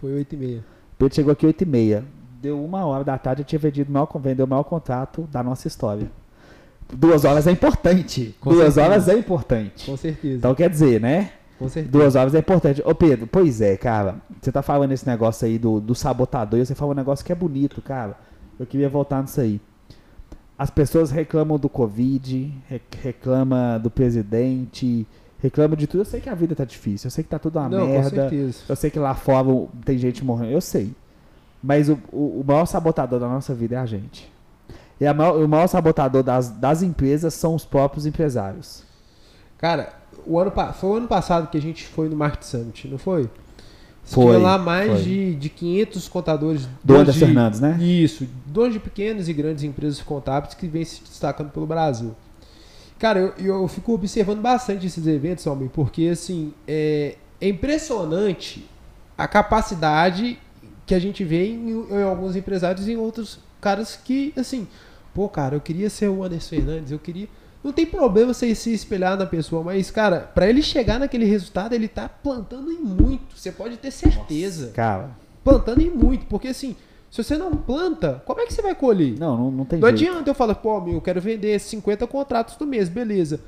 Foi 0.00 0.12
8 0.12 0.34
e 0.34 0.38
meia. 0.38 0.58
O 0.94 0.96
Pedro 0.98 1.14
chegou 1.14 1.32
aqui 1.32 1.46
8 1.46 1.60
e 1.62 1.66
meia. 1.66 2.04
Deu 2.40 2.64
uma 2.64 2.84
hora 2.84 3.04
da 3.04 3.16
tarde, 3.16 3.42
eu 3.42 3.46
tinha 3.46 3.58
vendido 3.58 3.88
o 3.88 3.92
maior, 3.92 4.08
vendeu 4.18 4.46
o 4.46 4.48
maior 4.48 4.64
contrato 4.64 5.28
da 5.30 5.44
nossa 5.44 5.68
história 5.68 6.10
duas 6.92 7.24
horas 7.24 7.46
é 7.46 7.50
importante. 7.50 8.34
Com 8.40 8.50
duas 8.50 8.74
certeza. 8.74 8.82
horas 8.82 9.08
é 9.08 9.14
importante. 9.18 9.86
Com 9.86 9.96
certeza. 9.96 10.36
Então 10.36 10.54
quer 10.54 10.70
dizer, 10.70 11.00
né? 11.00 11.32
Com 11.58 11.68
certeza. 11.68 11.92
Duas 11.92 12.16
horas 12.16 12.34
é 12.34 12.38
importante. 12.38 12.82
Ô 12.84 12.94
Pedro, 12.94 13.26
pois 13.26 13.60
é, 13.60 13.76
cara. 13.76 14.16
Você 14.40 14.50
tá 14.50 14.62
falando 14.62 14.92
esse 14.92 15.06
negócio 15.06 15.46
aí 15.46 15.58
do, 15.58 15.80
do 15.80 15.94
sabotador 15.94 16.58
e 16.58 16.66
você 16.66 16.74
fala 16.74 16.92
um 16.92 16.96
negócio 16.96 17.24
que 17.24 17.32
é 17.32 17.34
bonito, 17.34 17.80
cara. 17.80 18.16
Eu 18.58 18.66
queria 18.66 18.88
voltar 18.88 19.22
nisso 19.22 19.40
aí. 19.40 19.60
As 20.58 20.70
pessoas 20.70 21.10
reclamam 21.10 21.58
do 21.58 21.68
Covid, 21.68 22.52
reclamam 23.02 23.80
do 23.80 23.90
presidente, 23.90 25.06
reclamam 25.40 25.76
de 25.76 25.86
tudo. 25.86 26.02
Eu 26.02 26.04
sei 26.04 26.20
que 26.20 26.28
a 26.28 26.34
vida 26.34 26.54
tá 26.54 26.64
difícil, 26.64 27.08
eu 27.08 27.10
sei 27.10 27.24
que 27.24 27.30
tá 27.30 27.38
tudo 27.38 27.58
uma 27.58 27.68
Não, 27.68 27.86
merda. 27.86 28.30
Eu 28.68 28.76
sei 28.76 28.90
que 28.90 28.98
lá 28.98 29.14
fora 29.14 29.48
tem 29.84 29.98
gente 29.98 30.24
morrendo, 30.24 30.52
eu 30.52 30.60
sei. 30.60 30.94
Mas 31.62 31.88
o, 31.88 31.98
o, 32.12 32.40
o 32.40 32.44
maior 32.46 32.66
sabotador 32.66 33.18
da 33.18 33.28
nossa 33.28 33.54
vida 33.54 33.76
é 33.76 33.78
a 33.78 33.86
gente. 33.86 34.30
E 35.02 35.12
maior, 35.12 35.36
o 35.36 35.48
maior 35.48 35.66
sabotador 35.66 36.22
das, 36.22 36.48
das 36.48 36.80
empresas 36.80 37.34
são 37.34 37.56
os 37.56 37.64
próprios 37.64 38.06
empresários. 38.06 38.84
Cara, 39.58 39.92
o 40.24 40.38
ano, 40.38 40.52
foi 40.74 40.90
o 40.90 40.94
ano 40.94 41.08
passado 41.08 41.48
que 41.50 41.58
a 41.58 41.60
gente 41.60 41.84
foi 41.84 42.08
no 42.08 42.14
Market 42.14 42.44
Summit, 42.44 42.86
não 42.86 42.98
foi? 42.98 43.28
Foi. 44.04 44.26
Tinha 44.26 44.38
lá 44.38 44.58
mais 44.58 45.02
de, 45.02 45.34
de 45.34 45.48
500 45.48 46.08
contadores. 46.08 46.68
Do 46.84 46.94
Anderson 46.96 47.18
Fernandes, 47.18 47.58
né? 47.58 47.76
Isso. 47.80 48.28
Dois 48.46 48.72
de 48.72 48.78
pequenas 48.78 49.28
e 49.28 49.32
grandes 49.32 49.64
empresas 49.64 50.00
contábeis 50.00 50.54
que 50.54 50.68
vêm 50.68 50.84
se 50.84 51.02
destacando 51.02 51.50
pelo 51.50 51.66
Brasil. 51.66 52.14
Cara, 52.96 53.34
eu, 53.38 53.56
eu 53.56 53.66
fico 53.66 53.94
observando 53.94 54.40
bastante 54.40 54.86
esses 54.86 55.04
eventos, 55.08 55.44
homem, 55.48 55.68
porque 55.68 56.08
assim, 56.12 56.54
é, 56.66 57.16
é 57.40 57.48
impressionante 57.48 58.64
a 59.18 59.26
capacidade 59.26 60.38
que 60.86 60.94
a 60.94 61.00
gente 61.00 61.24
vê 61.24 61.48
em, 61.48 61.70
em 61.90 62.02
alguns 62.04 62.36
empresários 62.36 62.86
e 62.86 62.92
em 62.92 62.96
outros 62.96 63.40
caras 63.60 63.96
que, 63.96 64.32
assim, 64.36 64.66
Pô, 65.14 65.28
cara, 65.28 65.56
eu 65.56 65.60
queria 65.60 65.90
ser 65.90 66.08
o 66.08 66.22
Anderson 66.24 66.48
Fernandes, 66.56 66.90
eu 66.92 66.98
queria. 66.98 67.28
Não 67.62 67.72
tem 67.72 67.86
problema 67.86 68.34
você 68.34 68.54
se 68.54 68.72
espelhar 68.72 69.16
na 69.16 69.26
pessoa, 69.26 69.62
mas, 69.62 69.90
cara, 69.90 70.20
para 70.20 70.48
ele 70.48 70.62
chegar 70.62 70.98
naquele 70.98 71.24
resultado, 71.24 71.74
ele 71.74 71.86
tá 71.86 72.08
plantando 72.08 72.72
em 72.72 72.78
muito. 72.80 73.36
Você 73.38 73.52
pode 73.52 73.76
ter 73.76 73.90
certeza. 73.90 74.62
Nossa, 74.62 74.74
cara. 74.74 75.10
Plantando 75.44 75.80
em 75.80 75.90
muito, 75.90 76.26
porque 76.26 76.48
assim, 76.48 76.74
se 77.10 77.22
você 77.22 77.36
não 77.36 77.52
planta, 77.56 78.22
como 78.26 78.40
é 78.40 78.46
que 78.46 78.52
você 78.54 78.62
vai 78.62 78.74
colher? 78.74 79.16
Não, 79.18 79.36
não, 79.36 79.50
não 79.50 79.64
tem 79.64 79.78
Não 79.78 79.88
jeito. 79.90 80.02
adianta 80.10 80.30
eu 80.30 80.34
falar, 80.34 80.54
pô, 80.56 80.80
meu, 80.80 80.94
eu 80.94 81.00
quero 81.00 81.20
vender 81.20 81.58
50 81.60 82.06
contratos 82.06 82.56
do 82.56 82.66
mês, 82.66 82.88
beleza. 82.88 83.38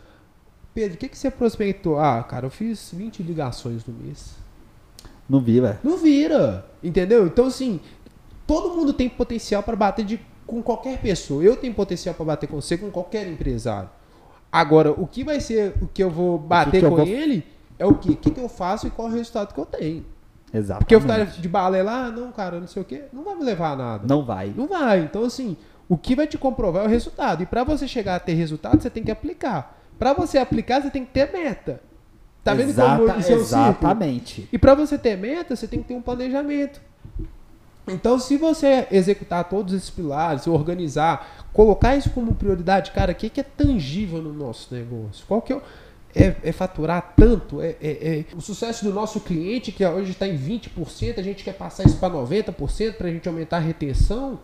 Pedro, 0.75 0.97
o 0.97 0.99
que, 0.99 1.09
que 1.09 1.17
você 1.19 1.31
prospectou? 1.31 1.99
Ah, 1.99 2.23
cara, 2.23 2.47
eu 2.47 2.51
fiz 2.51 2.91
20 2.93 3.23
ligações 3.23 3.85
no 3.87 3.95
mês. 3.95 4.35
Não 5.29 5.41
vira. 5.41 5.81
Não 5.83 5.97
vira. 5.97 6.67
Entendeu? 6.83 7.27
Então, 7.27 7.47
assim, 7.47 7.81
todo 8.47 8.77
mundo 8.77 8.93
tem 8.93 9.09
potencial 9.09 9.63
para 9.63 9.75
bater 9.77 10.05
de 10.05 10.21
com 10.47 10.63
qualquer 10.63 10.99
pessoa. 10.99 11.43
Eu 11.43 11.57
tenho 11.57 11.75
potencial 11.75 12.15
para 12.15 12.25
bater 12.25 12.49
com 12.49 12.61
você 12.61 12.77
com 12.77 12.91
qualquer 12.91 13.27
empresário. 13.27 13.91
Agora, 14.51 14.93
o 14.93 15.07
que 15.07 15.25
vai 15.25 15.41
ser 15.41 15.75
o 15.81 15.87
que 15.87 16.03
eu 16.03 16.11
vou 16.11 16.39
bater 16.39 16.71
que 16.73 16.81
que 16.81 16.89
com 16.89 16.97
vou... 16.97 17.07
ele 17.07 17.45
é 17.79 17.85
o 17.85 17.95
que? 17.95 18.11
O 18.11 18.17
que, 18.17 18.31
que 18.31 18.41
eu 18.41 18.49
faço 18.49 18.87
e 18.87 18.91
qual 18.91 19.09
é 19.09 19.11
o 19.11 19.15
resultado 19.15 19.53
que 19.53 19.61
eu 19.61 19.67
tenho. 19.67 20.05
Exato. 20.53 20.81
Porque 20.81 20.95
eu 20.95 21.01
ficar 21.01 21.25
de 21.25 21.49
balela, 21.49 22.07
ah, 22.07 22.11
não, 22.13 22.31
cara, 22.31 22.61
não 22.61 22.69
sei 22.69 22.83
o 22.83 22.85
quê, 22.85 23.05
não 23.13 23.25
vai 23.25 23.35
me 23.35 23.43
levar 23.43 23.73
a 23.73 23.77
nada. 23.77 24.07
Não 24.07 24.25
vai. 24.25 24.55
Não 24.57 24.69
vai. 24.69 25.01
Então, 25.01 25.25
assim, 25.25 25.57
o 25.89 25.99
que 25.99 26.15
vai 26.15 26.29
te 26.29 26.39
comprovar 26.39 26.85
é 26.85 26.87
o 26.87 26.89
resultado. 26.89 27.43
E 27.43 27.47
para 27.47 27.65
você 27.65 27.89
chegar 27.89 28.15
a 28.15 28.21
ter 28.21 28.35
resultado, 28.35 28.81
você 28.81 28.89
tem 28.89 29.03
que 29.03 29.11
aplicar. 29.11 29.81
Para 29.99 30.13
você 30.13 30.39
aplicar, 30.39 30.81
você 30.81 30.91
tem 30.91 31.05
que 31.05 31.11
ter 31.11 31.33
meta. 31.33 31.81
Tá 32.45 32.55
vendo 32.55 32.69
Exata, 32.69 33.05
como 33.05 33.19
isso 33.19 33.33
é 33.33 33.35
Exatamente. 33.35 34.49
E 34.53 34.59
para 34.59 34.75
você 34.75 34.97
ter 34.97 35.17
meta, 35.17 35.57
você 35.57 35.67
tem 35.67 35.81
que 35.81 35.89
ter 35.89 35.95
um 35.95 36.03
planejamento. 36.03 36.81
Então, 37.87 38.19
se 38.19 38.37
você 38.37 38.87
executar 38.91 39.45
todos 39.45 39.75
esses 39.75 39.91
pilares, 39.91 40.47
organizar, 40.47 41.47
colocar 41.53 41.95
isso 41.97 42.11
como 42.11 42.35
prioridade, 42.35 42.91
cara, 42.93 43.13
o 43.13 43.15
que, 43.15 43.29
que 43.29 43.41
é 43.41 43.45
tangível 43.45 44.23
no 44.23 44.33
nosso 44.33 44.75
negócio? 44.75 45.25
Qual 45.27 45.43
que 45.43 45.53
é, 45.53 45.61
é, 46.15 46.37
é 46.45 46.53
faturar 46.53 47.13
tanto? 47.15 47.61
É, 47.61 47.77
é, 47.83 48.19
é, 48.21 48.25
o 48.35 48.41
sucesso 48.41 48.85
do 48.85 48.93
nosso 48.93 49.21
cliente, 49.21 49.71
que 49.71 49.85
hoje 49.85 50.13
está 50.13 50.27
em 50.27 50.39
20%, 50.39 51.19
a 51.19 51.23
gente 51.23 51.45
quer 51.45 51.55
passar 51.55 51.85
isso 51.85 51.99
para 51.99 52.15
90% 52.15 52.95
para 52.95 53.09
a 53.09 53.11
gente 53.11 53.29
aumentar 53.29 53.59
a 53.59 53.61
retenção. 53.61 54.39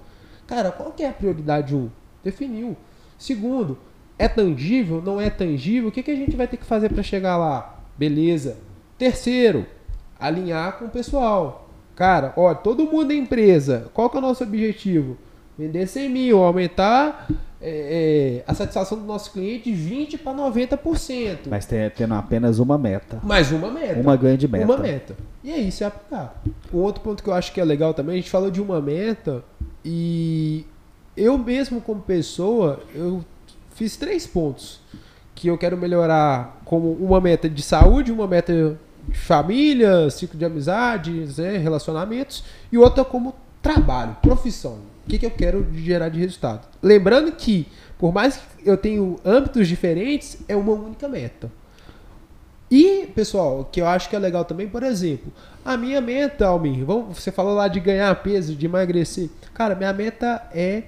Cara, 0.47 0.71
qual 0.71 0.93
que 0.93 1.03
é 1.03 1.09
a 1.09 1.13
prioridade 1.13 1.75
1? 1.75 1.79
Um? 1.79 1.91
Definiu. 2.23 2.77
Segundo, 3.17 3.79
é 4.19 4.29
tangível? 4.29 5.01
Não 5.01 5.19
é 5.19 5.31
tangível? 5.31 5.89
O 5.89 5.93
que, 5.93 6.03
que 6.03 6.11
a 6.11 6.17
gente 6.17 6.37
vai 6.37 6.47
ter 6.47 6.59
que 6.59 6.67
fazer 6.67 6.91
para 6.91 7.03
chegar 7.03 7.39
lá? 7.39 7.83
Beleza. 7.97 8.59
Terceiro, 8.99 9.65
alinhar 10.19 10.79
com 10.79 10.85
o 10.85 10.91
pessoal. 10.91 11.70
Cara, 11.95 12.33
ó, 12.37 12.55
todo 12.55 12.85
mundo 12.85 13.13
é 13.13 13.15
empresa. 13.15 13.89
Qual 13.93 14.09
que 14.09 14.17
é 14.17 14.19
o 14.19 14.23
nosso 14.23 14.43
objetivo? 14.43 15.17
Vender 15.59 15.87
100 15.87 16.09
mil, 16.09 16.43
aumentar 16.43 17.29
é, 17.61 18.43
é, 18.43 18.51
a 18.51 18.55
satisfação 18.55 18.99
do 18.99 19.05
nosso 19.05 19.33
cliente 19.33 19.71
de 19.71 20.17
20% 20.17 20.19
para 20.19 20.33
90%. 20.33 21.41
Mas 21.51 21.67
tendo 21.67 22.15
apenas 22.15 22.59
uma 22.59 22.79
meta. 22.79 23.21
Mais 23.23 23.53
uma 23.53 23.71
meta. 23.71 24.01
Uma 24.01 24.17
grande 24.17 24.49
meta. 24.49 24.65
Uma 24.65 24.79
meta. 24.79 25.15
E 25.45 25.51
é 25.51 25.59
isso, 25.59 25.85
é 25.85 25.87
aplicar. 25.87 26.43
Um 26.73 26.79
outro 26.79 27.03
ponto 27.03 27.23
que 27.23 27.29
eu 27.29 27.35
acho 27.35 27.53
que 27.53 27.61
é 27.61 27.65
legal 27.65 27.93
também, 27.93 28.15
a 28.15 28.17
gente 28.17 28.31
falou 28.31 28.51
de 28.51 28.63
uma 28.63 28.81
meta 28.81 29.45
e 29.85 30.65
eu 31.15 31.37
mesmo 31.37 31.81
como 31.83 32.01
pessoa, 32.01 32.81
eu 32.95 33.23
fiz 33.75 33.97
três 33.97 34.27
pontos 34.27 34.81
que 35.35 35.49
eu 35.49 35.59
quero 35.59 35.77
melhorar 35.77 36.61
como 36.65 36.93
uma 36.93 37.21
meta 37.21 37.49
de 37.49 37.63
saúde, 37.63 38.11
uma 38.13 38.27
meta 38.27 38.79
de 39.09 39.19
família, 39.19 40.09
ciclo 40.11 40.39
de 40.39 40.45
amizades, 40.45 41.39
né, 41.39 41.57
relacionamentos 41.57 42.45
e 42.71 42.79
outra 42.79 43.05
como 43.05 43.35
trabalho, 43.63 44.17
profissão. 44.23 44.79
O 45.07 45.11
que, 45.11 45.19
que 45.19 45.27
eu 45.27 45.31
quero 45.31 45.67
gerar 45.75 46.09
de 46.09 46.21
resultado? 46.21 46.69
Lembrando 46.83 47.33
que, 47.33 47.67
por 47.99 48.13
mais 48.13 48.37
que 48.37 48.69
eu 48.69 48.77
tenha 48.77 49.01
âmbitos 49.25 49.67
diferentes, 49.67 50.39
é 50.47 50.55
uma 50.55 50.73
única 50.73 51.09
meta. 51.09 51.51
E, 52.71 53.07
pessoal, 53.15 53.65
que 53.65 53.81
eu 53.81 53.87
acho 53.87 54.09
que 54.09 54.15
é 54.15 54.19
legal 54.19 54.45
também, 54.45 54.69
por 54.69 54.85
exemplo, 54.85 55.33
a 55.65 55.77
minha 55.77 56.01
meta, 56.01 56.47
Almir, 56.47 56.85
vamos, 56.85 57.19
você 57.19 57.33
falou 57.33 57.55
lá 57.55 57.67
de 57.67 57.81
ganhar 57.81 58.15
peso, 58.23 58.55
de 58.55 58.67
emagrecer. 58.67 59.29
Cara, 59.53 59.75
minha 59.75 59.93
meta 59.93 60.49
é, 60.55 60.85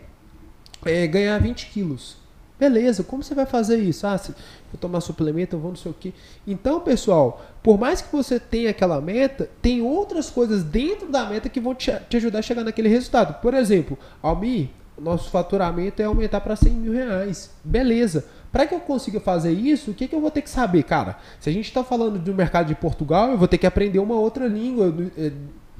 é 0.84 1.06
ganhar 1.08 1.38
20 1.40 1.66
quilos. 1.66 2.21
Beleza, 2.62 3.02
como 3.02 3.24
você 3.24 3.34
vai 3.34 3.44
fazer 3.44 3.78
isso? 3.78 4.06
Ah, 4.06 4.16
se 4.16 4.30
eu 4.30 4.78
tomar 4.78 5.00
suplemento, 5.00 5.56
eu 5.56 5.58
vou 5.58 5.72
não 5.72 5.76
sei 5.76 5.90
o 5.90 5.96
quê. 5.98 6.12
Então, 6.46 6.78
pessoal, 6.78 7.44
por 7.60 7.76
mais 7.76 8.00
que 8.00 8.12
você 8.12 8.38
tenha 8.38 8.70
aquela 8.70 9.00
meta, 9.00 9.50
tem 9.60 9.82
outras 9.82 10.30
coisas 10.30 10.62
dentro 10.62 11.10
da 11.10 11.26
meta 11.26 11.48
que 11.48 11.58
vão 11.58 11.74
te, 11.74 11.90
ajudar 11.90 12.38
a 12.38 12.42
chegar 12.42 12.62
naquele 12.62 12.88
resultado. 12.88 13.42
Por 13.42 13.52
exemplo, 13.52 13.98
Almir, 14.22 14.68
nosso 14.96 15.28
faturamento 15.28 16.00
é 16.00 16.04
aumentar 16.04 16.40
para 16.40 16.54
100 16.54 16.72
mil 16.72 16.92
reais. 16.92 17.50
Beleza. 17.64 18.26
Para 18.52 18.64
que 18.64 18.76
eu 18.76 18.78
consiga 18.78 19.18
fazer 19.18 19.50
isso, 19.50 19.90
o 19.90 19.94
que, 19.94 20.06
que 20.06 20.14
eu 20.14 20.20
vou 20.20 20.30
ter 20.30 20.42
que 20.42 20.50
saber? 20.50 20.84
Cara, 20.84 21.18
se 21.40 21.50
a 21.50 21.52
gente 21.52 21.66
está 21.66 21.82
falando 21.82 22.16
do 22.16 22.32
mercado 22.32 22.68
de 22.68 22.76
Portugal, 22.76 23.32
eu 23.32 23.38
vou 23.38 23.48
ter 23.48 23.58
que 23.58 23.66
aprender 23.66 23.98
uma 23.98 24.14
outra 24.14 24.46
língua. 24.46 24.94
Eh, 25.18 25.32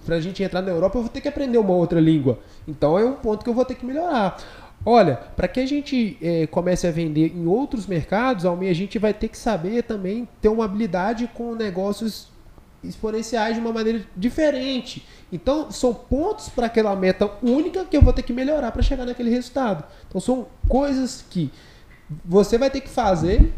para 0.05 0.17
a 0.17 0.21
gente 0.21 0.43
entrar 0.43 0.63
na 0.63 0.71
Europa, 0.71 0.99
eu 0.99 1.03
vou 1.03 1.11
ter 1.11 1.21
que 1.21 1.29
aprender 1.29 1.59
uma 1.59 1.75
outra 1.75 2.01
língua. 2.01 2.41
Então 2.67 2.99
é 2.99 3.05
um 3.05 3.15
ponto 3.15 3.45
que 3.45 3.51
eu 3.51 3.55
vou 3.55 3.65
ter 3.65 3.77
que 3.77 3.87
melhorar. 3.87 4.37
Olha, 4.85 5.17
para 5.37 5.47
que 5.47 5.61
a 5.61 5.67
gente 5.67 6.19
é, 6.21 6.47
comece 6.49 6.87
a 6.87 6.91
vender 6.91 7.33
em 7.37 7.47
outros 7.47 7.87
mercados, 7.87 8.45
a 8.45 8.73
gente 8.73 8.99
vai 8.99 9.15
ter 9.15 9.29
que 9.29 9.39
saber 9.39 9.83
também 9.83 10.29
ter 10.41 10.49
uma 10.49 10.65
habilidade 10.65 11.31
com 11.33 11.55
negócios 11.55 12.29
exponenciais 12.83 13.55
de 13.55 13.61
uma 13.61 13.73
maneira 13.73 14.05
diferente. 14.17 15.07
Então, 15.33 15.71
são 15.71 15.95
pontos 15.95 16.49
para 16.49 16.67
aquela 16.67 16.97
meta 16.97 17.31
única 17.43 17.85
que 17.85 17.97
eu 17.97 18.03
vou 18.03 18.13
ter 18.13 18.23
que 18.23 18.33
melhorar 18.33 18.73
para 18.73 18.83
chegar 18.83 19.07
naquele 19.07 19.31
resultado. 19.31 19.85
Então, 20.09 20.21
são 20.21 20.49
coisas 20.69 21.25
que 21.31 21.51
você 22.25 22.59
vai 22.59 22.69
ter 22.69 22.81
que 22.81 22.91
fazer 22.91 23.53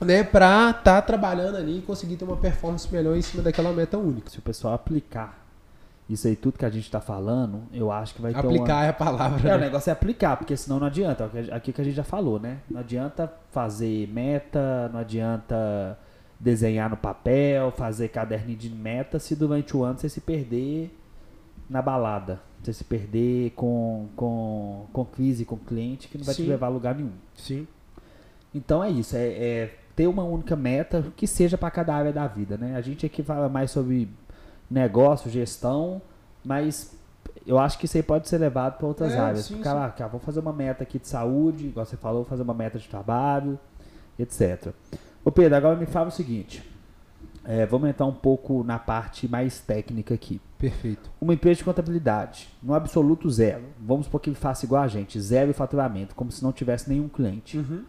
né, 0.00 0.24
para 0.24 0.70
estar 0.70 0.82
tá 0.82 1.02
trabalhando 1.02 1.56
ali 1.56 1.78
e 1.78 1.82
conseguir 1.82 2.16
ter 2.16 2.24
uma 2.24 2.36
performance 2.36 2.90
melhor 2.90 3.14
em 3.14 3.22
cima 3.22 3.42
daquela 3.42 3.72
meta 3.72 3.98
única. 3.98 4.30
Se 4.30 4.38
o 4.38 4.42
pessoal 4.42 4.72
aplicar 4.72 5.45
isso 6.08 6.28
aí, 6.28 6.36
tudo 6.36 6.56
que 6.56 6.64
a 6.64 6.70
gente 6.70 6.84
está 6.84 7.00
falando, 7.00 7.62
eu 7.72 7.90
acho 7.90 8.14
que 8.14 8.22
vai 8.22 8.30
aplicar 8.30 8.48
ter 8.48 8.56
Aplicar 8.56 8.76
uma... 8.76 8.84
é 8.84 8.88
a 8.88 8.92
palavra. 8.92 9.48
É, 9.48 9.52
né? 9.52 9.56
o 9.56 9.60
negócio 9.60 9.90
é 9.90 9.92
aplicar, 9.92 10.36
porque 10.36 10.56
senão 10.56 10.78
não 10.78 10.86
adianta. 10.86 11.28
É 11.34 11.54
aqui 11.54 11.72
que 11.72 11.80
a 11.80 11.84
gente 11.84 11.96
já 11.96 12.04
falou, 12.04 12.38
né? 12.38 12.58
Não 12.70 12.80
adianta 12.80 13.32
fazer 13.50 14.06
meta, 14.08 14.88
não 14.92 15.00
adianta 15.00 15.98
desenhar 16.38 16.88
no 16.88 16.96
papel, 16.96 17.72
fazer 17.72 18.08
caderninho 18.08 18.58
de 18.58 18.70
meta, 18.70 19.18
se 19.18 19.34
durante 19.34 19.76
o 19.76 19.82
ano 19.82 19.98
você 19.98 20.08
se 20.08 20.20
perder 20.20 20.96
na 21.68 21.82
balada. 21.82 22.40
Você 22.62 22.72
se 22.72 22.84
perder 22.84 23.50
com, 23.56 24.08
com, 24.14 24.86
com 24.92 25.04
crise, 25.04 25.44
com 25.44 25.56
cliente, 25.56 26.08
que 26.08 26.18
não 26.18 26.24
vai 26.24 26.34
Sim. 26.34 26.44
te 26.44 26.48
levar 26.48 26.66
a 26.66 26.70
lugar 26.70 26.94
nenhum. 26.94 27.12
Sim. 27.34 27.66
Então 28.54 28.82
é 28.82 28.90
isso, 28.90 29.16
é, 29.16 29.26
é 29.26 29.74
ter 29.96 30.06
uma 30.06 30.22
única 30.24 30.54
meta 30.54 31.04
que 31.16 31.26
seja 31.26 31.58
para 31.58 31.70
cada 31.70 31.94
área 31.94 32.12
da 32.12 32.26
vida, 32.26 32.56
né? 32.56 32.76
A 32.76 32.80
gente 32.80 33.04
aqui 33.04 33.22
fala 33.22 33.48
mais 33.48 33.70
sobre 33.70 34.08
negócio, 34.70 35.30
gestão, 35.30 36.00
mas 36.44 36.96
eu 37.46 37.58
acho 37.58 37.78
que 37.78 37.86
isso 37.86 37.96
aí 37.96 38.02
pode 38.02 38.28
ser 38.28 38.38
levado 38.38 38.78
para 38.78 38.86
outras 38.86 39.12
é, 39.12 39.18
áreas. 39.18 39.46
Sim, 39.46 39.56
Ficar 39.56 39.72
lá, 39.72 39.94
vou 40.08 40.20
fazer 40.20 40.40
uma 40.40 40.52
meta 40.52 40.82
aqui 40.82 40.98
de 40.98 41.06
saúde, 41.08 41.68
igual 41.68 41.86
você 41.86 41.96
falou, 41.96 42.22
vou 42.22 42.28
fazer 42.28 42.42
uma 42.42 42.54
meta 42.54 42.78
de 42.78 42.88
trabalho, 42.88 43.58
etc. 44.18 44.72
Ô 45.24 45.30
Pedro, 45.30 45.56
agora 45.56 45.76
me 45.76 45.86
fala 45.86 46.08
o 46.08 46.12
seguinte. 46.12 46.62
É, 47.44 47.64
vamos 47.64 47.88
entrar 47.88 48.06
um 48.06 48.12
pouco 48.12 48.64
na 48.64 48.78
parte 48.78 49.28
mais 49.28 49.60
técnica 49.60 50.12
aqui. 50.12 50.40
Perfeito. 50.58 51.08
Uma 51.20 51.34
empresa 51.34 51.58
de 51.58 51.64
contabilidade, 51.64 52.48
no 52.60 52.74
absoluto 52.74 53.30
zero. 53.30 53.62
Vamos 53.78 54.06
supor 54.06 54.20
que 54.20 54.30
ele 54.30 54.36
faça 54.36 54.64
igual 54.64 54.82
a 54.82 54.88
gente, 54.88 55.20
zero 55.20 55.54
faturamento, 55.54 56.14
como 56.14 56.32
se 56.32 56.42
não 56.42 56.52
tivesse 56.52 56.88
nenhum 56.88 57.08
cliente. 57.08 57.58
Uhum. 57.58 57.84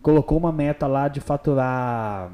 Colocou 0.00 0.38
uma 0.38 0.52
meta 0.52 0.86
lá 0.86 1.08
de 1.08 1.18
faturar 1.18 2.30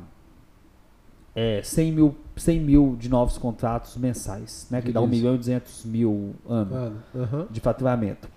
é, 1.34 1.62
100, 1.62 1.92
mil, 1.92 2.14
100 2.36 2.60
mil 2.60 2.96
de 2.98 3.08
novos 3.08 3.36
contratos 3.36 3.96
mensais, 3.96 4.66
né? 4.70 4.80
Que 4.80 4.88
Isso. 4.88 4.94
dá 4.94 5.00
1 5.00 5.06
milhão 5.06 5.34
e 5.34 5.38
200 5.38 5.84
mil 5.84 6.34
ano 6.48 7.02
uhum. 7.14 7.46
de 7.50 7.60
faturamento. 7.60 8.28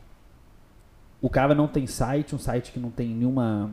O 1.21 1.29
cara 1.29 1.55
não 1.55 1.67
tem 1.67 1.87
site, 1.87 2.35
um 2.35 2.39
site 2.39 2.71
que 2.71 2.79
não 2.79 2.89
tem 2.91 3.09
nenhuma. 3.09 3.71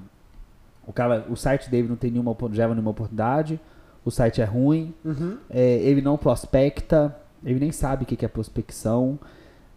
O, 0.87 0.93
cara, 0.93 1.27
o 1.29 1.37
site 1.37 1.69
dele 1.69 1.89
não 1.89 1.97
tem 1.97 2.11
nenhuma, 2.11 2.37
gera 2.53 2.73
nenhuma 2.73 2.91
oportunidade, 2.91 3.61
o 4.05 4.11
site 4.11 4.41
é 4.41 4.45
ruim, 4.45 4.95
uhum. 5.05 5.39
é, 5.51 5.77
ele 5.77 6.01
não 6.01 6.17
prospecta, 6.17 7.17
ele 7.45 7.61
nem 7.61 7.71
sabe 7.71 8.05
o 8.05 8.07
que 8.07 8.25
é 8.25 8.29
prospecção. 8.29 9.19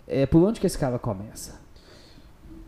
É, 0.07 0.25
por 0.25 0.43
onde 0.43 0.59
que 0.59 0.67
esse 0.67 0.77
cara 0.77 0.97
começa? 0.99 1.59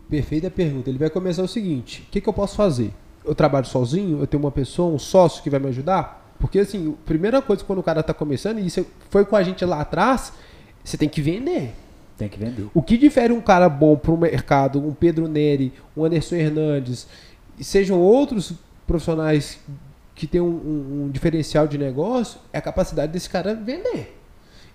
Perfeita 0.08 0.50
pergunta. 0.50 0.88
Ele 0.88 0.98
vai 0.98 1.10
começar 1.10 1.42
o 1.42 1.48
seguinte: 1.48 2.04
o 2.08 2.10
que, 2.10 2.20
que 2.20 2.28
eu 2.28 2.32
posso 2.32 2.56
fazer? 2.56 2.92
Eu 3.24 3.34
trabalho 3.34 3.66
sozinho? 3.66 4.20
Eu 4.20 4.26
tenho 4.26 4.42
uma 4.42 4.50
pessoa, 4.50 4.92
um 4.92 4.98
sócio 4.98 5.42
que 5.42 5.50
vai 5.50 5.60
me 5.60 5.68
ajudar? 5.68 6.27
Porque, 6.38 6.60
assim, 6.60 6.92
a 6.92 7.06
primeira 7.06 7.42
coisa 7.42 7.64
quando 7.64 7.80
o 7.80 7.82
cara 7.82 8.02
tá 8.02 8.14
começando, 8.14 8.58
e 8.58 8.66
isso 8.66 8.86
foi 9.10 9.24
com 9.24 9.36
a 9.36 9.42
gente 9.42 9.64
lá 9.64 9.80
atrás, 9.80 10.32
você 10.84 10.96
tem 10.96 11.08
que 11.08 11.20
vender. 11.20 11.74
Tem 12.16 12.28
que 12.28 12.38
vender. 12.38 12.68
O 12.74 12.82
que 12.82 12.96
difere 12.96 13.32
um 13.32 13.40
cara 13.40 13.68
bom 13.68 13.96
para 13.96 14.12
o 14.12 14.16
mercado, 14.16 14.84
um 14.84 14.92
Pedro 14.92 15.28
Neri, 15.28 15.72
um 15.96 16.04
Anderson 16.04 16.36
Hernandes, 16.36 17.06
e 17.58 17.64
sejam 17.64 17.98
outros 18.00 18.54
profissionais 18.86 19.58
que 20.14 20.26
têm 20.26 20.40
um, 20.40 20.46
um, 20.46 21.04
um, 21.04 21.10
diferencial 21.10 21.68
de 21.68 21.78
negócio, 21.78 22.40
é 22.52 22.58
a 22.58 22.62
capacidade 22.62 23.12
desse 23.12 23.30
cara 23.30 23.54
vender. 23.54 24.16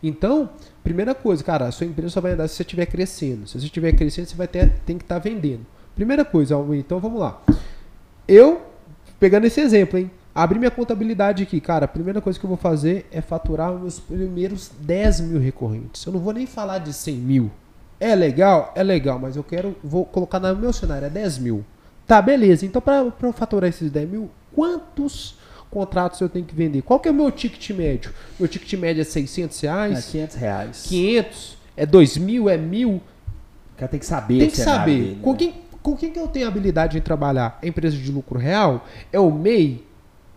Então, 0.02 0.50
primeira 0.84 1.14
coisa, 1.14 1.44
cara, 1.44 1.66
a 1.66 1.72
sua 1.72 1.86
empresa 1.86 2.12
só 2.12 2.22
vai 2.22 2.32
andar 2.34 2.48
se 2.48 2.56
você 2.56 2.64
estiver 2.64 2.86
crescendo. 2.86 3.48
Se 3.48 3.60
você 3.60 3.66
estiver 3.66 3.92
crescendo, 3.94 4.28
você 4.28 4.36
vai 4.36 4.48
ter 4.48 4.70
tem 4.86 4.98
que 4.98 5.04
estar 5.04 5.16
tá 5.16 5.20
vendendo. 5.20 5.66
Primeira 5.96 6.24
coisa, 6.24 6.56
então 6.74 7.00
vamos 7.00 7.20
lá. 7.20 7.42
Eu, 8.28 8.62
pegando 9.20 9.46
esse 9.46 9.60
exemplo, 9.60 10.00
hein? 10.00 10.10
Abri 10.36 10.58
minha 10.58 10.72
contabilidade 10.72 11.44
aqui, 11.44 11.62
cara. 11.62 11.86
A 11.86 11.88
primeira 11.88 12.20
coisa 12.20 12.40
que 12.40 12.46
eu 12.46 12.48
vou 12.48 12.58
fazer 12.58 13.06
é 13.12 13.22
faturar 13.22 13.72
os 13.72 13.82
meus 13.82 14.00
primeiros 14.00 14.72
10 14.80 15.22
mil 15.22 15.40
recorrentes. 15.40 16.04
Eu 16.06 16.14
não 16.14 16.20
vou 16.20 16.34
nem 16.34 16.48
falar 16.48 16.80
de 16.80 16.92
100 16.92 17.16
mil. 17.16 17.52
É 18.00 18.16
legal? 18.16 18.74
É 18.76 18.82
legal, 18.82 19.20
mas 19.20 19.36
eu 19.36 19.44
quero, 19.44 19.76
vou 19.84 20.04
colocar 20.06 20.40
no 20.40 20.56
meu 20.56 20.74
cenário, 20.74 21.06
é 21.06 21.10
10 21.10 21.38
mil. 21.38 21.64
Tá, 22.08 22.22
beleza. 22.22 22.66
Então, 22.66 22.82
para 22.82 23.12
eu 23.22 23.34
faturar 23.34 23.70
esses 23.70 23.92
10 23.92 24.10
mil, 24.10 24.30
quantos 24.54 25.38
contratos 25.70 26.20
eu 26.20 26.28
tenho 26.28 26.46
que 26.46 26.54
vender? 26.54 26.82
Qual 26.82 27.00
que 27.00 27.08
é 27.08 27.12
o 27.12 27.14
meu 27.14 27.32
ticket 27.32 27.70
médio? 27.70 28.12
Meu 28.40 28.48
ticket 28.48 28.74
médio 28.80 29.02
é 29.02 29.06
600 29.06 29.60
reais? 29.62 30.00
É 30.00 30.12
500 30.12 30.36
reais. 30.36 30.86
500? 30.88 31.58
É 31.78 31.86
2 31.86 32.18
mil? 32.18 32.50
É 32.50 32.58
mil? 32.58 32.96
O 32.96 33.02
cara 33.78 33.88
tem 33.88 34.00
que 34.00 34.06
saber. 34.06 34.40
Tem 34.40 34.50
que 34.50 34.58
saber. 34.58 35.02
Dele, 35.02 35.20
com, 35.22 35.32
né? 35.32 35.38
quem, 35.38 35.54
com 35.82 35.96
quem 35.96 36.12
que 36.12 36.20
eu 36.20 36.28
tenho 36.28 36.48
habilidade 36.48 36.98
em 36.98 37.02
trabalhar? 37.02 37.60
É 37.62 37.68
empresa 37.68 37.96
de 37.96 38.12
lucro 38.12 38.38
real? 38.40 38.86
É 39.12 39.20
o 39.20 39.32
MEI? 39.32 39.93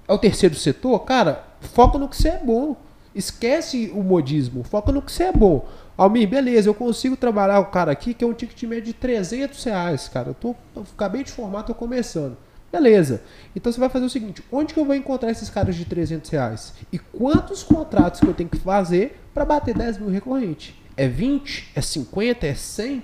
É 0.09 0.13
o 0.13 0.19
terceiro 0.19 0.55
setor, 0.55 0.99
cara, 1.01 1.45
foca 1.61 1.99
no 1.99 2.09
que 2.09 2.17
você 2.17 2.29
é 2.29 2.39
bom. 2.39 2.77
Esquece 3.15 3.91
o 3.95 4.03
modismo, 4.03 4.63
foca 4.63 4.93
no 4.93 5.01
que 5.01 5.11
você 5.11 5.25
é 5.25 5.33
bom. 5.33 5.67
Almir, 5.97 6.29
beleza, 6.29 6.69
eu 6.69 6.75
consigo 6.75 7.17
trabalhar 7.17 7.59
o 7.61 7.67
cara 7.67 7.91
aqui 7.91 8.13
que 8.13 8.23
é 8.23 8.27
um 8.27 8.35
ticket 8.35 8.63
médio 8.65 8.85
de 8.85 8.93
300 8.93 9.65
reais, 9.65 10.09
cara. 10.09 10.29
Eu, 10.29 10.35
tô, 10.35 10.55
eu 10.75 10.85
acabei 10.95 11.25
de 11.25 11.33
formar, 11.33 11.63
tô 11.63 11.75
começando. 11.75 12.37
Beleza. 12.71 13.23
Então 13.55 13.73
você 13.73 13.81
vai 13.81 13.89
fazer 13.89 14.05
o 14.05 14.11
seguinte: 14.11 14.45
onde 14.53 14.75
que 14.75 14.81
eu 14.81 14.85
vou 14.85 14.95
encontrar 14.95 15.31
esses 15.31 15.49
caras 15.49 15.75
de 15.75 15.87
300 15.87 16.29
reais? 16.31 16.75
E 16.93 16.99
quantos 16.99 17.63
contratos 17.63 18.21
que 18.21 18.27
eu 18.27 18.35
tenho 18.35 18.51
que 18.51 18.59
fazer 18.59 19.19
para 19.33 19.47
bater 19.47 19.75
10 19.75 19.99
mil 19.99 20.11
recorrente? 20.11 20.79
É 20.95 21.09
20? 21.09 21.73
É 21.75 21.81
50? 21.81 22.47
É 22.47 22.55
100? 22.55 23.03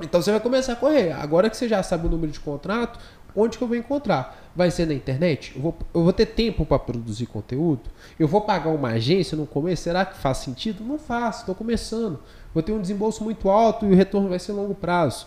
Então 0.00 0.22
você 0.22 0.30
vai 0.30 0.40
começar 0.40 0.74
a 0.74 0.76
correr. 0.76 1.12
Agora 1.12 1.50
que 1.50 1.56
você 1.56 1.68
já 1.68 1.82
sabe 1.82 2.06
o 2.06 2.10
número 2.10 2.30
de 2.30 2.38
contrato, 2.38 3.00
onde 3.34 3.58
que 3.58 3.64
eu 3.64 3.68
vou 3.68 3.76
encontrar? 3.76 4.50
Vai 4.54 4.70
ser 4.70 4.86
na 4.86 4.94
internet? 4.94 5.52
Eu 5.54 5.62
vou, 5.62 5.78
eu 5.94 6.02
vou 6.02 6.12
ter 6.12 6.26
tempo 6.26 6.66
para 6.66 6.78
produzir 6.78 7.26
conteúdo? 7.26 7.82
Eu 8.18 8.26
vou 8.26 8.40
pagar 8.40 8.70
uma 8.70 8.88
agência 8.88 9.36
no 9.36 9.46
começo? 9.46 9.82
Será 9.82 10.04
que 10.04 10.16
faz 10.16 10.38
sentido? 10.38 10.84
Não 10.84 10.98
faço, 10.98 11.40
estou 11.40 11.54
começando. 11.54 12.18
Vou 12.52 12.62
ter 12.62 12.72
um 12.72 12.80
desembolso 12.80 13.22
muito 13.22 13.48
alto 13.48 13.86
e 13.86 13.92
o 13.92 13.94
retorno 13.94 14.28
vai 14.28 14.38
ser 14.38 14.52
longo 14.52 14.74
prazo. 14.74 15.26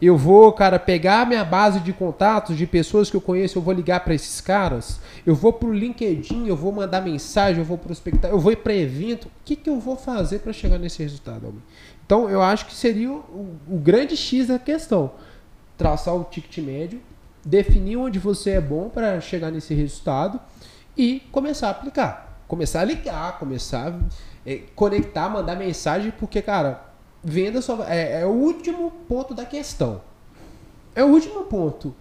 Eu 0.00 0.16
vou, 0.16 0.52
cara, 0.52 0.78
pegar 0.78 1.26
minha 1.26 1.44
base 1.44 1.80
de 1.80 1.90
contatos 1.90 2.56
de 2.56 2.66
pessoas 2.66 3.08
que 3.08 3.16
eu 3.16 3.20
conheço, 3.20 3.56
eu 3.56 3.62
vou 3.62 3.72
ligar 3.72 4.00
para 4.00 4.14
esses 4.14 4.42
caras. 4.42 5.00
Eu 5.24 5.34
vou 5.34 5.52
pro 5.52 5.72
LinkedIn, 5.72 6.46
eu 6.46 6.56
vou 6.56 6.70
mandar 6.70 7.00
mensagem, 7.00 7.60
eu 7.60 7.64
vou 7.64 7.78
prospectar, 7.78 8.30
eu 8.30 8.38
vou 8.38 8.52
ir 8.52 8.56
para 8.56 8.74
evento. 8.74 9.26
O 9.26 9.30
que, 9.42 9.56
que 9.56 9.70
eu 9.70 9.80
vou 9.80 9.96
fazer 9.96 10.40
para 10.40 10.52
chegar 10.52 10.78
nesse 10.78 11.02
resultado? 11.02 11.54
Então, 12.04 12.28
eu 12.28 12.42
acho 12.42 12.66
que 12.66 12.74
seria 12.74 13.10
o, 13.10 13.56
o 13.68 13.78
grande 13.78 14.16
X 14.16 14.48
da 14.48 14.58
questão. 14.58 15.12
Traçar 15.78 16.14
o 16.14 16.24
ticket 16.24 16.58
médio, 16.58 17.00
definir 17.46 17.96
onde 17.96 18.18
você 18.18 18.50
é 18.50 18.60
bom 18.60 18.88
para 18.88 19.20
chegar 19.20 19.52
nesse 19.52 19.72
resultado 19.72 20.40
e 20.96 21.20
começar 21.30 21.68
a 21.68 21.70
aplicar. 21.70 22.42
Começar 22.48 22.80
a 22.80 22.84
ligar, 22.84 23.38
começar 23.38 23.88
a 23.88 23.98
é, 24.44 24.62
conectar, 24.74 25.28
mandar 25.28 25.56
mensagem, 25.56 26.12
porque, 26.18 26.42
cara, 26.42 26.84
venda 27.22 27.62
só 27.62 27.84
é, 27.84 28.22
é 28.22 28.26
o 28.26 28.30
último 28.30 28.90
ponto 29.08 29.32
da 29.32 29.44
questão. 29.44 30.00
É 30.94 31.04
o 31.04 31.08
último 31.08 31.44
ponto. 31.44 31.94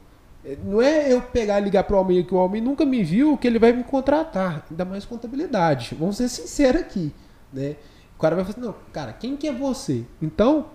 É, 0.44 0.58
não 0.64 0.82
é 0.82 1.14
eu 1.14 1.22
pegar 1.22 1.60
e 1.60 1.64
ligar 1.64 1.84
para 1.84 1.96
o 1.96 2.00
Almir 2.00 2.26
que 2.26 2.34
o 2.34 2.40
Almir 2.40 2.64
nunca 2.64 2.84
me 2.84 3.04
viu, 3.04 3.38
que 3.38 3.46
ele 3.46 3.60
vai 3.60 3.72
me 3.72 3.84
contratar. 3.84 4.66
Ainda 4.70 4.84
mais 4.84 5.06
contabilidade. 5.06 5.96
Vamos 6.00 6.18
ser 6.18 6.28
sinceros 6.28 6.82
aqui. 6.82 7.14
Né? 7.54 7.76
O 8.18 8.22
cara 8.22 8.36
vai 8.36 8.46
falar 8.46 8.58
assim, 8.58 8.68
não, 8.68 8.76
cara, 8.92 9.14
quem 9.14 9.38
que 9.38 9.48
é 9.48 9.54
você? 9.54 10.06
Então, 10.22 10.68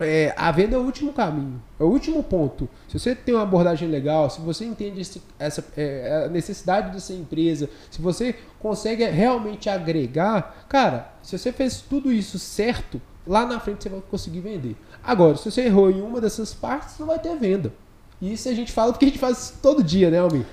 é, 0.00 0.34
a 0.36 0.50
venda 0.50 0.76
é 0.76 0.78
o 0.78 0.82
último 0.82 1.12
caminho, 1.12 1.62
é 1.78 1.82
o 1.82 1.86
último 1.86 2.22
ponto. 2.22 2.68
Se 2.88 2.98
você 2.98 3.14
tem 3.14 3.34
uma 3.34 3.42
abordagem 3.42 3.88
legal, 3.88 4.30
se 4.30 4.40
você 4.40 4.64
entende 4.64 5.00
esse, 5.00 5.22
essa 5.38 5.64
é, 5.76 6.24
a 6.26 6.28
necessidade 6.28 6.92
dessa 6.92 7.12
empresa, 7.12 7.68
se 7.90 8.00
você 8.00 8.34
consegue 8.58 9.04
realmente 9.04 9.68
agregar, 9.68 10.64
cara, 10.68 11.12
se 11.22 11.38
você 11.38 11.52
fez 11.52 11.80
tudo 11.80 12.12
isso 12.12 12.38
certo, 12.38 13.00
lá 13.26 13.46
na 13.46 13.60
frente 13.60 13.82
você 13.82 13.88
vai 13.88 14.02
conseguir 14.10 14.40
vender. 14.40 14.76
Agora, 15.02 15.36
se 15.36 15.50
você 15.50 15.62
errou 15.62 15.90
em 15.90 16.00
uma 16.00 16.20
dessas 16.20 16.52
partes, 16.54 16.98
não 16.98 17.06
vai 17.06 17.18
ter 17.18 17.36
venda. 17.36 17.72
E 18.20 18.32
isso 18.32 18.48
a 18.48 18.54
gente 18.54 18.72
fala 18.72 18.92
porque 18.92 19.06
a 19.06 19.08
gente 19.08 19.20
faz 19.20 19.54
todo 19.62 19.82
dia, 19.82 20.10
né, 20.10 20.18
Almir? 20.18 20.44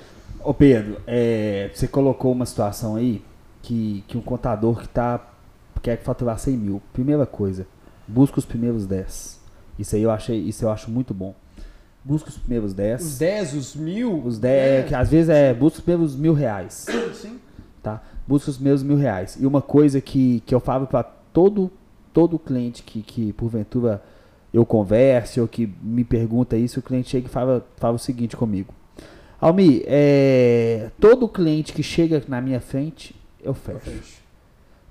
Ô 0.43 0.54
Pedro, 0.54 1.02
é, 1.06 1.70
você 1.74 1.88
colocou 1.88 2.32
uma 2.32 2.45
situação 2.45 2.95
aí 2.95 3.22
que, 3.62 4.04
que 4.08 4.18
um 4.18 4.22
contador 4.22 4.80
que 4.80 4.88
tá, 4.88 5.28
quer 5.82 5.98
faturar 6.02 6.39
100 6.39 6.58
mil. 6.58 6.82
Primeira 6.93 7.26
coisa, 7.26 7.68
busca 8.08 8.39
os 8.39 8.45
primeiros 8.45 8.86
10. 8.86 9.37
Isso 9.78 9.96
aí 9.96 10.04
eu 10.04 10.12
achei, 10.12 10.38
isso 10.38 10.66
eu 10.66 10.72
acho 10.72 10.90
muito 10.90 11.14
bom. 11.14 11.36
Busca 12.04 12.30
os 12.30 12.38
primeiros 12.38 12.74
10. 12.74 13.02
Os 13.02 13.18
10, 13.18 13.54
os 13.54 13.76
mil? 13.76 14.24
Os 14.26 14.40
10, 14.40 14.86
é, 14.86 14.88
que 14.88 14.96
às 14.96 15.10
vezes 15.10 15.30
é, 15.30 15.54
busca 15.54 15.80
os 15.80 15.84
primeiros 15.84 16.16
mil 16.16 16.34
reais. 16.34 16.86
Sim. 17.14 17.40
Tá? 17.84 18.02
Busca 18.26 18.50
os 18.50 18.58
primeiros 18.58 18.82
mil 18.82 18.98
reais. 18.98 19.38
E 19.40 19.46
uma 19.46 19.62
coisa 19.62 20.00
que, 20.00 20.42
que 20.46 20.56
eu 20.56 20.60
falo 20.60 20.88
para 20.88 21.04
todo, 21.04 21.72
todo 22.14 22.40
cliente 22.40 22.82
que, 22.84 23.02
que 23.02 23.34
porventura 23.34 24.02
eu 24.54 24.66
converse 24.66 25.40
ou 25.40 25.48
que 25.48 25.72
me 25.82 26.04
pergunta 26.04 26.56
isso, 26.56 26.80
o 26.80 26.84
cliente 26.84 27.10
chega 27.10 27.28
e 27.28 27.30
fala, 27.30 27.66
fala 27.76 27.96
o 27.96 28.00
seguinte 28.00 28.36
comigo. 28.36 28.74
Almi, 29.40 29.84
é, 29.86 30.90
todo 31.00 31.28
cliente 31.28 31.74
que 31.74 31.84
chega 31.84 32.24
na 32.28 32.42
minha 32.42 32.60
frente, 32.60 33.16
eu 33.40 33.54
fecho. 33.54 33.78
eu 33.78 33.94
fecho. 33.94 34.22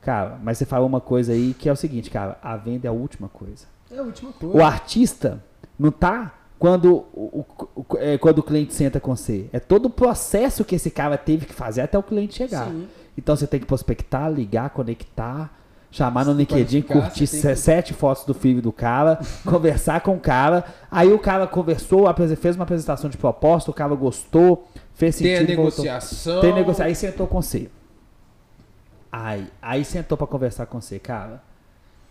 Cara, 0.03 0.39
mas 0.43 0.59
você 0.59 0.65
falou 0.65 0.87
uma 0.87 1.01
coisa 1.01 1.33
aí 1.33 1.53
que 1.59 1.69
é 1.69 1.73
o 1.73 1.77
seguinte, 1.77 2.11
cara, 2.11 2.39
a 2.41 2.57
venda 2.57 2.87
é 2.87 2.91
a 2.91 2.93
última 2.93 3.29
coisa. 3.29 3.67
É 3.91 3.99
a 3.99 4.03
última 4.03 4.33
coisa. 4.33 4.57
O 4.57 4.65
artista 4.65 5.43
não 5.79 5.91
tá 5.91 6.35
quando 6.59 7.07
o, 7.13 7.45
o, 7.75 7.87
é, 7.99 8.19
quando 8.19 8.39
o 8.39 8.43
cliente 8.43 8.75
senta 8.75 8.99
com 8.99 9.15
você. 9.15 9.49
É 9.53 9.61
todo 9.61 9.87
o 9.87 9.91
processo 9.91 10.65
que 10.65 10.75
esse 10.75 10.91
cara 10.91 11.17
teve 11.19 11.47
que 11.47 11.53
fazer 11.53 11.83
até 11.83 11.99
o 11.99 12.03
cliente 12.03 12.35
chegar. 12.35 12.69
Sim. 12.69 12.89
Então 13.17 13.37
você 13.37 13.47
tem 13.47 13.61
que 13.61 13.67
prospectar, 13.67 14.31
ligar, 14.31 14.71
conectar, 14.71 15.51
chamar 15.91 16.25
no 16.25 16.33
LinkedIn, 16.33 16.83
curtir 16.83 17.27
que... 17.27 17.57
sete 17.57 17.95
fotos 17.95 18.25
do 18.25 18.35
filho 18.35 18.61
do 18.61 18.73
cara, 18.73 19.19
conversar 19.45 20.01
com 20.01 20.15
o 20.15 20.21
cara. 20.21 20.65
Aí 20.91 21.13
o 21.13 21.19
cara 21.19 21.47
conversou, 21.47 22.07
fez 22.41 22.57
uma 22.57 22.65
apresentação 22.65 23.09
de 23.09 23.17
proposta, 23.17 23.71
o 23.71 23.75
cara 23.75 23.95
gostou, 23.95 24.69
fez 24.95 25.15
sentido. 25.17 25.47
Tem 25.47 25.55
a 25.55 25.59
negociação. 25.59 26.41
Tem 26.41 26.55
negociação. 26.55 26.87
Aí 26.87 26.95
sentou 26.95 27.27
com 27.27 27.41
você. 27.41 27.71
Aí, 29.11 29.47
aí 29.63 29.85
sentou 29.85 30.19
para 30.19 30.27
conversar 30.27 30.67
com 30.67 30.81
você, 30.81 30.99
cara. 30.99 31.43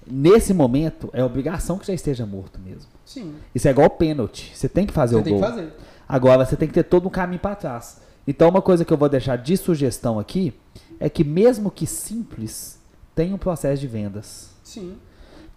Nesse 0.07 0.53
momento, 0.53 1.09
é 1.13 1.23
obrigação 1.23 1.77
que 1.77 1.87
já 1.87 1.93
esteja 1.93 2.25
morto 2.25 2.59
mesmo. 2.59 2.89
Sim. 3.05 3.33
Isso 3.53 3.67
é 3.67 3.71
igual 3.71 3.89
pênalti. 3.89 4.51
Você 4.55 4.69
tem 4.69 4.85
que 4.85 4.93
fazer 4.93 5.15
você 5.15 5.21
o 5.21 5.23
tem 5.23 5.33
gol. 5.33 5.41
Que 5.41 5.47
fazer. 5.47 5.73
Agora, 6.07 6.45
você 6.45 6.55
tem 6.55 6.67
que 6.67 6.73
ter 6.73 6.83
todo 6.83 7.07
um 7.07 7.11
caminho 7.11 7.39
para 7.39 7.55
trás. 7.55 8.01
Então, 8.27 8.49
uma 8.49 8.61
coisa 8.61 8.85
que 8.85 8.93
eu 8.93 8.97
vou 8.97 9.09
deixar 9.09 9.37
de 9.37 9.57
sugestão 9.57 10.19
aqui 10.19 10.53
é 10.99 11.09
que, 11.09 11.23
mesmo 11.23 11.71
que 11.71 11.87
simples, 11.87 12.79
tem 13.15 13.33
um 13.33 13.37
processo 13.37 13.81
de 13.81 13.87
vendas. 13.87 14.51
Sim. 14.63 14.95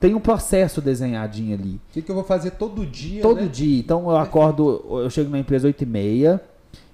Tem 0.01 0.15
um 0.15 0.21
processo 0.21 0.81
desenhadinho 0.81 1.55
ali. 1.55 1.75
O 1.75 1.93
que, 1.93 2.03
que 2.03 2.11
eu 2.11 2.15
vou 2.15 2.25
fazer 2.25 2.53
todo 2.53 2.87
dia? 2.87 3.21
Todo 3.21 3.41
né? 3.41 3.49
dia. 3.49 3.81
Então 3.81 4.09
eu 4.09 4.17
acordo, 4.17 4.85
eu 5.03 5.11
chego 5.11 5.29
na 5.29 5.41
empresa 5.41 5.67
8 5.67 5.83
e 5.83 5.87
meia. 5.87 6.41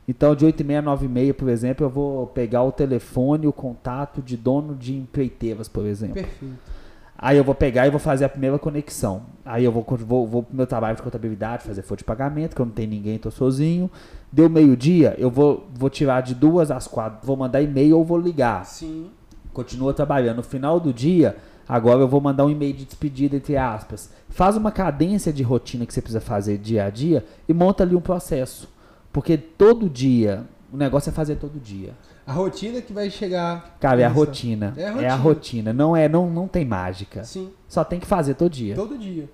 Então 0.08 0.34
de 0.34 0.44
8 0.44 0.60
e 0.60 0.64
meia 0.64 0.78
a 0.78 0.82
9 0.82 1.04
e 1.04 1.08
meia, 1.08 1.34
por 1.34 1.48
exemplo, 1.48 1.84
eu 1.84 1.90
vou 1.90 2.26
pegar 2.28 2.62
o 2.62 2.72
telefone, 2.72 3.46
o 3.46 3.52
contato 3.52 4.22
de 4.22 4.38
dono 4.38 4.74
de 4.74 4.94
empreiteiras, 4.94 5.68
por 5.68 5.84
exemplo. 5.84 6.14
Perfeito. 6.14 6.73
Aí 7.16 7.36
eu 7.36 7.44
vou 7.44 7.54
pegar 7.54 7.86
e 7.86 7.90
vou 7.90 8.00
fazer 8.00 8.24
a 8.24 8.28
primeira 8.28 8.58
conexão. 8.58 9.22
Aí 9.44 9.64
eu 9.64 9.72
vou, 9.72 9.84
vou, 9.98 10.26
vou 10.26 10.42
pro 10.42 10.56
meu 10.56 10.66
trabalho 10.66 10.96
de 10.96 11.02
contabilidade, 11.02 11.64
fazer 11.64 11.82
folha 11.82 11.98
de 11.98 12.04
pagamento, 12.04 12.54
que 12.54 12.60
eu 12.60 12.66
não 12.66 12.72
tenho 12.72 12.90
ninguém, 12.90 13.18
tô 13.18 13.30
sozinho. 13.30 13.90
Deu 14.32 14.48
meio-dia, 14.50 15.14
eu 15.16 15.30
vou, 15.30 15.68
vou 15.72 15.88
tirar 15.88 16.22
de 16.22 16.34
duas 16.34 16.70
às 16.70 16.88
quatro, 16.88 17.26
vou 17.26 17.36
mandar 17.36 17.62
e-mail 17.62 17.96
ou 17.96 18.04
vou 18.04 18.18
ligar. 18.18 18.66
Sim 18.66 19.10
continua 19.54 19.94
trabalhando. 19.94 20.38
No 20.38 20.42
final 20.42 20.78
do 20.78 20.92
dia, 20.92 21.36
agora 21.66 22.00
eu 22.00 22.08
vou 22.08 22.20
mandar 22.20 22.44
um 22.44 22.50
e-mail 22.50 22.74
de 22.74 22.84
despedida, 22.84 23.36
entre 23.36 23.56
aspas. 23.56 24.10
Faz 24.28 24.56
uma 24.56 24.72
cadência 24.72 25.32
de 25.32 25.42
rotina 25.42 25.86
que 25.86 25.94
você 25.94 26.02
precisa 26.02 26.20
fazer 26.20 26.58
dia 26.58 26.84
a 26.84 26.90
dia 26.90 27.24
e 27.48 27.54
monta 27.54 27.84
ali 27.84 27.94
um 27.94 28.00
processo. 28.00 28.68
Porque 29.12 29.38
todo 29.38 29.88
dia, 29.88 30.44
o 30.70 30.76
negócio 30.76 31.08
é 31.08 31.12
fazer 31.12 31.36
todo 31.36 31.58
dia. 31.58 31.92
A 32.26 32.32
rotina 32.32 32.80
que 32.80 32.92
vai 32.92 33.10
chegar. 33.10 33.76
Cara, 33.78 34.00
é 34.00 34.04
a 34.04 34.08
rotina. 34.08 34.72
É 34.76 34.86
a 34.86 34.90
rotina. 34.90 35.06
É 35.06 35.10
a 35.10 35.16
rotina. 35.16 35.72
Não, 35.72 35.96
é, 35.96 36.08
não, 36.08 36.30
não 36.30 36.48
tem 36.48 36.64
mágica. 36.64 37.22
Sim. 37.24 37.50
Só 37.68 37.84
tem 37.84 38.00
que 38.00 38.06
fazer 38.06 38.34
todo 38.34 38.50
dia. 38.50 38.74
Todo 38.74 38.96
dia. 38.96 39.28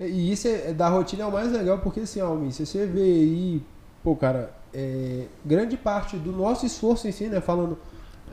E 0.00 0.32
isso 0.32 0.48
é, 0.48 0.72
da 0.72 0.88
rotina 0.88 1.24
é 1.24 1.26
o 1.26 1.32
mais 1.32 1.50
legal, 1.52 1.78
porque 1.78 2.00
assim, 2.00 2.20
Almin, 2.20 2.50
se 2.50 2.66
você 2.66 2.86
vê 2.86 3.02
aí, 3.02 3.62
pô, 4.02 4.16
cara, 4.16 4.52
é, 4.74 5.26
grande 5.44 5.76
parte 5.76 6.16
do 6.16 6.32
nosso 6.32 6.66
esforço 6.66 7.06
em 7.06 7.12
si, 7.12 7.26
né? 7.26 7.40
Falando 7.40 7.78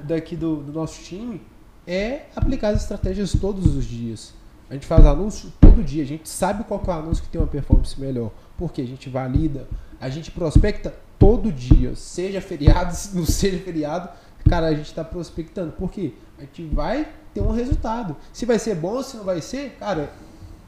daqui 0.03 0.35
do, 0.35 0.57
do 0.57 0.71
nosso 0.71 1.01
time 1.03 1.41
é 1.85 2.23
aplicar 2.35 2.69
as 2.69 2.81
estratégias 2.81 3.33
todos 3.39 3.75
os 3.75 3.85
dias. 3.85 4.33
A 4.69 4.73
gente 4.73 4.85
faz 4.85 5.05
anúncio 5.05 5.51
todo 5.59 5.83
dia, 5.83 6.03
a 6.03 6.05
gente 6.05 6.27
sabe 6.27 6.63
qual 6.63 6.81
é 6.85 6.89
o 6.89 6.93
anúncio 6.93 7.23
que 7.23 7.29
tem 7.29 7.39
uma 7.39 7.47
performance 7.47 7.99
melhor. 7.99 8.31
Porque 8.57 8.81
a 8.81 8.85
gente 8.85 9.09
valida, 9.09 9.67
a 9.99 10.09
gente 10.09 10.31
prospecta 10.31 10.93
todo 11.17 11.51
dia, 11.51 11.95
seja 11.95 12.41
feriado, 12.41 12.93
não 13.13 13.25
seja 13.25 13.59
feriado, 13.59 14.09
cara, 14.49 14.67
a 14.67 14.73
gente 14.73 14.87
está 14.87 15.03
prospectando. 15.03 15.71
Por 15.71 15.91
quê? 15.91 16.13
A 16.37 16.41
gente 16.41 16.65
vai 16.65 17.07
ter 17.33 17.41
um 17.41 17.51
resultado. 17.51 18.15
Se 18.31 18.45
vai 18.45 18.59
ser 18.59 18.75
bom, 18.75 19.01
se 19.01 19.17
não 19.17 19.23
vai 19.23 19.41
ser, 19.41 19.77
cara, 19.79 20.11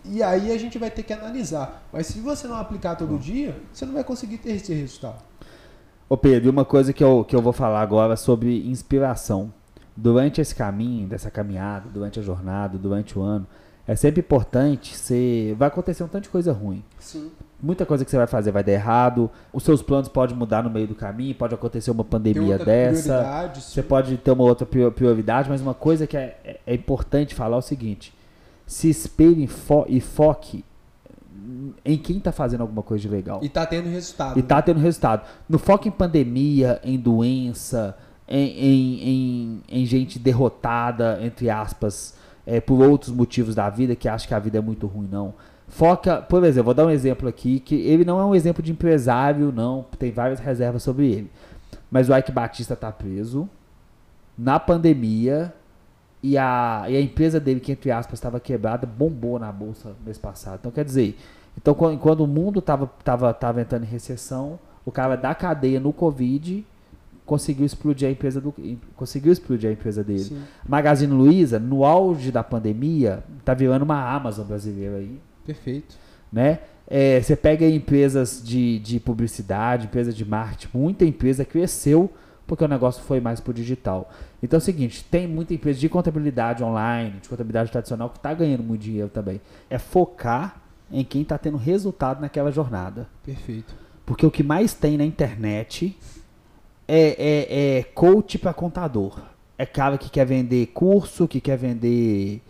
e 0.04 0.22
aí 0.22 0.52
a 0.52 0.58
gente 0.58 0.78
vai 0.78 0.91
ter 0.91 1.04
que 1.04 1.14
analisar. 1.14 1.84
Mas 1.91 2.08
se 2.08 2.20
você 2.20 2.48
não 2.48 2.56
aplicar 2.56 2.96
todo 2.96 3.18
dia, 3.18 3.56
você 3.74 3.86
não 3.86 3.93
vai 3.93 4.04
conseguir 4.04 4.38
ter 4.38 4.52
esse 4.52 4.74
resultado. 4.74 5.22
Ô 6.08 6.16
Pedro, 6.16 6.52
uma 6.52 6.64
coisa 6.64 6.93
que 6.93 7.04
eu, 7.04 7.24
que 7.24 7.36
eu 7.36 7.41
vou 7.41 7.54
falar 7.54 7.82
agora 7.82 8.16
sobre 8.16 8.68
inspiração. 8.68 9.52
Durante 9.98 10.41
esse 10.41 10.54
caminho, 10.54 11.08
dessa 11.08 11.32
caminhada, 11.32 11.89
durante 11.89 12.20
a 12.20 12.22
jornada, 12.22 12.78
durante 12.78 13.18
o 13.18 13.22
ano, 13.22 13.48
é 13.88 13.96
sempre 13.96 14.20
importante 14.20 14.96
você. 14.96 15.56
Vai 15.58 15.70
acontecer 15.70 16.04
um 16.04 16.08
tanto 16.08 16.24
de 16.24 16.30
coisa 16.30 16.52
ruim. 16.52 16.84
Sim. 17.00 17.32
Muita 17.62 17.86
coisa 17.86 18.03
que 18.03 18.12
você 18.12 18.18
vai 18.18 18.28
fazer 18.28 18.51
vai 18.51 18.64
dar 18.64 18.74
errado. 18.74 19.30
Os 19.53 19.64
seus 19.64 19.82
planos 19.82 20.08
podem 20.08 20.36
mudar 20.36 20.64
no 20.64 20.70
meio 20.70 20.88
do 20.88 20.95
caminho, 20.95 21.34
pode 21.34 21.53
acontecer 21.53 21.89
uma 21.89 22.03
pandemia 22.03 22.58
dessa. 22.58 23.51
Você 23.56 23.82
pode 23.82 24.18
ter 24.18 24.32
uma 24.32 24.43
outra 24.43 24.66
prioridade, 24.66 25.49
mas 25.49 25.62
uma 25.62 25.74
coisa 25.74 26.06
que 26.06 26.18
é, 26.18 26.38
é, 26.43 26.60
é 26.68 26.74
importante 26.76 27.34
falar 27.34 27.56
é 27.56 27.60
o 27.60 27.62
seguinte: 27.62 28.14
se 28.68 28.89
espelhe 28.89 29.47
fo 29.47 29.86
e 29.88 29.99
foque 29.99 30.64
em 31.84 31.97
quem 31.97 32.18
está 32.18 32.32
fazendo 32.32 32.62
alguma 32.62 32.82
coisa 32.82 33.01
de 33.01 33.10
legal. 33.10 33.39
E 33.41 33.47
está 33.47 33.66
tendo 33.66 33.89
resultado. 33.89 34.38
E 34.38 34.39
está 34.39 34.56
né? 34.56 34.62
tendo 34.62 34.80
resultado. 34.80 35.26
No 35.47 35.60
foco 35.60 35.88
em 35.88 35.91
pandemia, 35.91 36.80
em 36.84 36.97
doença, 36.97 37.95
em, 38.28 38.47
em, 38.47 39.10
em, 39.10 39.64
em 39.70 39.86
gente 39.86 40.18
derrotada, 40.18 41.20
entre 41.22 41.49
aspas, 41.49 42.16
é, 42.45 42.60
por 42.60 42.82
outros 42.82 43.12
motivos 43.12 43.56
da 43.56 43.70
vida, 43.70 43.95
que 43.95 44.08
acha 44.08 44.28
que 44.28 44.34
a 44.34 44.39
vida 44.39 44.58
é 44.58 44.62
muito 44.62 44.88
ruim, 44.88 45.08
não. 45.12 45.34
Foca, 45.68 46.22
por 46.22 46.43
exemplo, 46.43 46.66
vou 46.66 46.74
dar 46.74 46.86
um 46.86 46.89
exemplo 46.89 47.28
aqui, 47.28 47.59
que 47.59 47.76
ele 47.76 48.05
não 48.05 48.20
é 48.20 48.26
um 48.26 48.36
exemplo 48.36 48.61
de 48.61 48.72
empresário, 48.72 49.51
não, 49.51 49.86
tem 49.97 50.11
várias 50.11 50.39
reservas 50.39 50.84
sobre 50.84 51.11
ele. 51.11 51.32
Mas 51.89 52.09
o 52.09 52.16
Ike 52.16 52.32
Batista 52.32 52.74
está 52.74 52.91
preso 52.91 53.49
na 54.38 54.59
pandemia 54.59 55.53
e 56.22 56.38
a, 56.38 56.86
e 56.88 56.95
a 56.95 57.01
empresa 57.01 57.39
dele, 57.39 57.59
que 57.59 57.72
entre 57.72 57.91
aspas 57.91 58.18
estava 58.18 58.39
quebrada, 58.39 58.88
bombou 58.88 59.39
na 59.39 59.51
bolsa 59.51 59.95
mês 60.05 60.18
passado. 60.18 60.57
Então, 60.59 60.72
quer 60.72 60.84
dizer, 60.84 61.18
então 61.57 61.74
quando, 61.74 61.99
quando 61.99 62.22
o 62.22 62.28
mundo 62.28 62.59
estava 62.59 62.88
tava, 63.03 63.34
tava 63.34 63.61
entrando 63.61 63.84
em 63.84 63.88
recessão, 63.88 64.59
o 64.86 64.91
cara 64.91 65.16
da 65.16 65.34
cadeia 65.34 65.80
no 65.80 65.93
Covid 65.93 66.66
conseguiu 67.26 67.66
explodir 67.66 68.07
a 68.07 68.11
empresa 68.11 68.39
do 68.39 68.53
conseguiu 68.95 69.32
explodir 69.32 69.70
a 69.70 69.74
empresa 69.74 70.03
dele. 70.03 70.20
Sim. 70.20 70.41
Magazine 70.68 71.13
Luiza, 71.13 71.59
no 71.59 71.84
auge 71.84 72.32
da 72.32 72.43
pandemia, 72.43 73.24
tá 73.43 73.53
virando 73.53 73.84
uma 73.84 74.09
Amazon 74.09 74.45
brasileira 74.45 74.97
aí. 74.97 75.20
Perfeito. 75.46 75.96
Né? 76.32 76.60
É, 76.88 77.22
você 77.22 77.36
pega 77.36 77.68
empresas 77.68 78.41
de, 78.43 78.80
de 78.80 79.00
publicidade, 79.00 79.86
empresas 79.86 80.16
de 80.16 80.26
marketing, 80.26 80.78
muita 80.78 81.06
empresa 81.06 81.43
cresceu 81.43 82.12
porque 82.46 82.64
o 82.64 82.68
negócio 82.68 83.04
foi 83.04 83.20
mais 83.20 83.39
pro 83.39 83.54
digital. 83.54 84.12
Então 84.41 84.58
é 84.58 84.60
o 84.60 84.62
seguinte, 84.62 85.04
tem 85.10 85.28
muita 85.28 85.54
empresa 85.54 85.80
de 85.80 85.89
contabilidade 85.89 86.64
online, 86.64 87.20
de 87.20 87.28
contabilidade 87.28 87.72
tradicional, 87.72 88.10
que 88.10 88.18
está 88.18 88.34
ganhando 88.34 88.64
muito 88.64 88.82
dinheiro 88.82 89.10
também. 89.10 89.41
É 89.70 89.80
focar 89.80 90.62
em 90.91 91.04
quem 91.04 91.24
está 91.24 91.38
tendo 91.38 91.58
resultado 91.58 92.22
naquela 92.22 92.52
jornada. 92.52 93.08
Perfeito. 93.24 93.76
Porque 94.06 94.26
o 94.26 94.30
que 94.30 94.43
mais 94.43 94.74
tem 94.74 94.98
na 94.98 95.06
internet 95.06 95.98
é, 96.88 97.16
é, 97.18 97.78
é 97.80 97.84
coach 97.84 98.38
para 98.38 98.54
contador. 98.54 99.20
É 99.58 99.66
cara 99.66 99.98
que 99.98 100.10
quer 100.10 100.26
vender 100.26 100.68
curso, 100.68 101.28
que 101.28 101.41
quer 101.41 101.58
vender. 101.58 102.41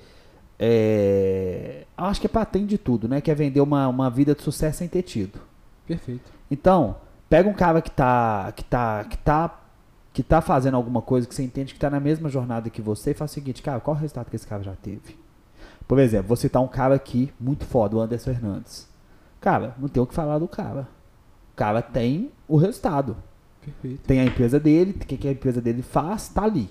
É, 0.59 1.84
acho 1.97 2.19
que 2.19 2.27
é 2.27 2.29
patente 2.29 2.67
de 2.67 2.77
tudo, 2.77 3.07
né? 3.07 3.21
Quer 3.21 3.35
vender 3.35 3.61
uma, 3.61 3.87
uma 3.87 4.09
vida 4.09 4.35
de 4.35 4.41
sucesso 4.41 4.79
sem 4.79 4.87
ter 4.87 5.01
tido. 5.01 5.39
Perfeito. 5.87 6.31
Então, 6.49 6.97
pega 7.29 7.49
um 7.49 7.53
cara 7.53 7.81
que 7.81 7.91
tá, 7.91 8.51
que 8.55 8.63
tá, 8.63 9.03
que 9.05 9.17
tá, 9.17 9.61
que 10.13 10.23
tá 10.23 10.41
fazendo 10.41 10.75
alguma 10.75 11.01
coisa 11.01 11.27
que 11.27 11.33
você 11.33 11.43
entende 11.43 11.73
que 11.73 11.79
tá 11.79 11.89
na 11.89 11.99
mesma 11.99 12.29
jornada 12.29 12.69
que 12.69 12.81
você 12.81 13.11
e 13.11 13.13
faz 13.13 13.31
o 13.31 13.33
seguinte, 13.33 13.61
cara, 13.61 13.79
qual 13.79 13.95
o 13.95 13.99
resultado 13.99 14.29
que 14.29 14.35
esse 14.35 14.47
cara 14.47 14.63
já 14.63 14.73
teve? 14.75 15.17
Por 15.87 15.99
exemplo, 15.99 16.27
vou 16.27 16.37
citar 16.37 16.61
um 16.61 16.67
cara 16.67 16.95
aqui 16.95 17.31
muito 17.39 17.65
foda, 17.65 17.95
o 17.95 18.01
Anderson 18.01 18.31
Hernandes. 18.31 18.87
Cara, 19.39 19.75
não 19.77 19.87
tem 19.87 20.01
o 20.01 20.07
que 20.07 20.13
falar 20.13 20.39
do 20.39 20.47
cara. 20.47 20.87
O 21.53 21.55
cara 21.55 21.81
tem 21.81 22.31
o 22.47 22.57
resultado. 22.57 23.15
Perfeito. 23.63 24.01
Tem 24.05 24.19
a 24.19 24.25
empresa 24.25 24.59
dele, 24.59 24.91
o 24.91 25.05
que, 25.05 25.17
que 25.17 25.27
a 25.27 25.31
empresa 25.31 25.61
dele 25.61 25.81
faz, 25.81 26.29
tá 26.29 26.43
ali. 26.43 26.69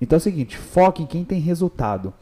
Então 0.00 0.16
é 0.16 0.18
o 0.18 0.20
seguinte, 0.20 0.56
foque 0.56 1.02
em 1.02 1.06
quem 1.06 1.24
tem 1.24 1.40
resultado. 1.40 2.12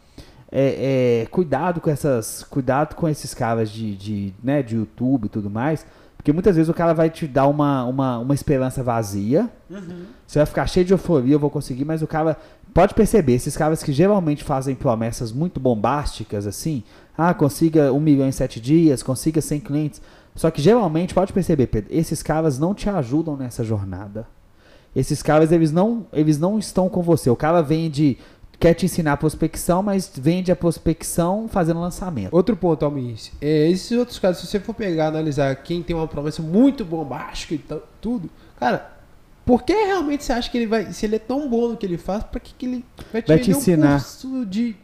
É, 0.52 1.22
é, 1.22 1.26
cuidado 1.26 1.80
com 1.80 1.88
essas, 1.90 2.42
cuidado 2.42 2.96
com 2.96 3.08
esses 3.08 3.32
caras 3.32 3.70
de, 3.70 3.94
de, 3.94 4.34
né, 4.42 4.62
de 4.62 4.74
YouTube 4.74 5.26
e 5.26 5.28
tudo 5.28 5.48
mais, 5.48 5.86
porque 6.16 6.32
muitas 6.32 6.56
vezes 6.56 6.68
o 6.68 6.74
cara 6.74 6.92
vai 6.92 7.08
te 7.08 7.26
dar 7.26 7.46
uma, 7.46 7.84
uma, 7.84 8.18
uma 8.18 8.34
esperança 8.34 8.82
vazia. 8.82 9.48
Uhum. 9.70 10.04
Você 10.26 10.38
vai 10.38 10.46
ficar 10.46 10.66
cheio 10.66 10.84
de 10.84 10.92
euforia, 10.92 11.34
eu 11.34 11.38
vou 11.38 11.50
conseguir, 11.50 11.84
mas 11.84 12.02
o 12.02 12.06
cara 12.06 12.36
pode 12.74 12.94
perceber, 12.94 13.34
esses 13.34 13.56
caras 13.56 13.82
que 13.82 13.92
geralmente 13.92 14.44
fazem 14.44 14.74
promessas 14.74 15.32
muito 15.32 15.58
bombásticas, 15.58 16.46
assim, 16.46 16.82
ah, 17.16 17.32
consiga 17.32 17.92
um 17.92 18.00
milhão 18.00 18.26
em 18.26 18.32
sete 18.32 18.60
dias, 18.60 19.02
consiga 19.02 19.40
100 19.40 19.60
clientes. 19.60 20.02
Só 20.34 20.50
que 20.50 20.62
geralmente, 20.62 21.12
pode 21.12 21.32
perceber, 21.32 21.66
Pedro, 21.66 21.92
esses 21.92 22.22
caras 22.22 22.58
não 22.58 22.74
te 22.74 22.88
ajudam 22.88 23.36
nessa 23.36 23.62
jornada. 23.64 24.26
Esses 24.94 25.22
caras, 25.22 25.52
eles 25.52 25.70
não, 25.70 26.06
eles 26.12 26.38
não 26.38 26.58
estão 26.58 26.88
com 26.88 27.02
você. 27.02 27.30
O 27.30 27.36
cara 27.36 27.60
vende, 27.60 28.18
quer 28.60 28.74
te 28.74 28.84
ensinar 28.84 29.14
a 29.14 29.16
prospecção, 29.16 29.82
mas 29.82 30.12
vende 30.14 30.52
a 30.52 30.56
prospecção 30.56 31.48
fazendo 31.48 31.80
lançamento. 31.80 32.34
Outro 32.34 32.54
ponto, 32.54 32.84
Almir, 32.84 33.16
é, 33.40 33.70
esses 33.70 33.96
outros 33.98 34.18
casos, 34.18 34.42
se 34.42 34.46
você 34.46 34.60
for 34.60 34.74
pegar, 34.74 35.06
analisar 35.06 35.56
quem 35.56 35.82
tem 35.82 35.96
uma 35.96 36.06
promessa 36.06 36.42
muito 36.42 36.84
bombástica 36.84 37.54
e 37.54 37.80
tudo, 38.02 38.28
cara, 38.58 38.92
por 39.46 39.62
que 39.62 39.72
realmente 39.72 40.22
você 40.22 40.34
acha 40.34 40.50
que 40.50 40.58
ele 40.58 40.66
vai, 40.66 40.92
se 40.92 41.06
ele 41.06 41.16
é 41.16 41.18
tão 41.18 41.48
bom 41.48 41.68
no 41.68 41.76
que 41.76 41.86
ele 41.86 41.96
faz, 41.96 42.22
para 42.22 42.38
que, 42.38 42.52
que 42.52 42.66
ele 42.66 42.84
vai 43.10 43.22
te, 43.22 43.28
vai 43.28 43.38
te 43.38 43.50
ensinar? 43.50 43.96
um 43.96 43.98
curso 43.98 44.44
de 44.44 44.76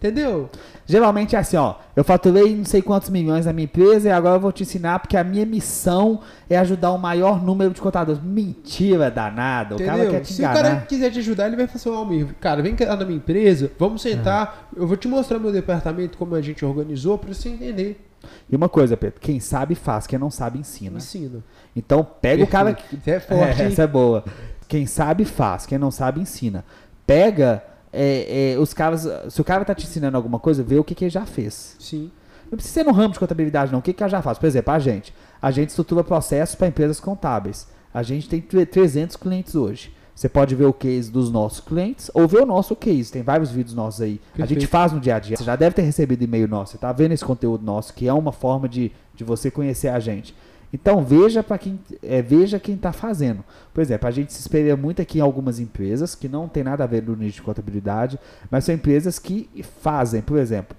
Entendeu? 0.00 0.48
Geralmente 0.86 1.36
é 1.36 1.38
assim, 1.38 1.58
ó. 1.58 1.74
Eu 1.94 2.02
faturei 2.02 2.56
não 2.56 2.64
sei 2.64 2.80
quantos 2.80 3.10
milhões 3.10 3.44
na 3.44 3.52
minha 3.52 3.66
empresa 3.66 4.08
e 4.08 4.10
agora 4.10 4.36
eu 4.36 4.40
vou 4.40 4.50
te 4.50 4.62
ensinar 4.62 4.98
porque 4.98 5.14
a 5.14 5.22
minha 5.22 5.44
missão 5.44 6.22
é 6.48 6.56
ajudar 6.56 6.90
o 6.92 6.98
maior 6.98 7.44
número 7.44 7.74
de 7.74 7.82
contadores. 7.82 8.18
Mentira 8.22 9.10
danada. 9.10 9.74
O 9.74 9.76
Entendeu? 9.76 9.94
cara 9.94 10.10
quer 10.10 10.20
te 10.20 10.32
Se 10.32 10.40
o 10.40 10.44
cara 10.46 10.76
quiser 10.88 11.10
te 11.10 11.18
ajudar, 11.18 11.48
ele 11.48 11.56
vai 11.56 11.66
fazer 11.66 11.90
um 11.90 11.94
Almir. 11.94 12.28
Cara, 12.40 12.62
vem 12.62 12.74
cá 12.74 12.96
na 12.96 13.04
minha 13.04 13.18
empresa, 13.18 13.70
vamos 13.78 14.00
sentar. 14.00 14.70
Uhum. 14.74 14.84
Eu 14.84 14.88
vou 14.88 14.96
te 14.96 15.06
mostrar 15.06 15.38
meu 15.38 15.52
departamento, 15.52 16.16
como 16.16 16.34
a 16.34 16.40
gente 16.40 16.64
organizou, 16.64 17.18
para 17.18 17.34
você 17.34 17.50
entender. 17.50 18.00
E 18.48 18.56
uma 18.56 18.70
coisa, 18.70 18.96
Pedro, 18.96 19.20
quem 19.20 19.38
sabe 19.38 19.74
faz, 19.74 20.06
quem 20.06 20.18
não 20.18 20.30
sabe 20.30 20.58
ensina. 20.58 20.96
Ensina. 20.96 21.44
Então 21.76 22.02
pega 22.02 22.46
Perfeito. 22.46 22.48
o 22.48 22.50
cara. 22.50 22.76
Isso 22.90 23.10
é 23.10 23.20
forte. 23.20 23.60
É, 23.60 23.66
essa 23.66 23.82
é 23.82 23.86
boa. 23.86 24.24
Quem 24.66 24.86
sabe 24.86 25.26
faz, 25.26 25.66
quem 25.66 25.76
não 25.76 25.90
sabe 25.90 26.20
ensina. 26.20 26.64
Pega 27.06 27.62
é, 27.92 28.52
é, 28.52 28.58
os 28.58 28.72
caras, 28.72 29.08
se 29.28 29.40
o 29.40 29.44
cara 29.44 29.64
tá 29.64 29.74
te 29.74 29.86
ensinando 29.86 30.16
alguma 30.16 30.38
coisa, 30.38 30.62
vê 30.62 30.78
o 30.78 30.84
que, 30.84 30.94
que 30.94 31.04
ele 31.04 31.10
já 31.10 31.26
fez. 31.26 31.76
Sim. 31.78 32.10
Não 32.50 32.56
precisa 32.56 32.74
ser 32.74 32.84
no 32.84 32.92
ramo 32.92 33.12
de 33.12 33.18
contabilidade, 33.18 33.70
não. 33.70 33.78
O 33.78 33.82
que, 33.82 33.92
que 33.92 34.02
ela 34.02 34.10
já 34.10 34.22
faz? 34.22 34.38
Por 34.38 34.46
exemplo, 34.46 34.72
a 34.72 34.78
gente. 34.78 35.14
A 35.40 35.50
gente 35.50 35.70
estrutura 35.70 36.02
processos 36.02 36.54
para 36.54 36.66
empresas 36.66 36.98
contábeis. 36.98 37.68
A 37.92 38.02
gente 38.02 38.28
tem 38.28 38.40
300 38.40 39.16
clientes 39.16 39.54
hoje. 39.54 39.92
Você 40.14 40.28
pode 40.28 40.54
ver 40.54 40.66
o 40.66 40.72
case 40.72 41.10
dos 41.10 41.30
nossos 41.30 41.60
clientes 41.60 42.10
ou 42.12 42.28
ver 42.28 42.42
o 42.42 42.46
nosso 42.46 42.76
case. 42.76 43.10
Tem 43.10 43.22
vários 43.22 43.50
vídeos 43.50 43.74
nossos 43.74 44.02
aí. 44.02 44.18
Perfeito. 44.18 44.42
A 44.42 44.46
gente 44.46 44.66
faz 44.66 44.92
no 44.92 45.00
dia 45.00 45.16
a 45.16 45.18
dia. 45.18 45.36
Você 45.36 45.44
já 45.44 45.56
deve 45.56 45.74
ter 45.74 45.82
recebido 45.82 46.22
e-mail 46.22 46.46
nosso. 46.46 46.72
Você 46.72 46.78
tá 46.78 46.92
vendo 46.92 47.12
esse 47.12 47.24
conteúdo 47.24 47.64
nosso, 47.64 47.94
que 47.94 48.06
é 48.06 48.12
uma 48.12 48.30
forma 48.30 48.68
de, 48.68 48.92
de 49.14 49.24
você 49.24 49.50
conhecer 49.50 49.88
a 49.88 49.98
gente. 49.98 50.34
Então 50.72 51.02
veja 51.04 51.42
para 51.42 51.58
quem 51.58 51.80
é, 52.02 52.22
veja 52.22 52.60
quem 52.60 52.76
está 52.76 52.92
fazendo. 52.92 53.44
Por 53.74 53.80
exemplo, 53.80 54.06
a 54.06 54.10
gente 54.10 54.32
se 54.32 54.40
espelha 54.40 54.76
muito 54.76 55.02
aqui 55.02 55.18
em 55.18 55.22
algumas 55.22 55.58
empresas 55.58 56.14
que 56.14 56.28
não 56.28 56.48
tem 56.48 56.62
nada 56.62 56.84
a 56.84 56.86
ver 56.86 57.02
no 57.02 57.16
nicho 57.16 57.36
de 57.36 57.42
contabilidade, 57.42 58.18
mas 58.50 58.64
são 58.64 58.74
empresas 58.74 59.18
que 59.18 59.48
fazem, 59.82 60.22
por 60.22 60.38
exemplo, 60.38 60.76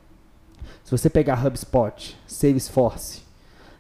se 0.84 0.92
você 0.92 1.10
pegar 1.10 1.46
HubSpot, 1.46 2.18
Salesforce, 2.26 3.22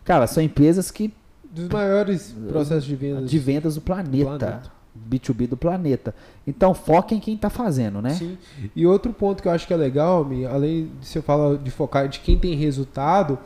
cara, 0.03 0.27
são 0.27 0.43
empresas 0.43 0.91
que 0.91 1.13
dos 1.49 1.67
maiores 1.67 2.33
processos 2.47 2.85
de 2.85 2.95
vendas 2.95 3.29
de 3.29 3.39
vendas 3.39 3.75
do 3.75 3.81
planeta. 3.81 4.37
planeta. 4.37 4.81
B2B 5.09 5.47
do 5.47 5.57
planeta. 5.57 6.13
Então 6.45 6.73
foca 6.73 7.15
em 7.15 7.19
quem 7.19 7.35
está 7.35 7.49
fazendo, 7.49 8.01
né? 8.01 8.11
Sim. 8.11 8.37
E 8.75 8.85
outro 8.85 9.13
ponto 9.13 9.41
que 9.41 9.47
eu 9.47 9.51
acho 9.51 9.65
que 9.65 9.73
é 9.73 9.77
legal, 9.77 10.27
além 10.49 10.91
de 10.99 11.07
você 11.07 11.21
falar 11.21 11.57
de 11.57 11.71
focar 11.71 12.09
de 12.09 12.19
quem 12.19 12.37
tem 12.37 12.55
resultado, 12.55 13.39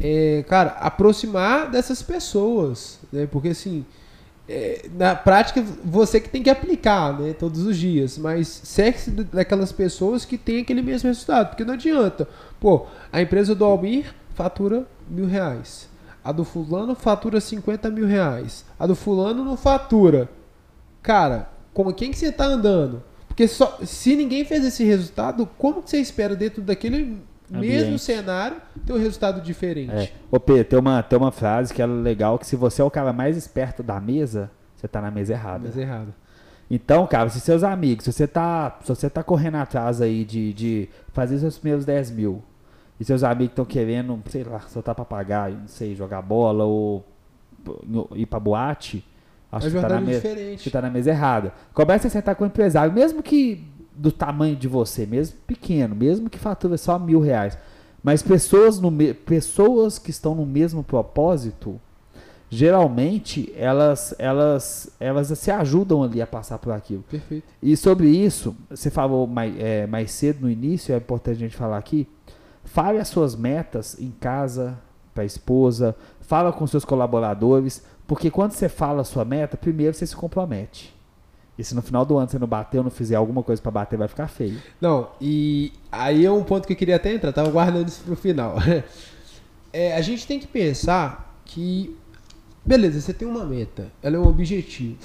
é, 0.00 0.44
cara, 0.48 0.70
aproximar 0.80 1.70
dessas 1.70 2.02
pessoas, 2.02 2.98
né? 3.12 3.28
Porque 3.30 3.48
assim, 3.48 3.84
é, 4.48 4.88
na 4.96 5.14
prática 5.14 5.62
você 5.84 6.20
que 6.20 6.28
tem 6.28 6.42
que 6.42 6.50
aplicar, 6.50 7.18
né? 7.18 7.32
Todos 7.32 7.60
os 7.60 7.76
dias, 7.76 8.18
mas 8.18 8.48
cerque-se 8.48 9.10
daquelas 9.10 9.70
pessoas 9.70 10.24
que 10.24 10.38
têm 10.38 10.60
aquele 10.60 10.82
mesmo 10.82 11.08
resultado, 11.08 11.50
porque 11.50 11.64
não 11.64 11.74
adianta. 11.74 12.26
Pô, 12.58 12.86
a 13.12 13.20
empresa 13.20 13.54
do 13.54 13.64
Almir 13.64 14.14
fatura 14.34 14.86
mil 15.08 15.26
reais. 15.26 15.88
A 16.24 16.32
do 16.32 16.44
fulano 16.44 16.94
fatura 16.94 17.40
50 17.40 17.90
mil 17.90 18.06
reais. 18.06 18.64
A 18.78 18.86
do 18.86 18.94
fulano 18.94 19.44
não 19.44 19.56
fatura. 19.56 20.28
Cara, 21.02 21.48
com 21.72 21.92
quem 21.92 22.10
que 22.10 22.18
você 22.18 22.26
está 22.26 22.44
andando? 22.44 23.02
Porque 23.26 23.48
só, 23.48 23.78
se 23.84 24.16
ninguém 24.16 24.44
fez 24.44 24.64
esse 24.64 24.84
resultado, 24.84 25.48
como 25.56 25.82
que 25.82 25.90
você 25.90 25.98
espera 25.98 26.36
dentro 26.36 26.60
daquele 26.60 27.18
Ambiente. 27.52 27.82
mesmo 27.82 27.98
cenário, 27.98 28.58
ter 28.86 28.92
um 28.92 28.98
resultado 28.98 29.40
diferente. 29.40 29.92
É. 29.92 30.12
Ô 30.30 30.38
Pedro, 30.38 30.64
tem 30.64 30.78
uma, 30.78 31.02
tem 31.02 31.18
uma 31.18 31.32
frase 31.32 31.74
que 31.74 31.82
é 31.82 31.86
legal, 31.86 32.38
que 32.38 32.46
se 32.46 32.56
você 32.56 32.80
é 32.80 32.84
o 32.84 32.90
cara 32.90 33.12
mais 33.12 33.36
esperto 33.36 33.82
da 33.82 34.00
mesa, 34.00 34.50
você 34.76 34.86
tá 34.86 35.00
na 35.00 35.10
mesa 35.10 35.32
errada. 35.32 35.64
Mesa 35.64 35.80
errada. 35.80 36.14
Então, 36.70 37.06
cara, 37.06 37.28
se 37.28 37.40
seus 37.40 37.64
amigos, 37.64 38.04
se 38.04 38.12
você 38.12 38.28
tá, 38.28 38.78
se 38.82 38.88
você 38.88 39.10
tá 39.10 39.24
correndo 39.24 39.56
atrás 39.56 40.00
aí 40.00 40.24
de, 40.24 40.52
de 40.52 40.88
fazer 41.12 41.38
seus 41.38 41.58
primeiros 41.58 41.84
10 41.84 42.12
mil, 42.12 42.42
e 43.00 43.04
seus 43.04 43.24
amigos 43.24 43.52
estão 43.52 43.64
querendo, 43.64 44.22
sei 44.28 44.44
lá, 44.44 44.60
soltar 44.60 44.94
papagaio, 44.94 45.56
não 45.56 45.66
sei, 45.68 45.96
jogar 45.96 46.22
bola 46.22 46.64
ou 46.64 47.04
ir 48.14 48.26
pra 48.26 48.38
boate, 48.38 49.04
acho 49.50 49.66
é 49.66 49.70
que, 49.70 49.80
tá 49.80 49.88
na 49.88 50.00
mesa, 50.00 50.28
que 50.58 50.70
tá 50.70 50.82
na 50.82 50.90
mesa 50.90 51.10
errada. 51.10 51.52
Começa 51.74 52.06
a 52.06 52.10
sentar 52.10 52.36
com 52.36 52.44
o 52.44 52.46
empresário, 52.46 52.92
mesmo 52.92 53.22
que 53.22 53.66
do 54.00 54.10
tamanho 54.10 54.56
de 54.56 54.66
você, 54.66 55.04
mesmo 55.04 55.36
pequeno, 55.46 55.94
mesmo 55.94 56.30
que 56.30 56.38
fatura 56.38 56.78
só 56.78 56.98
mil 56.98 57.20
reais. 57.20 57.58
Mas 58.02 58.22
pessoas, 58.22 58.80
no 58.80 58.90
pessoas 59.14 59.98
que 59.98 60.10
estão 60.10 60.34
no 60.34 60.46
mesmo 60.46 60.82
propósito, 60.82 61.78
geralmente 62.48 63.52
elas, 63.54 64.14
elas, 64.18 64.90
elas 64.98 65.38
se 65.38 65.50
ajudam 65.50 66.02
ali 66.02 66.22
a 66.22 66.26
passar 66.26 66.58
por 66.58 66.72
aquilo. 66.72 67.04
Perfeito. 67.10 67.44
E 67.62 67.76
sobre 67.76 68.08
isso, 68.08 68.56
você 68.70 68.90
falou 68.90 69.26
mais, 69.26 69.54
é, 69.58 69.86
mais 69.86 70.10
cedo 70.12 70.40
no 70.40 70.50
início, 70.50 70.94
é 70.94 70.96
importante 70.96 71.36
a 71.36 71.40
gente 71.40 71.56
falar 71.56 71.76
aqui. 71.76 72.08
Fale 72.64 72.98
as 72.98 73.08
suas 73.08 73.36
metas 73.36 74.00
em 74.00 74.10
casa, 74.10 74.78
para 75.12 75.24
a 75.24 75.26
esposa, 75.26 75.94
fala 76.20 76.52
com 76.52 76.66
seus 76.66 76.84
colaboradores, 76.84 77.84
porque 78.06 78.30
quando 78.30 78.52
você 78.52 78.68
fala 78.68 79.02
a 79.02 79.04
sua 79.04 79.24
meta, 79.24 79.58
primeiro 79.58 79.92
você 79.92 80.06
se 80.06 80.16
compromete. 80.16 80.94
E 81.60 81.64
se 81.64 81.74
no 81.74 81.82
final 81.82 82.06
do 82.06 82.16
ano 82.16 82.26
você 82.26 82.38
não 82.38 82.46
bater 82.46 82.78
ou 82.78 82.84
não 82.84 82.90
fizer 82.90 83.16
alguma 83.16 83.42
coisa 83.42 83.60
para 83.60 83.70
bater, 83.70 83.98
vai 83.98 84.08
ficar 84.08 84.28
feio. 84.28 84.58
Não, 84.80 85.10
e 85.20 85.70
aí 85.92 86.24
é 86.24 86.32
um 86.32 86.42
ponto 86.42 86.66
que 86.66 86.72
eu 86.72 86.76
queria 86.76 86.96
até 86.96 87.12
entrar, 87.12 87.34
tava 87.34 87.50
guardando 87.50 87.86
isso 87.86 88.02
pro 88.02 88.16
final. 88.16 88.56
É, 89.72 89.94
a 89.94 90.00
gente 90.00 90.26
tem 90.26 90.40
que 90.40 90.48
pensar 90.48 91.40
que, 91.44 91.96
beleza, 92.66 93.00
você 93.00 93.14
tem 93.14 93.28
uma 93.28 93.44
meta, 93.44 93.86
ela 94.02 94.16
é 94.16 94.18
um 94.18 94.26
objetivo. 94.26 94.96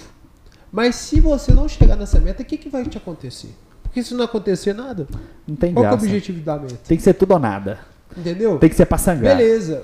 Mas 0.71 0.95
se 0.95 1.19
você 1.19 1.53
não 1.53 1.69
chegar 1.69 1.95
nessa 1.95 2.19
meta, 2.19 2.41
o 2.41 2.45
que, 2.45 2.57
que 2.57 2.67
vai 2.67 2.83
te 2.83 2.97
acontecer? 2.97 3.53
Porque 3.83 4.01
se 4.01 4.15
não 4.15 4.25
acontecer 4.25 4.73
nada, 4.73 5.07
não 5.47 5.55
tem 5.55 5.71
qual 5.71 5.83
graça. 5.83 5.97
é 5.97 5.99
o 5.99 6.03
objetivo 6.07 6.41
da 6.41 6.57
meta? 6.57 6.79
Tem 6.87 6.97
que 6.97 7.03
ser 7.03 7.13
tudo 7.13 7.33
ou 7.33 7.39
nada. 7.39 7.77
Entendeu? 8.17 8.57
Tem 8.57 8.67
que 8.67 8.75
ser 8.75 8.87
pra 8.87 8.97
sangrar. 8.97 9.37
Beleza. 9.37 9.83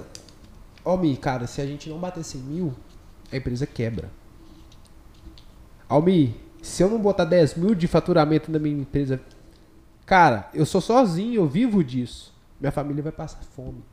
Ó, 0.83 0.97
Mi, 0.97 1.15
cara, 1.15 1.45
se 1.45 1.61
a 1.61 1.65
gente 1.67 1.87
não 1.87 1.99
bater 1.99 2.23
100 2.23 2.41
mil, 2.41 2.73
a 3.31 3.37
empresa 3.37 3.67
quebra. 3.67 4.09
Almi, 5.87 6.35
se 6.61 6.83
eu 6.83 6.89
não 6.89 6.99
botar 6.99 7.25
10 7.25 7.55
mil 7.55 7.75
de 7.75 7.87
faturamento 7.87 8.51
na 8.51 8.59
minha 8.59 8.79
empresa, 8.79 9.19
cara, 10.05 10.49
eu 10.53 10.65
sou 10.65 10.79
sozinho, 10.79 11.41
eu 11.41 11.47
vivo 11.47 11.83
disso. 11.83 12.33
Minha 12.59 12.71
família 12.71 13.01
vai 13.01 13.11
passar 13.11 13.41
fome. 13.55 13.83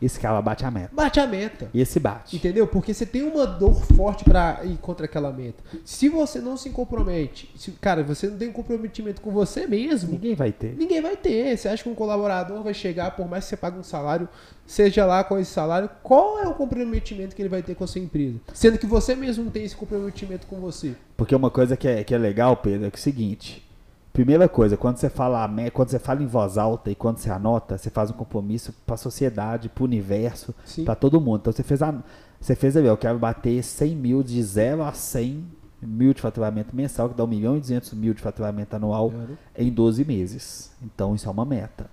Esse 0.00 0.18
cara 0.20 0.40
bate 0.40 0.64
a 0.64 0.70
meta. 0.70 0.90
Bate 0.92 1.20
a 1.20 1.26
meta. 1.26 1.68
E 1.74 1.80
esse 1.80 1.98
bate. 1.98 2.36
Entendeu? 2.36 2.66
Porque 2.66 2.94
você 2.94 3.04
tem 3.04 3.22
uma 3.22 3.46
dor 3.46 3.74
forte 3.94 4.24
para 4.24 4.60
ir 4.64 4.76
contra 4.78 5.06
aquela 5.06 5.32
meta. 5.32 5.62
Se 5.84 6.08
você 6.08 6.40
não 6.40 6.56
se 6.56 6.70
compromete, 6.70 7.50
se, 7.56 7.72
cara, 7.72 8.02
você 8.02 8.28
não 8.28 8.38
tem 8.38 8.52
comprometimento 8.52 9.20
com 9.20 9.30
você 9.30 9.66
mesmo. 9.66 10.12
Ninguém 10.12 10.34
vai 10.34 10.52
ter. 10.52 10.76
Ninguém 10.76 11.00
vai 11.00 11.16
ter. 11.16 11.56
Você 11.56 11.68
acha 11.68 11.82
que 11.82 11.88
um 11.88 11.94
colaborador 11.94 12.62
vai 12.62 12.74
chegar, 12.74 13.10
por 13.12 13.28
mais 13.28 13.44
que 13.44 13.50
você 13.50 13.56
pague 13.56 13.78
um 13.78 13.82
salário, 13.82 14.28
seja 14.66 15.04
lá 15.04 15.24
com 15.24 15.38
esse 15.38 15.50
salário, 15.50 15.90
qual 16.02 16.38
é 16.38 16.46
o 16.46 16.54
comprometimento 16.54 17.34
que 17.34 17.42
ele 17.42 17.48
vai 17.48 17.62
ter 17.62 17.74
com 17.74 17.84
a 17.84 17.86
sua 17.86 18.00
empresa? 18.00 18.38
Sendo 18.54 18.78
que 18.78 18.86
você 18.86 19.16
mesmo 19.16 19.44
não 19.44 19.50
tem 19.50 19.64
esse 19.64 19.76
comprometimento 19.76 20.46
com 20.46 20.60
você. 20.60 20.94
Porque 21.16 21.34
uma 21.34 21.50
coisa 21.50 21.76
que 21.76 21.88
é, 21.88 22.04
que 22.04 22.14
é 22.14 22.18
legal, 22.18 22.56
Pedro, 22.56 22.86
é, 22.86 22.90
que 22.90 22.96
é 22.96 23.00
o 23.00 23.02
seguinte. 23.02 23.67
Primeira 24.18 24.48
coisa, 24.48 24.76
quando 24.76 24.96
você 24.96 25.08
fala 25.08 25.48
quando 25.72 25.90
você 25.90 25.98
fala 26.00 26.20
em 26.20 26.26
voz 26.26 26.58
alta 26.58 26.90
e 26.90 26.94
quando 26.96 27.18
você 27.18 27.30
anota, 27.30 27.78
você 27.78 27.88
faz 27.88 28.10
um 28.10 28.14
compromisso 28.14 28.74
para 28.84 28.96
a 28.96 28.98
sociedade, 28.98 29.68
para 29.68 29.82
o 29.82 29.84
universo, 29.84 30.52
para 30.84 30.96
todo 30.96 31.20
mundo. 31.20 31.38
Então 31.42 31.52
você 31.52 31.62
fez 31.62 31.80
a, 31.82 31.94
você 32.40 32.56
fez 32.56 32.76
ali, 32.76 32.88
eu 32.88 32.96
quero 32.96 33.16
bater 33.16 33.62
100 33.62 33.94
mil 33.94 34.24
de 34.24 34.42
0 34.42 34.82
a 34.82 34.92
100 34.92 35.46
mil 35.80 36.12
de 36.12 36.20
faturamento 36.20 36.74
mensal, 36.74 37.08
que 37.08 37.14
dá 37.14 37.22
1 37.22 37.26
milhão 37.28 37.56
e 37.56 37.60
200 37.60 37.94
mil 37.94 38.12
de 38.12 38.20
faturamento 38.20 38.74
anual 38.74 39.12
em 39.56 39.70
12 39.70 40.04
meses. 40.04 40.72
Então 40.82 41.14
isso 41.14 41.28
é 41.28 41.30
uma 41.30 41.44
meta. 41.44 41.88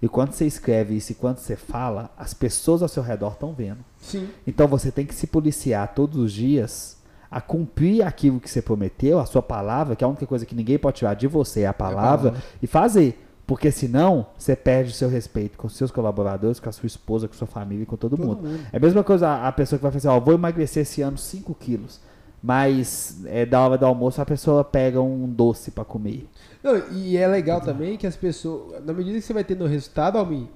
E 0.00 0.08
quando 0.08 0.30
você 0.30 0.46
escreve 0.46 0.94
isso 0.94 1.10
e 1.10 1.16
quando 1.16 1.38
você 1.38 1.56
fala, 1.56 2.08
as 2.16 2.32
pessoas 2.32 2.82
ao 2.82 2.88
seu 2.88 3.02
redor 3.02 3.32
estão 3.32 3.52
vendo. 3.52 3.84
Sim. 3.98 4.28
Então 4.46 4.68
você 4.68 4.92
tem 4.92 5.04
que 5.04 5.14
se 5.14 5.26
policiar 5.26 5.92
todos 5.92 6.18
os 6.18 6.32
dias 6.32 6.98
a 7.34 7.40
cumprir 7.40 8.00
aquilo 8.06 8.38
que 8.38 8.48
você 8.48 8.62
prometeu, 8.62 9.18
a 9.18 9.26
sua 9.26 9.42
palavra, 9.42 9.96
que 9.96 10.04
é 10.04 10.06
a 10.06 10.08
única 10.08 10.24
coisa 10.24 10.46
que 10.46 10.54
ninguém 10.54 10.78
pode 10.78 10.98
tirar 10.98 11.14
de 11.14 11.26
você 11.26 11.62
é 11.62 11.66
a 11.66 11.72
palavra, 11.74 12.28
é 12.28 12.30
a 12.30 12.32
palavra. 12.32 12.42
e 12.62 12.66
fazer. 12.68 13.20
Porque 13.44 13.72
senão 13.72 14.28
você 14.38 14.54
perde 14.54 14.92
o 14.92 14.94
seu 14.94 15.08
respeito 15.08 15.58
com 15.58 15.68
seus 15.68 15.90
colaboradores, 15.90 16.60
com 16.60 16.68
a 16.68 16.72
sua 16.72 16.86
esposa, 16.86 17.26
com 17.26 17.34
a 17.34 17.36
sua 17.36 17.48
família, 17.48 17.84
com 17.84 17.96
todo, 17.96 18.16
todo 18.16 18.24
mundo. 18.24 18.48
mundo. 18.48 18.60
É 18.72 18.76
a 18.76 18.80
mesma 18.80 19.02
coisa 19.02 19.48
a 19.48 19.50
pessoa 19.50 19.80
que 19.80 19.82
vai 19.82 19.90
fazer, 19.90 20.06
ó, 20.06 20.20
vou 20.20 20.32
emagrecer 20.32 20.82
esse 20.82 21.02
ano 21.02 21.18
5 21.18 21.52
quilos. 21.56 22.00
Mas 22.40 23.24
é, 23.26 23.44
da 23.44 23.60
hora 23.60 23.76
do 23.76 23.84
almoço 23.84 24.22
a 24.22 24.24
pessoa 24.24 24.62
pega 24.62 25.00
um 25.00 25.28
doce 25.28 25.72
para 25.72 25.84
comer. 25.84 26.28
Não, 26.62 26.88
e 26.92 27.16
é 27.16 27.26
legal 27.26 27.60
também 27.60 27.96
que 27.96 28.06
as 28.06 28.14
pessoas, 28.14 28.80
na 28.84 28.92
medida 28.92 29.18
que 29.18 29.24
você 29.24 29.32
vai 29.32 29.42
tendo 29.42 29.66
resultado, 29.66 30.18
Almin, 30.18 30.48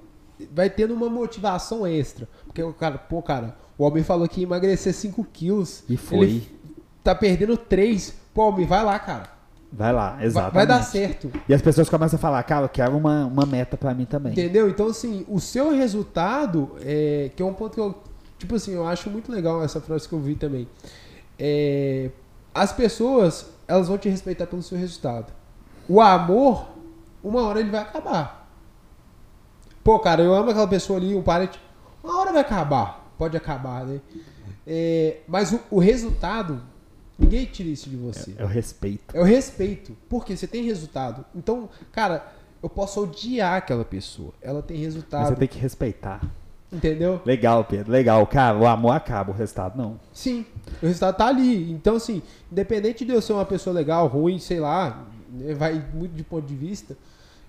vai 0.55 0.69
tendo 0.69 0.93
uma 0.93 1.09
motivação 1.09 1.85
extra. 1.85 2.25
Porque 2.45 2.63
o 2.63 2.71
cara, 2.71 2.97
pô, 2.97 3.21
cara, 3.21 3.57
o 3.77 3.83
homem 3.83 4.01
falou 4.01 4.29
que 4.29 4.39
ia 4.39 4.47
emagrecer 4.47 4.93
5 4.93 5.25
quilos. 5.25 5.83
E 5.89 5.97
foi. 5.97 6.19
Ele 6.19 6.58
tá 7.03 7.15
perdendo 7.15 7.57
três. 7.57 8.13
Pô, 8.33 8.51
me 8.51 8.65
vai 8.65 8.83
lá, 8.83 8.97
cara. 8.99 9.39
Vai 9.71 9.93
lá, 9.93 10.17
exato. 10.23 10.53
Vai, 10.53 10.65
vai, 10.65 10.77
dar 10.77 10.83
certo. 10.83 11.31
E 11.47 11.53
as 11.53 11.61
pessoas 11.61 11.89
começam 11.89 12.17
a 12.17 12.19
falar, 12.19 12.41
cara, 12.43 12.65
eu 12.65 12.69
quero 12.69 12.97
uma, 12.97 13.25
uma 13.25 13.45
meta 13.45 13.77
para 13.77 13.93
mim 13.93 14.05
também. 14.05 14.31
Entendeu? 14.31 14.67
Então, 14.67 14.87
assim, 14.87 15.25
o 15.27 15.39
seu 15.39 15.71
resultado, 15.71 16.75
é, 16.81 17.29
que 17.35 17.41
é 17.41 17.45
um 17.45 17.53
ponto 17.53 17.75
que 17.75 17.79
eu, 17.79 17.95
tipo 18.39 18.55
assim, 18.55 18.73
eu 18.73 18.87
acho 18.87 19.09
muito 19.11 19.31
legal 19.31 19.63
essa 19.63 19.79
frase 19.79 20.07
que 20.09 20.13
eu 20.13 20.19
vi 20.19 20.35
também. 20.35 20.67
É, 21.37 22.09
as 22.53 22.73
pessoas, 22.73 23.45
elas 23.67 23.87
vão 23.87 23.97
te 23.97 24.09
respeitar 24.09 24.47
pelo 24.47 24.63
seu 24.63 24.77
resultado. 24.77 25.31
O 25.87 26.01
amor, 26.01 26.67
uma 27.23 27.43
hora 27.43 27.59
ele 27.59 27.69
vai 27.69 27.81
acabar. 27.81 28.49
Pô, 29.83 29.99
cara, 29.99 30.23
eu 30.23 30.33
amo 30.33 30.49
aquela 30.49 30.67
pessoa 30.67 30.97
ali, 30.97 31.15
um 31.15 31.21
parente, 31.21 31.59
uma 32.03 32.19
hora 32.19 32.31
vai 32.31 32.41
acabar. 32.41 33.13
Pode 33.17 33.37
acabar, 33.37 33.85
né? 33.85 33.99
É, 34.65 35.17
mas 35.27 35.51
o, 35.51 35.59
o 35.69 35.79
resultado, 35.79 36.61
Ninguém 37.19 37.45
tira 37.45 37.69
isso 37.69 37.89
de 37.89 37.97
você. 37.97 38.33
É, 38.37 38.41
é, 38.41 38.45
o 38.45 38.47
respeito. 38.47 39.17
É 39.17 39.19
o 39.19 39.23
respeito. 39.23 39.95
Porque 40.07 40.35
você 40.37 40.47
tem 40.47 40.63
resultado. 40.63 41.25
Então, 41.35 41.69
cara, 41.91 42.31
eu 42.63 42.69
posso 42.69 43.03
odiar 43.03 43.55
aquela 43.55 43.83
pessoa. 43.83 44.33
Ela 44.41 44.61
tem 44.61 44.77
resultado. 44.77 45.21
Mas 45.21 45.29
você 45.29 45.35
tem 45.35 45.47
que 45.47 45.59
respeitar. 45.59 46.21
Entendeu? 46.71 47.19
Legal, 47.25 47.65
Pedro. 47.65 47.91
Legal. 47.91 48.25
Cara, 48.27 48.57
o 48.57 48.65
amor 48.65 48.91
acaba, 48.91 49.31
o 49.31 49.35
resultado 49.35 49.77
não. 49.77 49.99
Sim. 50.13 50.45
O 50.81 50.85
resultado 50.85 51.17
tá 51.17 51.27
ali. 51.27 51.71
Então, 51.71 51.95
assim, 51.95 52.21
independente 52.51 53.03
de 53.03 53.11
eu 53.11 53.21
ser 53.21 53.33
uma 53.33 53.45
pessoa 53.45 53.73
legal, 53.73 54.07
ruim, 54.07 54.39
sei 54.39 54.59
lá, 54.59 55.05
né, 55.31 55.53
vai 55.55 55.83
muito 55.93 56.13
de 56.13 56.23
ponto 56.23 56.45
de 56.45 56.55
vista. 56.55 56.95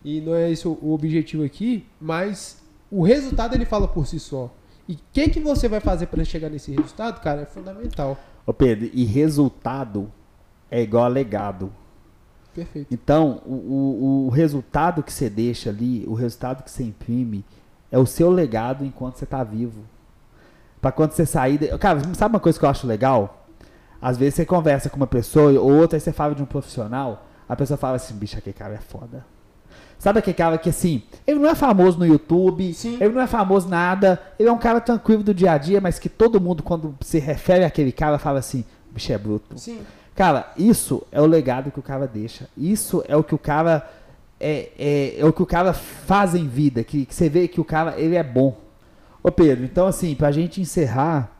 E 0.02 0.20
não 0.20 0.34
é 0.34 0.50
esse 0.50 0.66
o 0.66 0.92
objetivo 0.92 1.44
aqui, 1.44 1.86
mas 2.00 2.62
o 2.90 3.02
resultado 3.02 3.54
ele 3.54 3.66
fala 3.66 3.86
por 3.86 4.06
si 4.06 4.18
só. 4.18 4.50
E 4.88 4.94
o 4.94 4.98
que, 5.12 5.28
que 5.28 5.38
você 5.38 5.68
vai 5.68 5.80
fazer 5.80 6.06
para 6.06 6.24
chegar 6.24 6.48
nesse 6.48 6.72
resultado, 6.72 7.20
cara, 7.20 7.42
é 7.42 7.46
fundamental. 7.46 8.18
Ô 8.46 8.52
Pedro, 8.52 8.90
e 8.92 9.04
resultado 9.04 10.10
é 10.70 10.80
igual 10.82 11.04
a 11.04 11.08
legado. 11.08 11.72
Perfeito. 12.54 12.92
Então, 12.92 13.40
o, 13.46 13.54
o, 13.54 14.26
o, 14.26 14.28
resultado 14.28 15.02
que 15.02 15.12
você 15.12 15.30
deixa 15.30 15.70
ali, 15.70 16.04
o 16.06 16.14
resultado 16.14 16.62
que 16.62 16.70
você 16.70 16.82
imprime, 16.82 17.44
é 17.90 17.98
o 17.98 18.06
seu 18.06 18.30
legado 18.30 18.84
enquanto 18.84 19.16
você 19.16 19.24
está 19.24 19.44
vivo. 19.44 19.82
Para 20.80 20.90
quando 20.92 21.12
você 21.12 21.24
sair. 21.24 21.58
De... 21.58 21.78
Cara, 21.78 22.00
sabe 22.14 22.34
uma 22.34 22.40
coisa 22.40 22.58
que 22.58 22.64
eu 22.64 22.68
acho 22.68 22.86
legal? 22.86 23.46
Às 24.00 24.16
vezes 24.16 24.34
você 24.34 24.46
conversa 24.46 24.88
com 24.88 24.96
uma 24.96 25.06
pessoa 25.06 25.52
ou 25.60 25.72
outra, 25.72 25.96
aí 25.96 26.00
você 26.00 26.12
fala 26.12 26.34
de 26.34 26.42
um 26.42 26.46
profissional, 26.46 27.26
a 27.48 27.54
pessoa 27.54 27.76
fala 27.76 27.96
assim: 27.96 28.14
bicho, 28.14 28.36
aquele 28.38 28.54
cara 28.54 28.74
é 28.74 28.80
foda. 28.80 29.24
Sabe 30.00 30.18
aquele 30.18 30.34
cara 30.34 30.56
que 30.56 30.70
assim, 30.70 31.02
ele 31.26 31.38
não 31.38 31.50
é 31.50 31.54
famoso 31.54 31.98
no 31.98 32.06
YouTube, 32.06 32.72
Sim. 32.72 32.96
ele 32.98 33.12
não 33.12 33.20
é 33.20 33.26
famoso 33.26 33.68
nada, 33.68 34.18
ele 34.38 34.48
é 34.48 34.52
um 34.52 34.58
cara 34.58 34.80
tranquilo 34.80 35.22
do 35.22 35.34
dia 35.34 35.52
a 35.52 35.58
dia, 35.58 35.78
mas 35.78 35.98
que 35.98 36.08
todo 36.08 36.40
mundo, 36.40 36.62
quando 36.62 36.96
se 37.02 37.18
refere 37.18 37.64
àquele 37.64 37.92
cara, 37.92 38.18
fala 38.18 38.38
assim, 38.38 38.64
bicho 38.90 39.12
é 39.12 39.18
bruto. 39.18 39.58
Sim. 39.58 39.80
Cara, 40.14 40.50
isso 40.56 41.02
é 41.12 41.20
o 41.20 41.26
legado 41.26 41.70
que 41.70 41.78
o 41.78 41.82
cara 41.82 42.06
deixa. 42.06 42.48
Isso 42.56 43.04
é 43.06 43.14
o 43.14 43.22
que 43.22 43.34
o 43.34 43.38
cara. 43.38 43.88
É, 44.40 44.70
é, 44.78 45.20
é 45.20 45.24
o 45.26 45.34
que 45.34 45.42
o 45.42 45.46
cara 45.46 45.74
faz 45.74 46.34
em 46.34 46.48
vida, 46.48 46.82
que, 46.82 47.04
que, 47.04 47.14
você 47.14 47.28
vê 47.28 47.46
que 47.46 47.60
o 47.60 47.64
cara 47.64 48.00
ele 48.00 48.16
é 48.16 48.22
bom. 48.22 48.56
Ô 49.22 49.30
Pedro, 49.30 49.66
então 49.66 49.86
assim, 49.86 50.14
pra 50.14 50.32
gente 50.32 50.62
encerrar, 50.62 51.30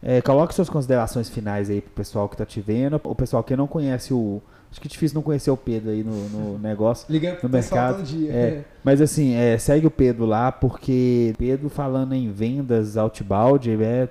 é, 0.00 0.22
coloque 0.22 0.54
suas 0.54 0.70
considerações 0.70 1.28
finais 1.28 1.68
aí 1.68 1.80
pro 1.80 1.90
pessoal 1.90 2.28
que 2.28 2.36
tá 2.36 2.46
te 2.46 2.60
vendo, 2.60 3.00
o 3.02 3.14
pessoal 3.16 3.42
que 3.42 3.56
não 3.56 3.66
conhece 3.66 4.14
o, 4.14 4.40
Acho 4.76 4.80
que 4.82 4.88
é 4.88 4.90
difícil 4.90 5.14
não 5.14 5.22
conhecer 5.22 5.50
o 5.50 5.56
Pedro 5.56 5.90
aí 5.90 6.04
no, 6.04 6.28
no 6.28 6.58
negócio. 6.60 7.06
Liga 7.08 7.38
no 7.42 7.48
mercado. 7.48 8.02
Dia, 8.02 8.30
é. 8.30 8.36
é. 8.36 8.64
Mas 8.84 9.00
assim, 9.00 9.34
é, 9.34 9.56
segue 9.56 9.86
o 9.86 9.90
Pedro 9.90 10.26
lá, 10.26 10.52
porque 10.52 11.32
Pedro 11.38 11.70
falando 11.70 12.12
em 12.12 12.30
vendas 12.30 12.98
outbound, 12.98 13.70
é 13.82 14.06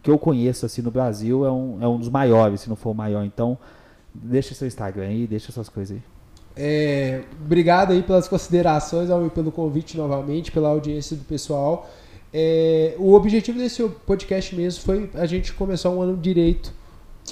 que 0.00 0.08
eu 0.08 0.16
conheço 0.16 0.64
assim 0.64 0.82
no 0.82 0.90
Brasil, 0.92 1.44
é 1.44 1.50
um, 1.50 1.82
é 1.82 1.88
um 1.88 1.98
dos 1.98 2.08
maiores, 2.08 2.60
se 2.60 2.68
não 2.68 2.76
for 2.76 2.90
o 2.90 2.94
maior. 2.94 3.24
Então, 3.24 3.58
deixa 4.14 4.54
seu 4.54 4.68
Instagram 4.68 5.08
aí, 5.08 5.26
deixa 5.26 5.50
suas 5.50 5.68
coisas 5.68 5.96
aí. 5.96 6.02
É, 6.56 7.22
obrigado 7.44 7.90
aí 7.90 8.00
pelas 8.00 8.28
considerações, 8.28 9.08
pelo 9.34 9.50
convite 9.50 9.96
novamente, 9.96 10.52
pela 10.52 10.68
audiência 10.68 11.16
do 11.16 11.24
pessoal. 11.24 11.90
É, 12.32 12.94
o 12.98 13.14
objetivo 13.14 13.58
desse 13.58 13.82
podcast 14.06 14.54
mesmo 14.54 14.80
foi 14.84 15.10
a 15.14 15.26
gente 15.26 15.52
começar 15.52 15.90
um 15.90 16.00
ano 16.00 16.16
direito, 16.16 16.72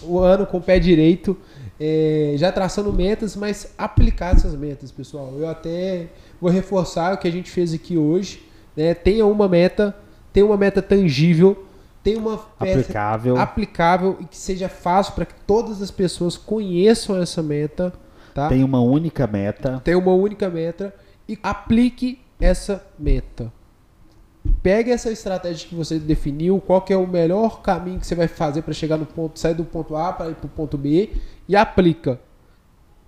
o 0.02 0.16
um 0.16 0.18
ano 0.18 0.46
com 0.46 0.56
o 0.56 0.60
pé 0.60 0.80
direito 0.80 1.38
é, 1.84 2.34
já 2.36 2.52
traçando 2.52 2.92
metas, 2.92 3.34
mas 3.34 3.74
aplicar 3.76 4.36
essas 4.36 4.54
metas, 4.54 4.92
pessoal. 4.92 5.34
Eu 5.36 5.48
até 5.48 6.10
vou 6.40 6.48
reforçar 6.48 7.12
o 7.12 7.18
que 7.18 7.26
a 7.26 7.30
gente 7.32 7.50
fez 7.50 7.74
aqui 7.74 7.98
hoje. 7.98 8.40
Né? 8.76 8.94
Tenha 8.94 9.26
uma 9.26 9.48
meta, 9.48 9.92
tenha 10.32 10.46
uma 10.46 10.56
meta 10.56 10.80
tangível, 10.80 11.66
tenha 12.00 12.20
uma 12.20 12.34
aplicável, 12.56 13.36
aplicável 13.36 14.16
e 14.20 14.26
que 14.26 14.36
seja 14.36 14.68
fácil 14.68 15.14
para 15.14 15.26
que 15.26 15.34
todas 15.44 15.82
as 15.82 15.90
pessoas 15.90 16.36
conheçam 16.36 17.20
essa 17.20 17.42
meta. 17.42 17.92
Tá? 18.32 18.48
Tem 18.48 18.62
uma 18.62 18.80
única 18.80 19.26
meta. 19.26 19.80
Tem 19.82 19.96
uma 19.96 20.12
única 20.12 20.48
meta 20.48 20.94
e 21.28 21.36
aplique 21.42 22.20
essa 22.40 22.86
meta. 22.96 23.52
Pegue 24.62 24.90
essa 24.90 25.10
estratégia 25.10 25.68
que 25.68 25.74
você 25.74 25.98
definiu, 25.98 26.60
qual 26.60 26.80
que 26.82 26.92
é 26.92 26.96
o 26.96 27.06
melhor 27.06 27.62
caminho 27.62 28.00
que 28.00 28.06
você 28.06 28.14
vai 28.14 28.28
fazer 28.28 28.62
para 28.62 28.72
chegar 28.72 28.96
no 28.96 29.06
ponto, 29.06 29.38
sair 29.38 29.54
do 29.54 29.64
ponto 29.64 29.96
A 29.96 30.12
para 30.12 30.30
ir 30.30 30.34
para 30.34 30.46
o 30.46 30.48
ponto 30.48 30.76
B 30.78 31.10
e 31.48 31.56
aplica. 31.56 32.20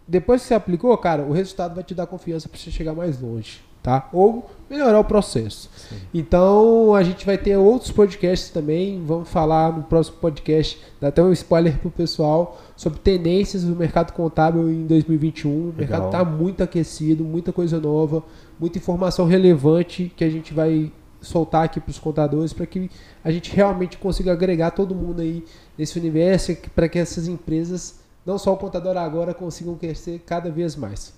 Depois 0.06 0.42
que 0.42 0.48
você 0.48 0.54
aplicou, 0.54 0.96
cara, 0.98 1.22
o 1.22 1.32
resultado 1.32 1.74
vai 1.74 1.82
te 1.82 1.94
dar 1.94 2.06
confiança 2.06 2.48
para 2.48 2.58
você 2.58 2.70
chegar 2.70 2.92
mais 2.92 3.20
longe, 3.20 3.62
tá? 3.82 4.08
Ou 4.12 4.50
melhorar 4.68 5.00
o 5.00 5.04
processo. 5.04 5.70
Sim. 5.76 5.96
Então, 6.12 6.94
a 6.94 7.02
gente 7.02 7.24
vai 7.24 7.38
ter 7.38 7.56
outros 7.56 7.90
podcasts 7.90 8.50
também. 8.50 9.02
Vamos 9.04 9.28
falar 9.28 9.72
no 9.72 9.82
próximo 9.84 10.18
podcast, 10.18 10.78
dá 11.00 11.08
até 11.08 11.22
um 11.22 11.32
spoiler 11.32 11.78
pro 11.78 11.90
pessoal 11.90 12.60
sobre 12.76 12.98
tendências 12.98 13.64
do 13.64 13.74
mercado 13.74 14.12
contábil 14.12 14.68
em 14.68 14.86
2021. 14.86 15.50
Legal. 15.50 15.70
O 15.70 15.76
mercado 15.76 16.06
está 16.06 16.24
muito 16.24 16.62
aquecido, 16.62 17.24
muita 17.24 17.50
coisa 17.52 17.80
nova, 17.80 18.22
muita 18.60 18.76
informação 18.76 19.26
relevante 19.26 20.12
que 20.14 20.22
a 20.22 20.28
gente 20.28 20.52
vai 20.52 20.92
soltar 21.24 21.64
aqui 21.64 21.80
para 21.80 21.90
os 21.90 21.98
contadores 21.98 22.52
para 22.52 22.66
que 22.66 22.90
a 23.22 23.30
gente 23.30 23.54
realmente 23.54 23.98
consiga 23.98 24.32
agregar 24.32 24.70
todo 24.70 24.94
mundo 24.94 25.20
aí 25.22 25.44
nesse 25.76 25.98
universo 25.98 26.56
para 26.74 26.88
que 26.88 26.98
essas 26.98 27.26
empresas 27.26 28.00
não 28.24 28.38
só 28.38 28.52
o 28.52 28.56
contador 28.56 28.96
agora 28.96 29.34
consigam 29.34 29.74
crescer 29.74 30.22
cada 30.24 30.50
vez 30.50 30.76
mais. 30.76 31.12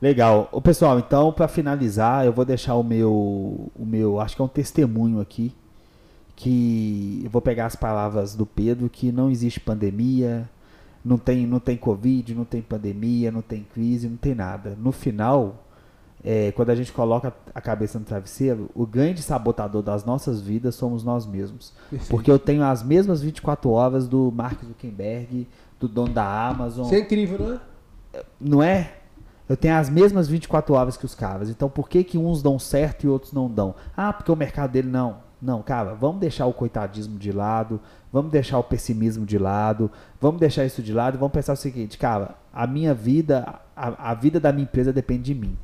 Legal. 0.00 0.48
O 0.52 0.60
pessoal, 0.60 0.98
então 0.98 1.32
para 1.32 1.48
finalizar, 1.48 2.26
eu 2.26 2.32
vou 2.32 2.44
deixar 2.44 2.74
o 2.74 2.82
meu 2.82 3.70
o 3.74 3.84
meu, 3.84 4.20
acho 4.20 4.36
que 4.36 4.42
é 4.42 4.44
um 4.44 4.48
testemunho 4.48 5.20
aqui 5.20 5.54
que 6.36 7.22
eu 7.24 7.30
vou 7.30 7.40
pegar 7.40 7.66
as 7.66 7.76
palavras 7.76 8.34
do 8.34 8.44
Pedro 8.44 8.90
que 8.90 9.12
não 9.12 9.30
existe 9.30 9.60
pandemia, 9.60 10.48
não 11.04 11.16
tem 11.16 11.46
não 11.46 11.60
tem 11.60 11.76
covid, 11.76 12.34
não 12.34 12.44
tem 12.44 12.60
pandemia, 12.60 13.30
não 13.30 13.42
tem 13.42 13.64
crise, 13.72 14.08
não 14.08 14.16
tem 14.16 14.34
nada. 14.34 14.76
No 14.78 14.92
final, 14.92 15.63
é, 16.24 16.52
quando 16.52 16.70
a 16.70 16.74
gente 16.74 16.90
coloca 16.90 17.34
a 17.54 17.60
cabeça 17.60 17.98
no 17.98 18.04
travesseiro, 18.04 18.70
o 18.74 18.86
grande 18.86 19.20
sabotador 19.20 19.82
das 19.82 20.06
nossas 20.06 20.40
vidas 20.40 20.74
somos 20.74 21.04
nós 21.04 21.26
mesmos. 21.26 21.74
Perfeito. 21.90 22.08
Porque 22.08 22.30
eu 22.30 22.38
tenho 22.38 22.64
as 22.64 22.82
mesmas 22.82 23.20
24 23.20 23.70
horas 23.70 24.08
do 24.08 24.32
Mark 24.34 24.64
Zuckerberg, 24.64 25.46
do 25.78 25.86
dono 25.86 26.14
da 26.14 26.48
Amazon. 26.48 26.86
Isso 26.86 26.94
é 26.94 27.00
incrível, 27.00 27.38
não 27.38 27.52
é? 27.54 27.60
Não 28.40 28.62
é? 28.62 28.92
Eu 29.46 29.56
tenho 29.56 29.76
as 29.76 29.90
mesmas 29.90 30.26
24 30.26 30.74
horas 30.74 30.96
que 30.96 31.04
os 31.04 31.14
caras. 31.14 31.50
Então 31.50 31.68
por 31.68 31.90
que, 31.90 32.02
que 32.02 32.16
uns 32.16 32.42
dão 32.42 32.58
certo 32.58 33.04
e 33.04 33.08
outros 33.08 33.32
não 33.32 33.50
dão? 33.50 33.74
Ah, 33.94 34.10
porque 34.10 34.32
o 34.32 34.36
mercado 34.36 34.70
dele 34.70 34.88
não. 34.88 35.22
Não, 35.42 35.62
cara, 35.62 35.92
vamos 35.92 36.20
deixar 36.20 36.46
o 36.46 36.54
coitadismo 36.54 37.18
de 37.18 37.30
lado, 37.30 37.78
vamos 38.10 38.32
deixar 38.32 38.58
o 38.58 38.64
pessimismo 38.64 39.26
de 39.26 39.36
lado, 39.36 39.90
vamos 40.18 40.40
deixar 40.40 40.64
isso 40.64 40.82
de 40.82 40.90
lado 40.90 41.16
e 41.16 41.18
vamos 41.18 41.34
pensar 41.34 41.52
o 41.52 41.56
seguinte, 41.56 41.98
cara, 41.98 42.36
a 42.50 42.66
minha 42.66 42.94
vida, 42.94 43.60
a, 43.76 44.10
a 44.10 44.14
vida 44.14 44.40
da 44.40 44.50
minha 44.50 44.62
empresa 44.62 44.90
depende 44.90 45.24
de 45.24 45.34
mim. 45.34 45.54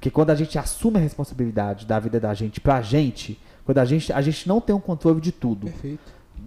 Porque 0.00 0.10
quando 0.10 0.30
a 0.30 0.34
gente 0.34 0.58
assume 0.58 0.96
a 0.96 1.00
responsabilidade 1.00 1.84
da 1.84 2.00
vida 2.00 2.18
da 2.18 2.32
gente 2.32 2.58
pra 2.58 2.80
gente, 2.80 3.38
quando 3.66 3.76
a 3.76 3.84
gente, 3.84 4.10
a 4.10 4.22
gente 4.22 4.48
não 4.48 4.58
tem 4.58 4.74
um 4.74 4.80
controle 4.80 5.20
de 5.20 5.30
tudo. 5.30 5.66
Perfeito. 5.66 6.00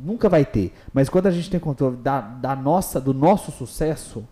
Nunca 0.04 0.28
vai 0.28 0.43
ter. 0.43 0.74
Mas 0.91 1.08
quando 1.08 1.28
a 1.28 1.32
gente 1.32 1.51
tem 1.51 1.60
controle 1.60 1.97
da, 1.97 2.20
da 2.20 2.56
nossa, 2.56 2.99
do 2.99 3.14
nosso 3.14 3.51
sucesso, 3.51 4.28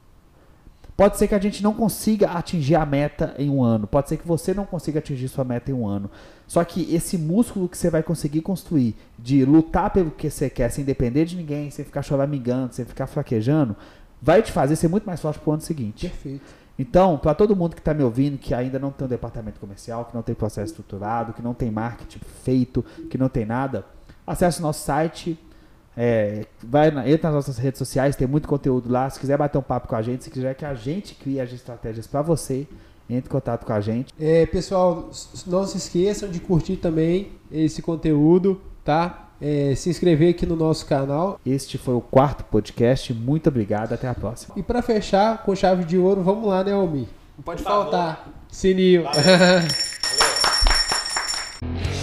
Pode 1.01 1.17
ser 1.17 1.27
que 1.27 1.33
a 1.33 1.39
gente 1.39 1.63
não 1.63 1.73
consiga 1.73 2.29
atingir 2.29 2.75
a 2.75 2.85
meta 2.85 3.33
em 3.39 3.49
um 3.49 3.63
ano. 3.63 3.87
Pode 3.87 4.07
ser 4.07 4.17
que 4.17 4.27
você 4.27 4.53
não 4.53 4.65
consiga 4.65 4.99
atingir 4.99 5.29
sua 5.29 5.43
meta 5.43 5.71
em 5.71 5.73
um 5.73 5.87
ano. 5.87 6.11
Só 6.45 6.63
que 6.63 6.93
esse 6.93 7.17
músculo 7.17 7.67
que 7.67 7.75
você 7.75 7.89
vai 7.89 8.03
conseguir 8.03 8.41
construir 8.41 8.95
de 9.17 9.43
lutar 9.43 9.89
pelo 9.89 10.11
que 10.11 10.29
você 10.29 10.47
quer, 10.47 10.69
sem 10.69 10.85
depender 10.85 11.25
de 11.25 11.35
ninguém, 11.35 11.71
sem 11.71 11.83
ficar 11.83 12.03
choramingando, 12.03 12.75
sem 12.75 12.85
ficar 12.85 13.07
fraquejando, 13.07 13.75
vai 14.21 14.43
te 14.43 14.51
fazer 14.51 14.75
ser 14.75 14.89
muito 14.89 15.05
mais 15.05 15.19
forte 15.19 15.39
pro 15.39 15.53
ano 15.53 15.61
seguinte. 15.61 16.07
Perfeito. 16.07 16.60
Então, 16.81 17.15
para 17.15 17.35
todo 17.35 17.55
mundo 17.55 17.75
que 17.75 17.79
está 17.79 17.93
me 17.93 18.03
ouvindo, 18.03 18.39
que 18.39 18.55
ainda 18.55 18.79
não 18.79 18.89
tem 18.89 19.05
um 19.05 19.09
departamento 19.09 19.59
comercial, 19.59 20.05
que 20.05 20.15
não 20.15 20.23
tem 20.23 20.33
processo 20.33 20.71
estruturado, 20.71 21.31
que 21.31 21.41
não 21.41 21.53
tem 21.53 21.69
marketing 21.69 22.19
feito, 22.43 22.83
que 23.07 23.19
não 23.19 23.29
tem 23.29 23.45
nada, 23.45 23.85
acesse 24.25 24.59
o 24.59 24.63
nosso 24.63 24.83
site, 24.83 25.37
é, 25.95 26.47
vai 26.63 26.89
na, 26.89 27.07
entra 27.07 27.29
nas 27.29 27.45
nossas 27.45 27.59
redes 27.59 27.77
sociais, 27.77 28.15
tem 28.15 28.27
muito 28.27 28.47
conteúdo 28.47 28.91
lá. 28.91 29.07
Se 29.11 29.19
quiser 29.19 29.37
bater 29.37 29.59
um 29.59 29.61
papo 29.61 29.87
com 29.87 29.95
a 29.95 30.01
gente, 30.01 30.23
se 30.23 30.31
quiser 30.31 30.55
que 30.55 30.65
a 30.65 30.73
gente 30.73 31.13
crie 31.13 31.39
as 31.39 31.53
estratégias 31.53 32.07
para 32.07 32.23
você, 32.23 32.67
entre 33.07 33.29
em 33.29 33.31
contato 33.31 33.63
com 33.63 33.73
a 33.73 33.79
gente. 33.79 34.11
É, 34.19 34.47
pessoal, 34.47 35.11
não 35.45 35.67
se 35.67 35.77
esqueçam 35.77 36.29
de 36.29 36.39
curtir 36.39 36.77
também 36.77 37.33
esse 37.51 37.83
conteúdo, 37.83 38.59
tá? 38.83 39.29
é, 39.41 39.73
se 39.75 39.89
inscrever 39.89 40.29
aqui 40.29 40.45
no 40.45 40.55
nosso 40.55 40.85
canal. 40.85 41.39
Este 41.45 41.77
foi 41.77 41.95
o 41.95 42.01
quarto 42.01 42.43
podcast. 42.45 43.13
Muito 43.13 43.47
obrigado. 43.49 43.93
Até 43.93 44.07
a 44.07 44.13
próxima. 44.13 44.53
E 44.55 44.63
para 44.63 44.81
fechar 44.81 45.43
com 45.43 45.55
chave 45.55 45.83
de 45.83 45.97
ouro, 45.97 46.21
vamos 46.21 46.47
lá, 46.47 46.63
né, 46.63 46.73
Almi? 46.73 47.09
Não 47.37 47.43
pode 47.43 47.63
Por 47.63 47.69
faltar. 47.69 48.17
Favor. 48.17 48.33
Sininho. 48.49 49.03
Valeu. 49.03 49.23
Valeu. 49.23 49.67